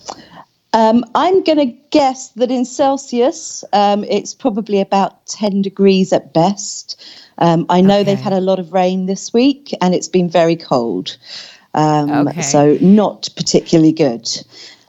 Um, 0.76 1.06
I'm 1.16 1.42
going 1.46 1.58
to 1.58 1.78
guess 1.92 2.32
that 2.32 2.52
in 2.52 2.66
Celsius, 2.66 3.64
um, 3.72 4.04
it's 4.04 4.34
probably 4.34 4.82
about 4.82 5.26
10 5.28 5.62
degrees 5.62 6.12
at 6.12 6.34
best. 6.34 7.02
Um, 7.38 7.66
I 7.70 7.80
know 7.80 8.00
okay. 8.00 8.04
they've 8.04 8.20
had 8.20 8.34
a 8.34 8.42
lot 8.42 8.60
of 8.60 8.74
rain 8.74 9.06
this 9.06 9.32
week 9.32 9.74
and 9.82 9.96
it's 9.96 10.10
been 10.10 10.30
very 10.30 10.58
cold. 10.58 11.18
Um, 11.74 12.28
okay. 12.28 12.42
So, 12.42 12.78
not 12.82 13.30
particularly 13.38 13.94
good. 13.94 14.28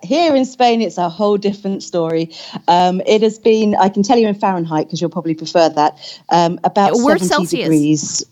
Here 0.03 0.35
in 0.35 0.45
Spain, 0.45 0.83
it's 0.83 0.99
a 0.99 1.09
whole 1.09 1.37
different 1.37 1.85
story. 1.85 2.33
Um, 2.67 3.01
it 3.07 3.23
has 3.23 3.39
been, 3.39 3.77
I 3.77 3.89
can 3.89 4.03
tell 4.03 4.19
you 4.19 4.27
in 4.27 4.35
Fahrenheit 4.35 4.87
because 4.87 5.01
you'll 5.01 5.11
probably 5.11 5.35
prefer 5.35 5.69
that, 5.69 6.21
um, 6.31 6.59
about 6.65 6.95
We're 6.95 7.19
70 7.19 7.27
Celsius. 7.27 7.51
degrees. 7.51 8.25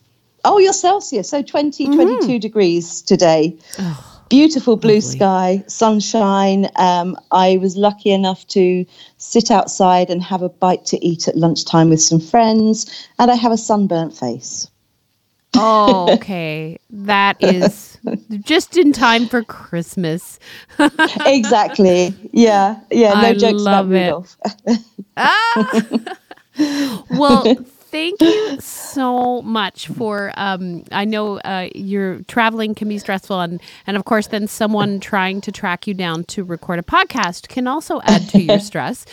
Oh, 0.44 0.58
you're 0.58 0.72
Celsius. 0.72 1.28
So 1.28 1.42
20, 1.42 1.86
mm-hmm. 1.86 1.94
22 1.94 2.38
degrees 2.38 3.02
today. 3.02 3.56
Oh. 3.78 4.10
Beautiful 4.30 4.76
blue 4.76 4.94
Lovely. 4.94 5.10
sky, 5.10 5.64
sunshine. 5.68 6.68
Um, 6.76 7.16
I 7.30 7.58
was 7.58 7.76
lucky 7.76 8.10
enough 8.10 8.46
to 8.48 8.86
sit 9.18 9.50
outside 9.50 10.10
and 10.10 10.22
have 10.22 10.42
a 10.42 10.48
bite 10.48 10.86
to 10.86 11.04
eat 11.04 11.28
at 11.28 11.36
lunchtime 11.36 11.90
with 11.90 12.00
some 12.00 12.20
friends, 12.20 13.08
and 13.18 13.30
I 13.30 13.34
have 13.34 13.52
a 13.52 13.58
sunburnt 13.58 14.16
face. 14.16 14.68
Oh, 15.56 16.12
okay. 16.14 16.78
That 16.90 17.36
is 17.42 17.98
just 18.40 18.76
in 18.76 18.92
time 18.92 19.28
for 19.28 19.42
Christmas. 19.42 20.38
exactly. 21.26 22.14
Yeah. 22.32 22.80
Yeah. 22.90 23.12
No 23.14 23.28
I 23.28 23.34
jokes 23.34 23.62
love 23.62 23.90
about 23.90 23.96
it. 23.96 24.04
Rudolph. 24.04 24.36
Ah! 25.16 25.80
well, 27.10 27.56
thank 27.94 28.20
you 28.20 28.60
so 28.60 29.40
much 29.42 29.86
for. 29.86 30.32
Um, 30.36 30.82
I 30.90 31.04
know 31.04 31.38
uh, 31.38 31.68
your 31.76 32.22
traveling 32.22 32.74
can 32.74 32.88
be 32.88 32.98
stressful, 32.98 33.40
and 33.40 33.60
and 33.86 33.96
of 33.96 34.04
course, 34.04 34.26
then 34.26 34.48
someone 34.48 34.98
trying 34.98 35.40
to 35.42 35.52
track 35.52 35.86
you 35.86 35.94
down 35.94 36.24
to 36.24 36.42
record 36.42 36.80
a 36.80 36.82
podcast 36.82 37.46
can 37.46 37.68
also 37.68 38.00
add 38.02 38.28
to 38.30 38.42
your 38.42 38.58
stress. 38.70 39.06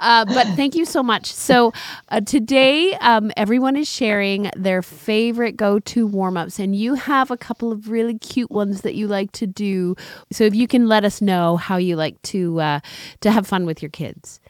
Uh, 0.00 0.24
but 0.24 0.48
thank 0.56 0.74
you 0.74 0.84
so 0.84 1.00
much. 1.00 1.32
So 1.32 1.72
uh, 2.08 2.22
today, 2.22 2.94
um, 2.94 3.30
everyone 3.36 3.76
is 3.76 3.88
sharing 3.88 4.50
their 4.56 4.82
favorite 4.82 5.56
go-to 5.56 6.04
warm-ups, 6.04 6.58
and 6.58 6.74
you 6.74 6.94
have 6.94 7.30
a 7.30 7.36
couple 7.36 7.70
of 7.70 7.88
really 7.88 8.18
cute 8.18 8.50
ones 8.50 8.80
that 8.80 8.96
you 8.96 9.06
like 9.06 9.30
to 9.32 9.46
do. 9.46 9.94
So 10.32 10.42
if 10.42 10.56
you 10.56 10.66
can 10.66 10.88
let 10.88 11.04
us 11.04 11.22
know 11.22 11.56
how 11.56 11.76
you 11.76 11.94
like 11.94 12.20
to 12.22 12.60
uh, 12.60 12.80
to 13.20 13.30
have 13.30 13.46
fun 13.46 13.64
with 13.64 13.80
your 13.80 13.90
kids. 13.90 14.40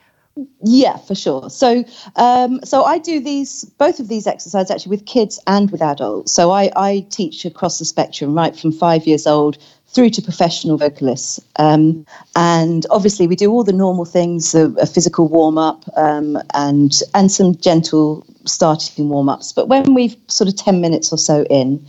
Yeah, 0.64 0.96
for 0.96 1.14
sure. 1.14 1.48
So, 1.48 1.84
um, 2.16 2.60
so 2.64 2.82
I 2.82 2.98
do 2.98 3.20
these 3.20 3.64
both 3.78 4.00
of 4.00 4.08
these 4.08 4.26
exercises 4.26 4.70
actually 4.70 4.90
with 4.90 5.06
kids 5.06 5.40
and 5.46 5.70
with 5.70 5.80
adults. 5.80 6.32
So 6.32 6.50
I, 6.50 6.72
I 6.74 7.06
teach 7.10 7.44
across 7.44 7.78
the 7.78 7.84
spectrum, 7.84 8.34
right 8.34 8.56
from 8.56 8.72
five 8.72 9.06
years 9.06 9.28
old 9.28 9.58
through 9.86 10.10
to 10.10 10.22
professional 10.22 10.76
vocalists. 10.76 11.38
Um, 11.56 12.04
and 12.34 12.84
obviously, 12.90 13.28
we 13.28 13.36
do 13.36 13.52
all 13.52 13.62
the 13.62 13.72
normal 13.72 14.04
things: 14.04 14.56
a, 14.56 14.72
a 14.80 14.86
physical 14.86 15.28
warm 15.28 15.56
up 15.56 15.84
um, 15.96 16.36
and 16.52 17.00
and 17.14 17.30
some 17.30 17.54
gentle 17.56 18.26
starting 18.44 19.08
warm 19.08 19.28
ups. 19.28 19.52
But 19.52 19.68
when 19.68 19.94
we've 19.94 20.16
sort 20.26 20.48
of 20.48 20.56
ten 20.56 20.80
minutes 20.80 21.12
or 21.12 21.18
so 21.18 21.44
in, 21.44 21.86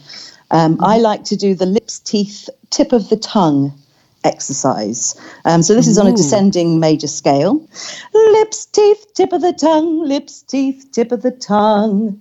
um, 0.51 0.77
I 0.81 0.99
like 0.99 1.23
to 1.25 1.35
do 1.35 1.55
the 1.55 1.65
lips, 1.65 1.99
teeth, 1.99 2.47
tip 2.69 2.91
of 2.91 3.09
the 3.09 3.17
tongue 3.17 3.73
exercise. 4.25 5.15
Um, 5.45 5.61
so 5.63 5.73
this 5.75 5.87
is 5.87 5.97
on 5.97 6.07
a 6.07 6.11
descending 6.17 6.79
major 6.79 7.07
scale. 7.07 7.67
Lips, 8.13 8.65
teeth, 8.65 9.05
tip 9.13 9.33
of 9.33 9.41
the 9.41 9.53
tongue, 9.53 10.03
lips, 10.05 10.41
teeth, 10.41 10.89
tip 10.91 11.11
of 11.11 11.21
the 11.21 11.31
tongue. 11.31 12.19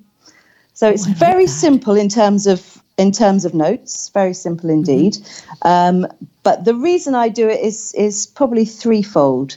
So 0.74 0.88
it's 0.90 1.06
Oh, 1.08 1.12
very 1.16 1.46
simple 1.46 1.94
in 1.94 2.08
terms 2.08 2.46
of 2.46 2.82
in 2.96 3.10
terms 3.10 3.44
of 3.44 3.54
notes, 3.54 4.10
very 4.10 4.34
simple 4.34 4.70
indeed. 4.70 5.18
Um, 5.62 6.06
but 6.44 6.64
the 6.64 6.74
reason 6.74 7.14
I 7.14 7.28
do 7.28 7.48
it 7.48 7.60
is 7.60 7.92
is 7.94 8.26
probably 8.26 8.64
threefold. 8.64 9.56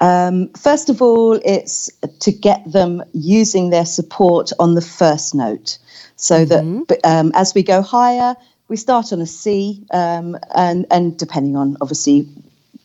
Um, 0.00 0.48
first 0.50 0.88
of 0.90 1.02
all, 1.02 1.40
it's 1.44 1.90
to 2.20 2.32
get 2.32 2.70
them 2.70 3.02
using 3.12 3.70
their 3.70 3.84
support 3.86 4.52
on 4.58 4.74
the 4.74 4.80
first 4.80 5.34
note, 5.34 5.78
so 6.16 6.44
that 6.44 6.86
b- 6.88 6.96
um, 7.04 7.32
as 7.34 7.54
we 7.54 7.62
go 7.62 7.82
higher, 7.82 8.36
we 8.68 8.76
start 8.76 9.12
on 9.12 9.20
a 9.20 9.26
C, 9.26 9.84
um, 9.92 10.36
and 10.54 10.86
and 10.90 11.18
depending 11.18 11.56
on 11.56 11.76
obviously 11.80 12.28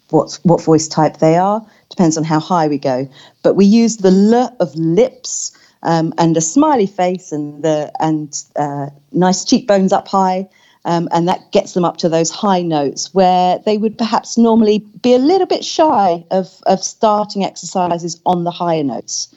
what 0.10 0.40
what 0.44 0.64
voice 0.64 0.88
type 0.88 1.18
they 1.18 1.36
are 1.36 1.66
depends 1.90 2.18
on 2.18 2.24
how 2.24 2.40
high 2.40 2.68
we 2.68 2.78
go. 2.78 3.08
But 3.44 3.56
we 3.56 3.66
use 3.66 3.98
the 3.98 4.10
L 4.10 4.56
of 4.60 4.76
lips 4.76 5.56
um, 5.84 6.14
and 6.18 6.36
a 6.38 6.42
smiley 6.42 6.88
face 6.88 7.32
and 7.32 7.64
the 7.64 7.92
and 8.00 8.44
uh, 8.56 8.90
nice 9.12 9.46
cheekbones 9.46 9.94
up 9.94 10.08
high. 10.08 10.50
Um, 10.86 11.08
and 11.14 11.30
that 11.30 11.54
gets 11.54 11.76
them 11.76 11.86
up 11.86 11.96
to 12.00 12.10
those 12.10 12.30
high 12.30 12.62
notes 12.62 13.14
where 13.14 13.58
they 13.60 13.78
would 13.78 13.98
perhaps 13.98 14.38
normally 14.38 14.80
be 15.02 15.14
a 15.14 15.18
little 15.18 15.48
bit 15.48 15.64
shy 15.64 16.26
of, 16.30 16.62
of 16.66 16.84
starting 16.84 17.46
exercises 17.46 18.20
on 18.26 18.44
the 18.44 18.52
higher 18.52 18.84
notes. 18.84 19.34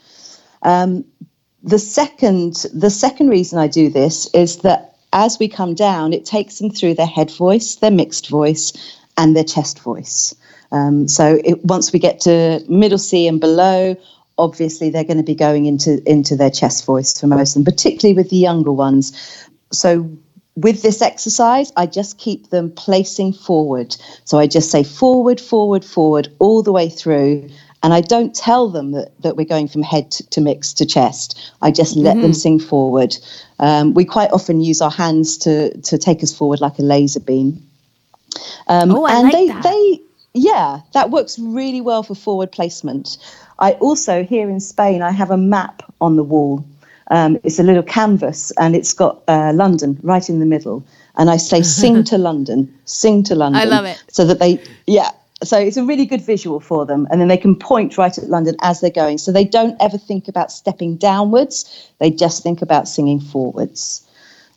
Um, 0.63 1.05
the 1.63 1.79
second 1.79 2.65
the 2.73 2.89
second 2.89 3.29
reason 3.29 3.59
I 3.59 3.67
do 3.67 3.89
this 3.89 4.29
is 4.33 4.57
that 4.57 4.86
as 5.13 5.39
we 5.39 5.47
come 5.47 5.73
down, 5.73 6.13
it 6.13 6.25
takes 6.25 6.59
them 6.59 6.69
through 6.69 6.95
their 6.95 7.07
head 7.07 7.31
voice, 7.31 7.75
their 7.75 7.91
mixed 7.91 8.29
voice, 8.29 8.73
and 9.17 9.35
their 9.35 9.43
chest 9.43 9.79
voice. 9.79 10.35
Um, 10.71 11.07
so 11.07 11.39
it, 11.43 11.63
once 11.65 11.93
we 11.93 11.99
get 11.99 12.19
to 12.21 12.63
middle 12.67 12.97
C 12.97 13.27
and 13.27 13.39
below, 13.39 13.95
obviously 14.37 14.89
they're 14.89 15.03
going 15.03 15.17
to 15.17 15.23
be 15.23 15.35
going 15.35 15.65
into 15.65 16.01
into 16.09 16.35
their 16.35 16.51
chest 16.51 16.85
voice 16.85 17.19
for 17.19 17.27
most 17.27 17.55
of 17.55 17.63
them, 17.63 17.73
particularly 17.73 18.15
with 18.15 18.29
the 18.29 18.37
younger 18.37 18.71
ones. 18.71 19.47
So 19.71 20.09
with 20.55 20.81
this 20.81 21.01
exercise, 21.01 21.71
I 21.77 21.85
just 21.85 22.17
keep 22.17 22.49
them 22.49 22.71
placing 22.71 23.33
forward. 23.33 23.95
So 24.25 24.39
I 24.39 24.47
just 24.47 24.71
say 24.71 24.83
forward, 24.83 25.39
forward, 25.39 25.85
forward 25.85 26.29
all 26.39 26.63
the 26.63 26.71
way 26.71 26.89
through. 26.89 27.49
And 27.87 27.93
I 27.93 28.01
don't 28.01 28.35
tell 28.35 28.69
them 28.69 28.91
that, 28.91 29.13
that 29.21 29.37
we're 29.37 29.45
going 29.45 29.69
from 29.69 29.81
head 29.81 30.11
to, 30.11 30.29
to 30.31 30.41
mix 30.41 30.73
to 30.73 30.85
chest. 30.85 31.39
I 31.61 31.71
just 31.71 31.95
let 31.95 32.19
them 32.19 32.33
sing 32.33 32.59
forward. 32.59 33.15
Um, 33.59 33.93
we 33.93 34.03
quite 34.03 34.29
often 34.31 34.59
use 34.59 34.81
our 34.81 34.91
hands 34.91 35.37
to, 35.37 35.71
to 35.83 35.97
take 35.97 36.21
us 36.21 36.37
forward 36.37 36.59
like 36.59 36.77
a 36.79 36.81
laser 36.81 37.21
beam. 37.21 37.65
Um, 38.67 38.91
Oh, 38.91 39.05
I 39.05 39.13
and 39.13 39.23
like 39.23 39.31
they, 39.31 39.47
that. 39.47 39.63
they, 39.63 40.01
yeah, 40.33 40.81
that 40.91 41.11
works 41.11 41.39
really 41.39 41.79
well 41.79 42.03
for 42.03 42.13
forward 42.13 42.51
placement. 42.51 43.17
I 43.59 43.71
also, 43.75 44.21
here 44.21 44.49
in 44.49 44.59
Spain, 44.59 45.01
I 45.01 45.11
have 45.11 45.31
a 45.31 45.37
map 45.37 45.81
on 46.01 46.17
the 46.17 46.25
wall. 46.25 46.65
Um, 47.09 47.39
it's 47.45 47.57
a 47.57 47.63
little 47.63 47.83
canvas 47.83 48.51
and 48.57 48.75
it's 48.75 48.91
got 48.91 49.23
uh, 49.29 49.53
London 49.53 49.97
right 50.03 50.27
in 50.29 50.41
the 50.41 50.45
middle. 50.45 50.85
And 51.15 51.29
I 51.29 51.37
say, 51.37 51.61
sing 51.81 52.03
to 52.03 52.17
London, 52.17 52.77
sing 52.83 53.23
to 53.23 53.35
London. 53.35 53.61
I 53.61 53.63
love 53.63 53.85
it. 53.85 54.03
So 54.09 54.25
that 54.25 54.39
they, 54.39 54.61
yeah. 54.87 55.11
So 55.43 55.57
it's 55.57 55.77
a 55.77 55.83
really 55.83 56.05
good 56.05 56.21
visual 56.21 56.59
for 56.59 56.85
them. 56.85 57.07
And 57.11 57.21
then 57.21 57.27
they 57.27 57.37
can 57.37 57.55
point 57.55 57.97
right 57.97 58.17
at 58.17 58.29
London 58.29 58.55
as 58.61 58.81
they're 58.81 58.89
going. 58.89 59.19
So 59.19 59.31
they 59.31 59.45
don't 59.45 59.77
ever 59.79 59.97
think 59.97 60.27
about 60.27 60.51
stepping 60.51 60.97
downwards, 60.97 61.91
they 61.99 62.09
just 62.09 62.41
think 62.43 62.61
about 62.61 62.87
singing 62.87 63.19
forwards. 63.19 64.03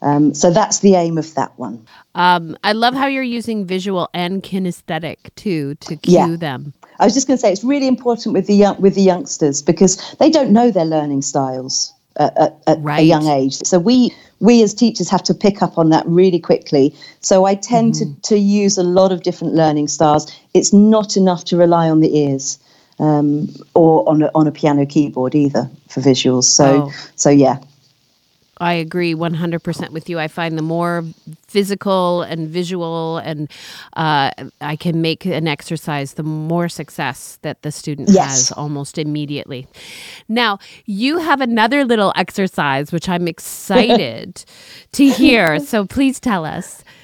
Um, 0.02 0.32
so 0.32 0.50
that's 0.50 0.78
the 0.78 0.94
aim 0.94 1.18
of 1.18 1.34
that 1.34 1.58
one. 1.58 1.86
Um, 2.14 2.56
I 2.64 2.72
love 2.72 2.94
how 2.94 3.06
you're 3.06 3.22
using 3.22 3.66
visual 3.66 4.08
and 4.14 4.42
kinesthetic 4.42 5.18
too 5.36 5.74
to 5.76 5.96
cue 5.96 6.14
Yeah. 6.14 6.36
them. 6.36 6.72
I 6.98 7.04
was 7.04 7.12
just 7.12 7.26
going 7.26 7.36
to 7.36 7.40
say 7.40 7.52
it's 7.52 7.64
really 7.64 7.86
important 7.86 8.32
with 8.32 8.46
the 8.46 8.54
young, 8.54 8.80
with 8.80 8.94
the 8.94 9.02
youngsters 9.02 9.60
because 9.62 10.14
they 10.18 10.30
don't 10.30 10.50
know 10.50 10.70
their 10.70 10.86
learning 10.86 11.22
styles 11.22 11.92
at, 12.16 12.36
at, 12.38 12.56
at 12.66 12.78
a 12.78 13.02
young 13.02 13.26
age. 13.28 13.54
So 13.54 13.78
we 13.78 14.14
we 14.40 14.62
as 14.62 14.72
teachers 14.74 15.08
have 15.10 15.22
to 15.24 15.34
pick 15.34 15.62
up 15.62 15.76
on 15.78 15.90
that 15.90 16.06
really 16.06 16.38
quickly. 16.40 16.94
So 17.20 17.44
I 17.44 17.54
tend 17.54 17.94
to, 17.96 18.06
to 18.22 18.38
use 18.38 18.78
a 18.78 18.82
lot 18.82 19.12
of 19.12 19.22
different 19.22 19.54
learning 19.54 19.88
styles. 19.88 20.32
It's 20.54 20.72
not 20.72 21.16
enough 21.16 21.44
to 21.46 21.56
rely 21.56 21.90
on 21.90 22.00
the 22.00 22.16
ears 22.16 22.58
um, 22.98 23.48
or 23.74 24.08
on 24.08 24.22
a, 24.22 24.30
on 24.34 24.46
a 24.46 24.50
piano 24.52 24.86
keyboard 24.86 25.34
either 25.34 25.68
for 25.88 26.00
visuals. 26.00 26.44
So 26.44 26.84
Oh. 26.88 26.92
so 27.16 27.30
yeah. 27.30 27.58
I 28.60 28.74
agree 28.74 29.14
100% 29.14 29.90
with 29.90 30.08
you. 30.10 30.18
I 30.18 30.28
find 30.28 30.58
the 30.58 30.62
more 30.62 31.04
physical 31.48 32.22
and 32.22 32.48
visual 32.48 33.18
and 33.18 33.50
uh, 33.96 34.30
I 34.60 34.76
can 34.76 35.00
make 35.00 35.24
an 35.24 35.48
exercise, 35.48 36.14
the 36.14 36.22
more 36.22 36.68
success 36.68 37.38
that 37.42 37.62
the 37.62 37.72
student 37.72 38.10
Yes. 38.10 38.28
has 38.48 38.52
almost 38.52 38.98
immediately. 38.98 39.66
Now, 40.28 40.58
you 40.86 41.18
have 41.18 41.40
another 41.40 41.84
little 41.84 42.12
exercise, 42.16 42.92
which 42.92 43.08
I'm 43.08 43.26
excited 43.26 44.44
to 44.92 45.08
hear. 45.08 45.58
So 45.60 45.86
please 45.86 46.20
tell 46.20 46.44
us. 46.44 46.84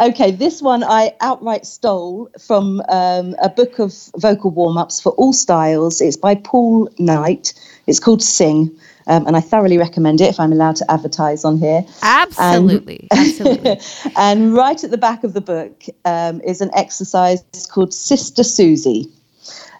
Okay, 0.00 0.30
this 0.30 0.62
one 0.62 0.84
I 0.84 1.12
outright 1.20 1.66
stole 1.66 2.30
from 2.38 2.80
um, 2.88 3.34
a 3.42 3.48
book 3.48 3.78
of 3.80 3.92
vocal 4.16 4.50
warm 4.52 4.78
ups 4.78 5.00
for 5.00 5.10
all 5.12 5.32
styles. 5.32 6.00
It's 6.00 6.16
by 6.16 6.36
Paul 6.36 6.88
Knight. 6.98 7.52
It's 7.88 7.98
called 7.98 8.22
Sing, 8.22 8.70
um, 9.06 9.26
and 9.26 9.36
I 9.36 9.40
thoroughly 9.40 9.78
recommend 9.78 10.20
it 10.20 10.28
if 10.28 10.40
I'm 10.40 10.52
allowed 10.52 10.76
to 10.76 10.90
advertise 10.90 11.44
on 11.44 11.58
here. 11.58 11.84
Absolutely. 12.02 13.08
Absolutely. 13.12 13.80
and 14.16 14.54
right 14.54 14.82
at 14.82 14.90
the 14.90 14.98
back 14.98 15.24
of 15.24 15.32
the 15.32 15.40
book 15.40 15.84
um, 16.04 16.40
is 16.42 16.60
an 16.60 16.70
exercise 16.74 17.42
called 17.70 17.92
Sister 17.94 18.44
Susie. 18.44 19.10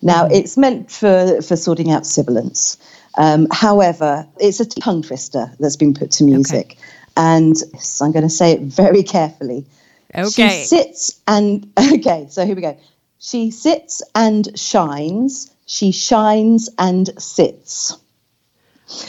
Now, 0.03 0.27
it's 0.27 0.57
meant 0.57 0.91
for, 0.91 1.43
for 1.43 1.57
sorting 1.57 1.93
out 1.93 2.07
sibilants. 2.07 2.79
Um, 3.19 3.49
however, 3.51 4.27
it's 4.39 4.61
a 4.61 4.65
tongue 4.65 5.03
twister 5.03 5.51
that's 5.59 5.77
been 5.77 5.95
put 5.95 6.11
to 6.13 6.25
music. 6.25 6.79
And 7.17 7.57
yes, 7.75 8.01
I'm 8.01 8.13
going 8.13 8.23
to 8.23 8.31
say 8.31 8.53
it 8.53 8.61
very 8.61 9.03
carefully. 9.03 9.67
Okay. 10.15 10.61
She 10.61 10.65
sits 10.65 11.21
and, 11.27 11.71
okay, 11.93 12.27
so 12.31 12.47
here 12.47 12.57
we 12.57 12.63
go. 12.63 12.79
She 13.19 13.51
sits 13.51 14.03
and 14.15 14.59
shines. 14.59 15.55
She 15.67 15.93
shines 15.93 16.71
and 16.79 17.11
sits. 17.21 17.97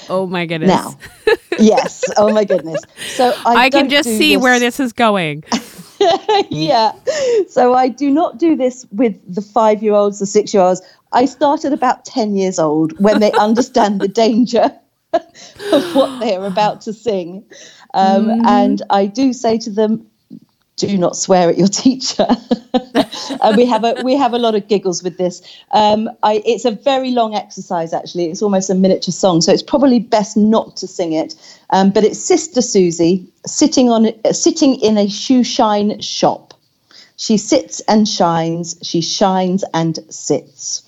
Oh 0.09 0.27
my 0.27 0.45
goodness. 0.45 0.69
Now, 0.69 0.97
yes. 1.59 2.03
Oh 2.17 2.31
my 2.33 2.43
goodness. 2.43 2.81
So 3.15 3.33
I, 3.45 3.65
I 3.65 3.69
can 3.69 3.89
just 3.89 4.09
see 4.09 4.37
where 4.37 4.59
this 4.59 4.79
is 4.79 4.93
going. 4.93 5.43
yeah. 6.49 6.93
So 7.49 7.73
I 7.73 7.87
do 7.87 8.09
not 8.09 8.37
do 8.37 8.55
this 8.55 8.85
with 8.91 9.17
the 9.33 9.41
five 9.41 9.81
year 9.81 9.93
olds, 9.93 10.19
the 10.19 10.25
six 10.25 10.53
year 10.53 10.63
olds. 10.63 10.81
I 11.13 11.25
start 11.25 11.65
at 11.65 11.73
about 11.73 12.05
10 12.05 12.35
years 12.35 12.59
old 12.59 12.97
when 12.99 13.19
they 13.19 13.31
understand 13.39 14.01
the 14.01 14.07
danger 14.07 14.71
of 15.13 15.95
what 15.95 16.19
they're 16.19 16.45
about 16.45 16.81
to 16.81 16.93
sing. 16.93 17.43
Um, 17.93 18.31
And 18.45 18.81
I 18.89 19.05
do 19.05 19.33
say 19.33 19.57
to 19.59 19.69
them, 19.69 20.05
do 20.87 20.97
not 20.97 21.15
swear 21.15 21.49
at 21.49 21.57
your 21.57 21.67
teacher. 21.85 22.27
and 23.41 23.57
we 23.57 23.65
have 23.65 23.83
a 23.83 24.01
we 24.03 24.15
have 24.15 24.33
a 24.33 24.39
lot 24.39 24.55
of 24.55 24.67
giggles 24.67 25.03
with 25.03 25.17
this. 25.17 25.41
Um, 25.71 26.09
I, 26.23 26.41
it's 26.45 26.65
a 26.65 26.71
very 26.71 27.11
long 27.11 27.35
exercise, 27.35 27.93
actually. 27.93 28.25
It's 28.31 28.41
almost 28.41 28.69
a 28.69 28.75
miniature 28.75 29.13
song, 29.13 29.41
so 29.41 29.51
it's 29.51 29.63
probably 29.63 29.99
best 29.99 30.35
not 30.37 30.77
to 30.77 30.87
sing 30.87 31.13
it. 31.13 31.35
Um, 31.69 31.91
but 31.91 32.03
it's 32.03 32.19
Sister 32.19 32.61
Susie 32.61 33.27
sitting 33.45 33.89
on 33.89 34.11
sitting 34.33 34.79
in 34.81 34.97
a 34.97 35.07
shoe 35.09 35.43
shine 35.43 36.01
shop. 36.01 36.53
She 37.17 37.37
sits 37.37 37.81
and 37.81 38.07
shines. 38.07 38.75
She 38.81 39.01
shines 39.01 39.63
and 39.73 39.99
sits. 40.09 40.83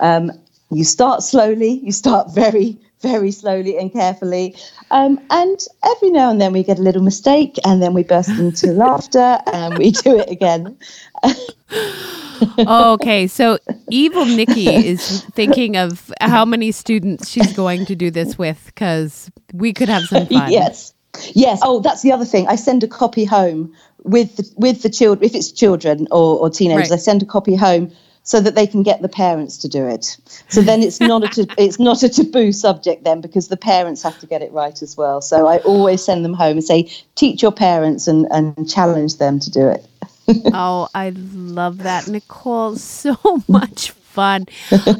Um, 0.00 0.32
you 0.70 0.84
start 0.84 1.22
slowly. 1.22 1.80
You 1.82 1.92
start 1.92 2.34
very 2.34 2.76
very 3.00 3.30
slowly 3.30 3.78
and 3.78 3.92
carefully. 3.92 4.56
Um, 4.90 5.20
and 5.30 5.64
every 5.84 6.10
now 6.10 6.30
and 6.30 6.40
then 6.40 6.52
we 6.52 6.62
get 6.62 6.78
a 6.78 6.82
little 6.82 7.02
mistake 7.02 7.56
and 7.64 7.82
then 7.82 7.94
we 7.94 8.02
burst 8.02 8.30
into 8.30 8.66
laughter 8.72 9.38
and 9.52 9.78
we 9.78 9.92
do 9.92 10.18
it 10.18 10.30
again. 10.30 10.76
okay, 12.58 13.26
so 13.26 13.58
evil 13.90 14.24
Nikki 14.24 14.68
is 14.68 15.22
thinking 15.34 15.76
of 15.76 16.12
how 16.20 16.44
many 16.44 16.72
students 16.72 17.28
she's 17.28 17.52
going 17.52 17.86
to 17.86 17.96
do 17.96 18.10
this 18.10 18.38
with 18.38 18.66
because 18.66 19.30
we 19.52 19.72
could 19.72 19.88
have 19.88 20.04
some 20.04 20.26
fun. 20.26 20.50
Yes. 20.50 20.94
Yes. 21.34 21.60
Oh, 21.62 21.80
that's 21.80 22.02
the 22.02 22.12
other 22.12 22.24
thing. 22.24 22.46
I 22.48 22.56
send 22.56 22.84
a 22.84 22.88
copy 22.88 23.24
home 23.24 23.74
with 24.04 24.36
the, 24.36 24.52
with 24.56 24.82
the 24.82 24.90
children. 24.90 25.24
If 25.24 25.34
it's 25.34 25.50
children 25.50 26.06
or, 26.10 26.38
or 26.38 26.50
teenagers, 26.50 26.90
right. 26.90 26.96
I 26.96 27.00
send 27.00 27.22
a 27.22 27.26
copy 27.26 27.56
home 27.56 27.90
so 28.28 28.40
that 28.42 28.54
they 28.54 28.66
can 28.66 28.82
get 28.82 29.00
the 29.00 29.08
parents 29.08 29.56
to 29.56 29.68
do 29.68 29.86
it. 29.86 30.18
So 30.50 30.60
then 30.60 30.82
it's 30.82 31.00
not 31.00 31.38
a 31.38 31.46
it's 31.58 31.78
not 31.78 32.02
a 32.02 32.10
taboo 32.10 32.52
subject 32.52 33.02
then 33.02 33.22
because 33.22 33.48
the 33.48 33.56
parents 33.56 34.02
have 34.02 34.18
to 34.18 34.26
get 34.26 34.42
it 34.42 34.52
right 34.52 34.82
as 34.82 34.98
well. 34.98 35.22
So 35.22 35.46
I 35.46 35.60
always 35.60 36.04
send 36.04 36.26
them 36.26 36.34
home 36.34 36.58
and 36.58 36.64
say, 36.64 36.92
teach 37.14 37.40
your 37.40 37.52
parents 37.52 38.06
and, 38.06 38.26
and 38.30 38.68
challenge 38.68 39.16
them 39.16 39.40
to 39.40 39.50
do 39.50 39.68
it. 39.68 39.86
oh, 40.52 40.90
I 40.94 41.14
love 41.16 41.78
that, 41.78 42.06
Nicole. 42.06 42.76
So 42.76 43.16
much 43.48 43.92
fun. 43.92 44.44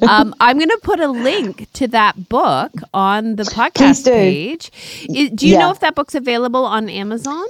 Um, 0.08 0.34
I'm 0.40 0.56
going 0.56 0.70
to 0.70 0.80
put 0.82 0.98
a 0.98 1.08
link 1.08 1.70
to 1.74 1.88
that 1.88 2.30
book 2.30 2.72
on 2.94 3.36
the 3.36 3.42
podcast 3.42 4.04
do. 4.06 4.10
page. 4.10 4.70
do 5.06 5.46
you 5.46 5.52
yeah. 5.52 5.58
know 5.58 5.70
if 5.70 5.80
that 5.80 5.94
book's 5.94 6.14
available 6.14 6.64
on 6.64 6.88
Amazon? 6.88 7.46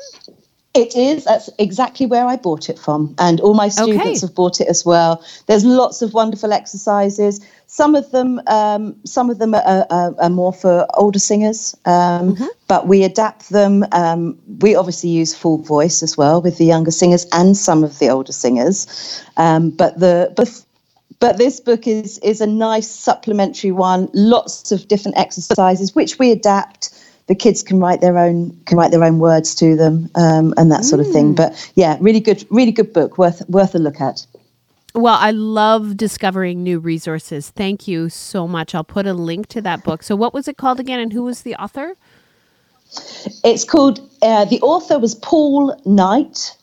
It 0.78 0.94
is. 0.94 1.24
That's 1.24 1.50
exactly 1.58 2.06
where 2.06 2.24
I 2.24 2.36
bought 2.36 2.68
it 2.68 2.78
from. 2.78 3.16
And 3.18 3.40
all 3.40 3.54
my 3.54 3.68
students 3.68 4.00
okay. 4.00 4.20
have 4.20 4.34
bought 4.34 4.60
it 4.60 4.68
as 4.68 4.84
well. 4.84 5.24
There's 5.46 5.64
lots 5.64 6.02
of 6.02 6.14
wonderful 6.14 6.52
exercises. 6.52 7.44
Some 7.66 7.96
of 7.96 8.08
them, 8.12 8.40
um, 8.46 8.94
some 9.04 9.28
of 9.28 9.38
them 9.38 9.54
are, 9.54 9.86
are, 9.90 10.14
are, 10.20 10.30
more 10.30 10.52
for 10.52 10.86
older 10.94 11.18
singers, 11.18 11.76
um, 11.84 12.36
mm-hmm. 12.36 12.46
but 12.68 12.86
we 12.86 13.02
adapt 13.02 13.50
them. 13.50 13.84
Um, 13.90 14.38
we 14.60 14.76
obviously 14.76 15.10
use 15.10 15.34
full 15.34 15.58
voice 15.58 16.02
as 16.02 16.16
well 16.16 16.40
with 16.40 16.58
the 16.58 16.64
younger 16.64 16.92
singers 16.92 17.26
and 17.32 17.56
some 17.56 17.82
of 17.82 17.98
the 17.98 18.08
older 18.08 18.32
singers. 18.32 19.20
Um, 19.36 19.70
but 19.70 19.98
the 19.98 20.32
but 20.36 20.64
but 21.18 21.38
this 21.38 21.58
book 21.58 21.88
is 21.88 22.18
is 22.18 22.40
a 22.40 22.46
nice 22.46 22.88
supplementary 22.88 23.72
one. 23.72 24.08
Lots 24.14 24.70
of 24.70 24.86
different 24.86 25.18
exercises 25.18 25.94
which 25.94 26.20
we 26.20 26.30
adapt 26.30 26.90
the 27.28 27.34
kids 27.34 27.62
can 27.62 27.78
write 27.78 28.00
their 28.00 28.18
own 28.18 28.58
can 28.66 28.76
write 28.76 28.90
their 28.90 29.04
own 29.04 29.18
words 29.18 29.54
to 29.56 29.76
them 29.76 30.10
um, 30.14 30.52
and 30.56 30.72
that 30.72 30.84
sort 30.84 31.00
of 31.00 31.10
thing. 31.12 31.32
Mm. 31.32 31.36
But 31.36 31.72
yeah, 31.74 31.96
really 32.00 32.20
good, 32.20 32.44
really 32.50 32.72
good 32.72 32.92
book, 32.92 33.18
worth 33.18 33.48
worth 33.48 33.74
a 33.74 33.78
look 33.78 34.00
at. 34.00 34.26
Well, 34.94 35.16
I 35.20 35.30
love 35.30 35.96
discovering 35.96 36.62
new 36.62 36.78
resources. 36.78 37.50
Thank 37.50 37.86
you 37.86 38.08
so 38.08 38.48
much. 38.48 38.74
I'll 38.74 38.82
put 38.82 39.06
a 39.06 39.12
link 39.12 39.46
to 39.48 39.60
that 39.62 39.84
book. 39.84 40.02
So, 40.02 40.16
what 40.16 40.32
was 40.34 40.48
it 40.48 40.56
called 40.56 40.80
again, 40.80 40.98
and 40.98 41.12
who 41.12 41.22
was 41.22 41.42
the 41.42 41.54
author? 41.56 41.94
It's 43.44 43.64
called. 43.64 44.00
Uh, 44.22 44.46
the 44.46 44.60
author 44.60 44.98
was 44.98 45.14
Paul 45.14 45.78
Knight. 45.84 46.56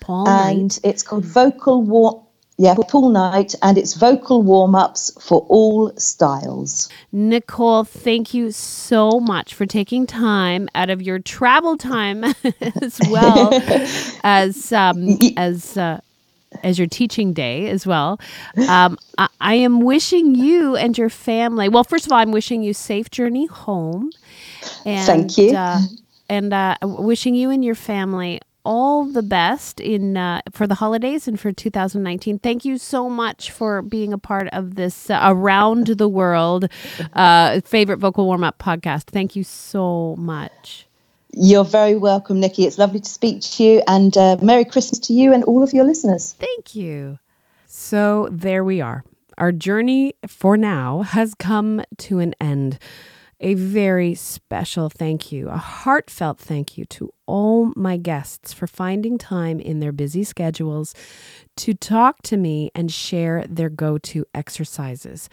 Paul 0.00 0.28
and 0.28 0.62
Knight. 0.62 0.80
it's 0.84 1.02
called 1.02 1.24
Vocal 1.24 1.82
War 1.82 2.24
yeah, 2.60 2.74
Paul 2.88 3.08
Knight, 3.08 3.54
and 3.62 3.78
it's 3.78 3.94
vocal 3.94 4.42
warm 4.42 4.74
ups 4.74 5.10
for 5.18 5.46
all 5.48 5.92
styles. 5.96 6.90
Nicole, 7.10 7.84
thank 7.84 8.34
you 8.34 8.50
so 8.50 9.18
much 9.18 9.54
for 9.54 9.64
taking 9.64 10.06
time 10.06 10.68
out 10.74 10.90
of 10.90 11.00
your 11.00 11.18
travel 11.18 11.78
time 11.78 12.22
as 12.82 13.00
well 13.08 13.48
as 14.24 14.74
um, 14.74 15.16
as 15.38 15.78
uh, 15.78 16.02
as 16.62 16.78
your 16.78 16.86
teaching 16.86 17.32
day 17.32 17.70
as 17.70 17.86
well. 17.86 18.20
Um, 18.68 18.98
I, 19.16 19.28
I, 19.40 19.54
am 19.54 19.80
wishing 19.80 20.34
you 20.34 20.76
and 20.76 20.98
your 20.98 21.08
family. 21.08 21.70
Well, 21.70 21.84
first 21.84 22.04
of 22.04 22.12
all, 22.12 22.18
I'm 22.18 22.30
wishing 22.30 22.62
you 22.62 22.74
safe 22.74 23.10
journey 23.10 23.46
home. 23.46 24.10
And, 24.84 25.06
Thank 25.06 25.38
you. 25.38 25.56
Uh, 25.56 25.80
and 26.28 26.52
uh, 26.52 26.76
wishing 26.82 27.34
you 27.34 27.48
and 27.48 27.64
your 27.64 27.74
family 27.74 28.42
all 28.64 29.04
the 29.04 29.22
best 29.22 29.80
in 29.80 30.16
uh, 30.16 30.42
for 30.50 30.66
the 30.66 30.76
holidays 30.76 31.26
and 31.26 31.38
for 31.38 31.52
2019. 31.52 32.38
Thank 32.38 32.64
you 32.64 32.78
so 32.78 33.08
much 33.08 33.50
for 33.50 33.82
being 33.82 34.12
a 34.12 34.18
part 34.18 34.48
of 34.52 34.74
this 34.74 35.10
uh, 35.10 35.20
around 35.22 35.86
the 35.86 36.08
world 36.08 36.68
uh, 37.12 37.60
favorite 37.62 37.98
vocal 37.98 38.26
warm 38.26 38.44
up 38.44 38.58
podcast. 38.58 39.04
Thank 39.04 39.36
you 39.36 39.44
so 39.44 40.16
much. 40.18 40.86
You're 41.32 41.64
very 41.64 41.94
welcome, 41.94 42.40
Nikki. 42.40 42.66
It's 42.66 42.78
lovely 42.78 43.00
to 43.00 43.08
speak 43.08 43.40
to 43.42 43.62
you, 43.62 43.82
and 43.86 44.16
uh, 44.16 44.36
Merry 44.42 44.64
Christmas 44.64 44.98
to 45.00 45.12
you 45.12 45.32
and 45.32 45.44
all 45.44 45.62
of 45.62 45.72
your 45.72 45.84
listeners. 45.84 46.32
Thank 46.32 46.74
you. 46.74 47.18
So 47.66 48.28
there 48.32 48.64
we 48.64 48.80
are. 48.80 49.04
Our 49.38 49.52
journey 49.52 50.14
for 50.26 50.56
now 50.56 51.02
has 51.02 51.34
come 51.34 51.82
to 51.98 52.18
an 52.18 52.34
end 52.40 52.78
a 53.40 53.54
very 53.54 54.14
special 54.14 54.90
thank 54.90 55.32
you, 55.32 55.48
a 55.48 55.56
heartfelt 55.56 56.38
thank 56.38 56.76
you 56.76 56.84
to 56.84 57.10
all 57.26 57.72
my 57.74 57.96
guests 57.96 58.52
for 58.52 58.66
finding 58.66 59.16
time 59.16 59.58
in 59.58 59.80
their 59.80 59.92
busy 59.92 60.24
schedules 60.24 60.94
to 61.56 61.72
talk 61.74 62.20
to 62.22 62.36
me 62.36 62.70
and 62.74 62.92
share 62.92 63.44
their 63.48 63.70
go 63.70 63.96
to 63.98 64.26
exercises. 64.34 65.28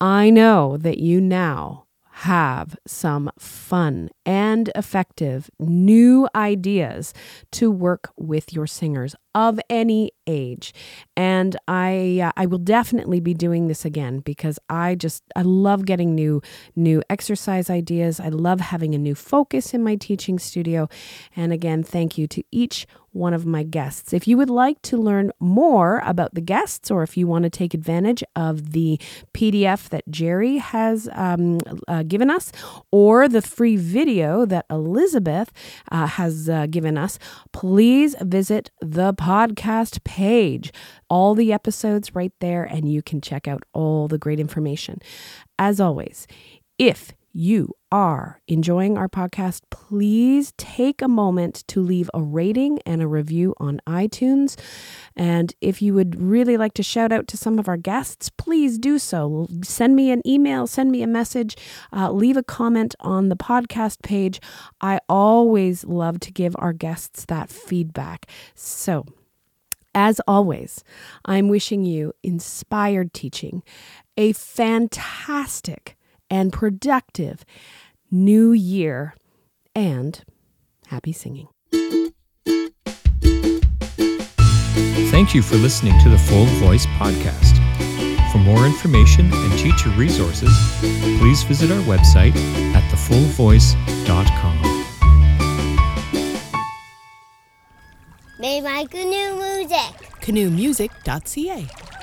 I 0.00 0.30
know 0.30 0.76
that 0.76 0.98
you 0.98 1.20
now 1.20 1.84
have 2.18 2.76
some 2.86 3.28
fun 3.38 4.08
and 4.24 4.70
effective 4.76 5.50
new 5.58 6.28
ideas 6.36 7.12
to 7.50 7.70
work 7.70 8.12
with 8.16 8.52
your 8.52 8.68
singers 8.68 9.16
of 9.34 9.58
any 9.68 10.12
age. 10.26 10.72
And 11.16 11.56
I 11.68 12.20
uh, 12.22 12.32
I 12.36 12.46
will 12.46 12.58
definitely 12.58 13.20
be 13.20 13.34
doing 13.34 13.68
this 13.68 13.84
again 13.84 14.20
because 14.20 14.58
I 14.68 14.94
just 14.94 15.22
I 15.36 15.42
love 15.42 15.84
getting 15.86 16.14
new 16.14 16.42
new 16.76 17.02
exercise 17.10 17.70
ideas. 17.70 18.20
I 18.20 18.28
love 18.28 18.60
having 18.60 18.94
a 18.94 18.98
new 18.98 19.14
focus 19.14 19.74
in 19.74 19.82
my 19.82 19.96
teaching 19.96 20.38
studio. 20.38 20.88
And 21.36 21.52
again, 21.52 21.82
thank 21.82 22.16
you 22.18 22.26
to 22.28 22.42
each 22.50 22.86
one 23.14 23.32
of 23.32 23.46
my 23.46 23.62
guests. 23.62 24.12
If 24.12 24.26
you 24.26 24.36
would 24.36 24.50
like 24.50 24.82
to 24.82 24.96
learn 24.96 25.30
more 25.38 26.02
about 26.04 26.34
the 26.34 26.40
guests, 26.40 26.90
or 26.90 27.02
if 27.04 27.16
you 27.16 27.26
want 27.28 27.44
to 27.44 27.50
take 27.50 27.72
advantage 27.72 28.24
of 28.34 28.72
the 28.72 29.00
PDF 29.32 29.88
that 29.90 30.02
Jerry 30.10 30.58
has 30.58 31.08
um, 31.12 31.60
uh, 31.86 32.02
given 32.02 32.28
us, 32.28 32.50
or 32.90 33.28
the 33.28 33.40
free 33.40 33.76
video 33.76 34.44
that 34.46 34.66
Elizabeth 34.68 35.52
uh, 35.92 36.06
has 36.06 36.48
uh, 36.48 36.66
given 36.66 36.98
us, 36.98 37.20
please 37.52 38.16
visit 38.20 38.70
the 38.80 39.12
podcast 39.24 40.04
page. 40.04 40.70
All 41.08 41.34
the 41.34 41.50
episodes 41.50 42.14
right 42.14 42.32
there, 42.40 42.64
and 42.64 42.92
you 42.92 43.00
can 43.00 43.22
check 43.22 43.48
out 43.48 43.62
all 43.72 44.06
the 44.06 44.18
great 44.18 44.38
information. 44.38 45.00
As 45.58 45.80
always, 45.80 46.26
if 46.78 47.12
you 47.32 47.72
are 47.94 48.40
enjoying 48.48 48.98
our 48.98 49.08
podcast, 49.08 49.60
please 49.70 50.52
take 50.56 51.00
a 51.00 51.06
moment 51.06 51.62
to 51.68 51.80
leave 51.80 52.10
a 52.12 52.20
rating 52.20 52.80
and 52.84 53.00
a 53.00 53.06
review 53.06 53.54
on 53.58 53.80
iTunes. 53.86 54.58
And 55.14 55.54
if 55.60 55.80
you 55.80 55.94
would 55.94 56.20
really 56.20 56.56
like 56.56 56.74
to 56.74 56.82
shout 56.82 57.12
out 57.12 57.28
to 57.28 57.36
some 57.36 57.56
of 57.56 57.68
our 57.68 57.76
guests, 57.76 58.30
please 58.30 58.78
do 58.78 58.98
so. 58.98 59.46
Send 59.62 59.94
me 59.94 60.10
an 60.10 60.26
email, 60.26 60.66
send 60.66 60.90
me 60.90 61.04
a 61.04 61.06
message, 61.06 61.56
uh, 61.92 62.10
leave 62.10 62.36
a 62.36 62.42
comment 62.42 62.96
on 62.98 63.28
the 63.28 63.36
podcast 63.36 64.02
page. 64.02 64.40
I 64.80 64.98
always 65.08 65.84
love 65.84 66.18
to 66.20 66.32
give 66.32 66.56
our 66.58 66.72
guests 66.72 67.24
that 67.26 67.48
feedback. 67.48 68.28
So, 68.56 69.04
as 69.94 70.20
always, 70.26 70.82
I'm 71.26 71.46
wishing 71.46 71.84
you 71.84 72.12
inspired 72.24 73.14
teaching, 73.14 73.62
a 74.16 74.32
fantastic 74.32 75.96
and 76.34 76.52
productive 76.52 77.44
new 78.10 78.50
year 78.50 79.14
and 79.72 80.24
happy 80.88 81.12
singing. 81.12 81.46
Thank 85.12 85.32
you 85.32 85.42
for 85.42 85.54
listening 85.54 85.96
to 86.02 86.08
the 86.08 86.18
Full 86.18 86.46
Voice 86.66 86.86
Podcast. 86.98 87.60
For 88.32 88.38
more 88.38 88.66
information 88.66 89.32
and 89.32 89.58
teacher 89.60 89.90
resources, 89.90 90.50
please 91.20 91.44
visit 91.44 91.70
our 91.70 91.82
website 91.82 92.34
at 92.74 92.82
thefullvoice.com. 92.90 94.70
They 98.40 98.60
like 98.60 98.90
canoe 98.90 99.36
music. 99.36 100.10
Canoemusic.ca. 100.20 101.93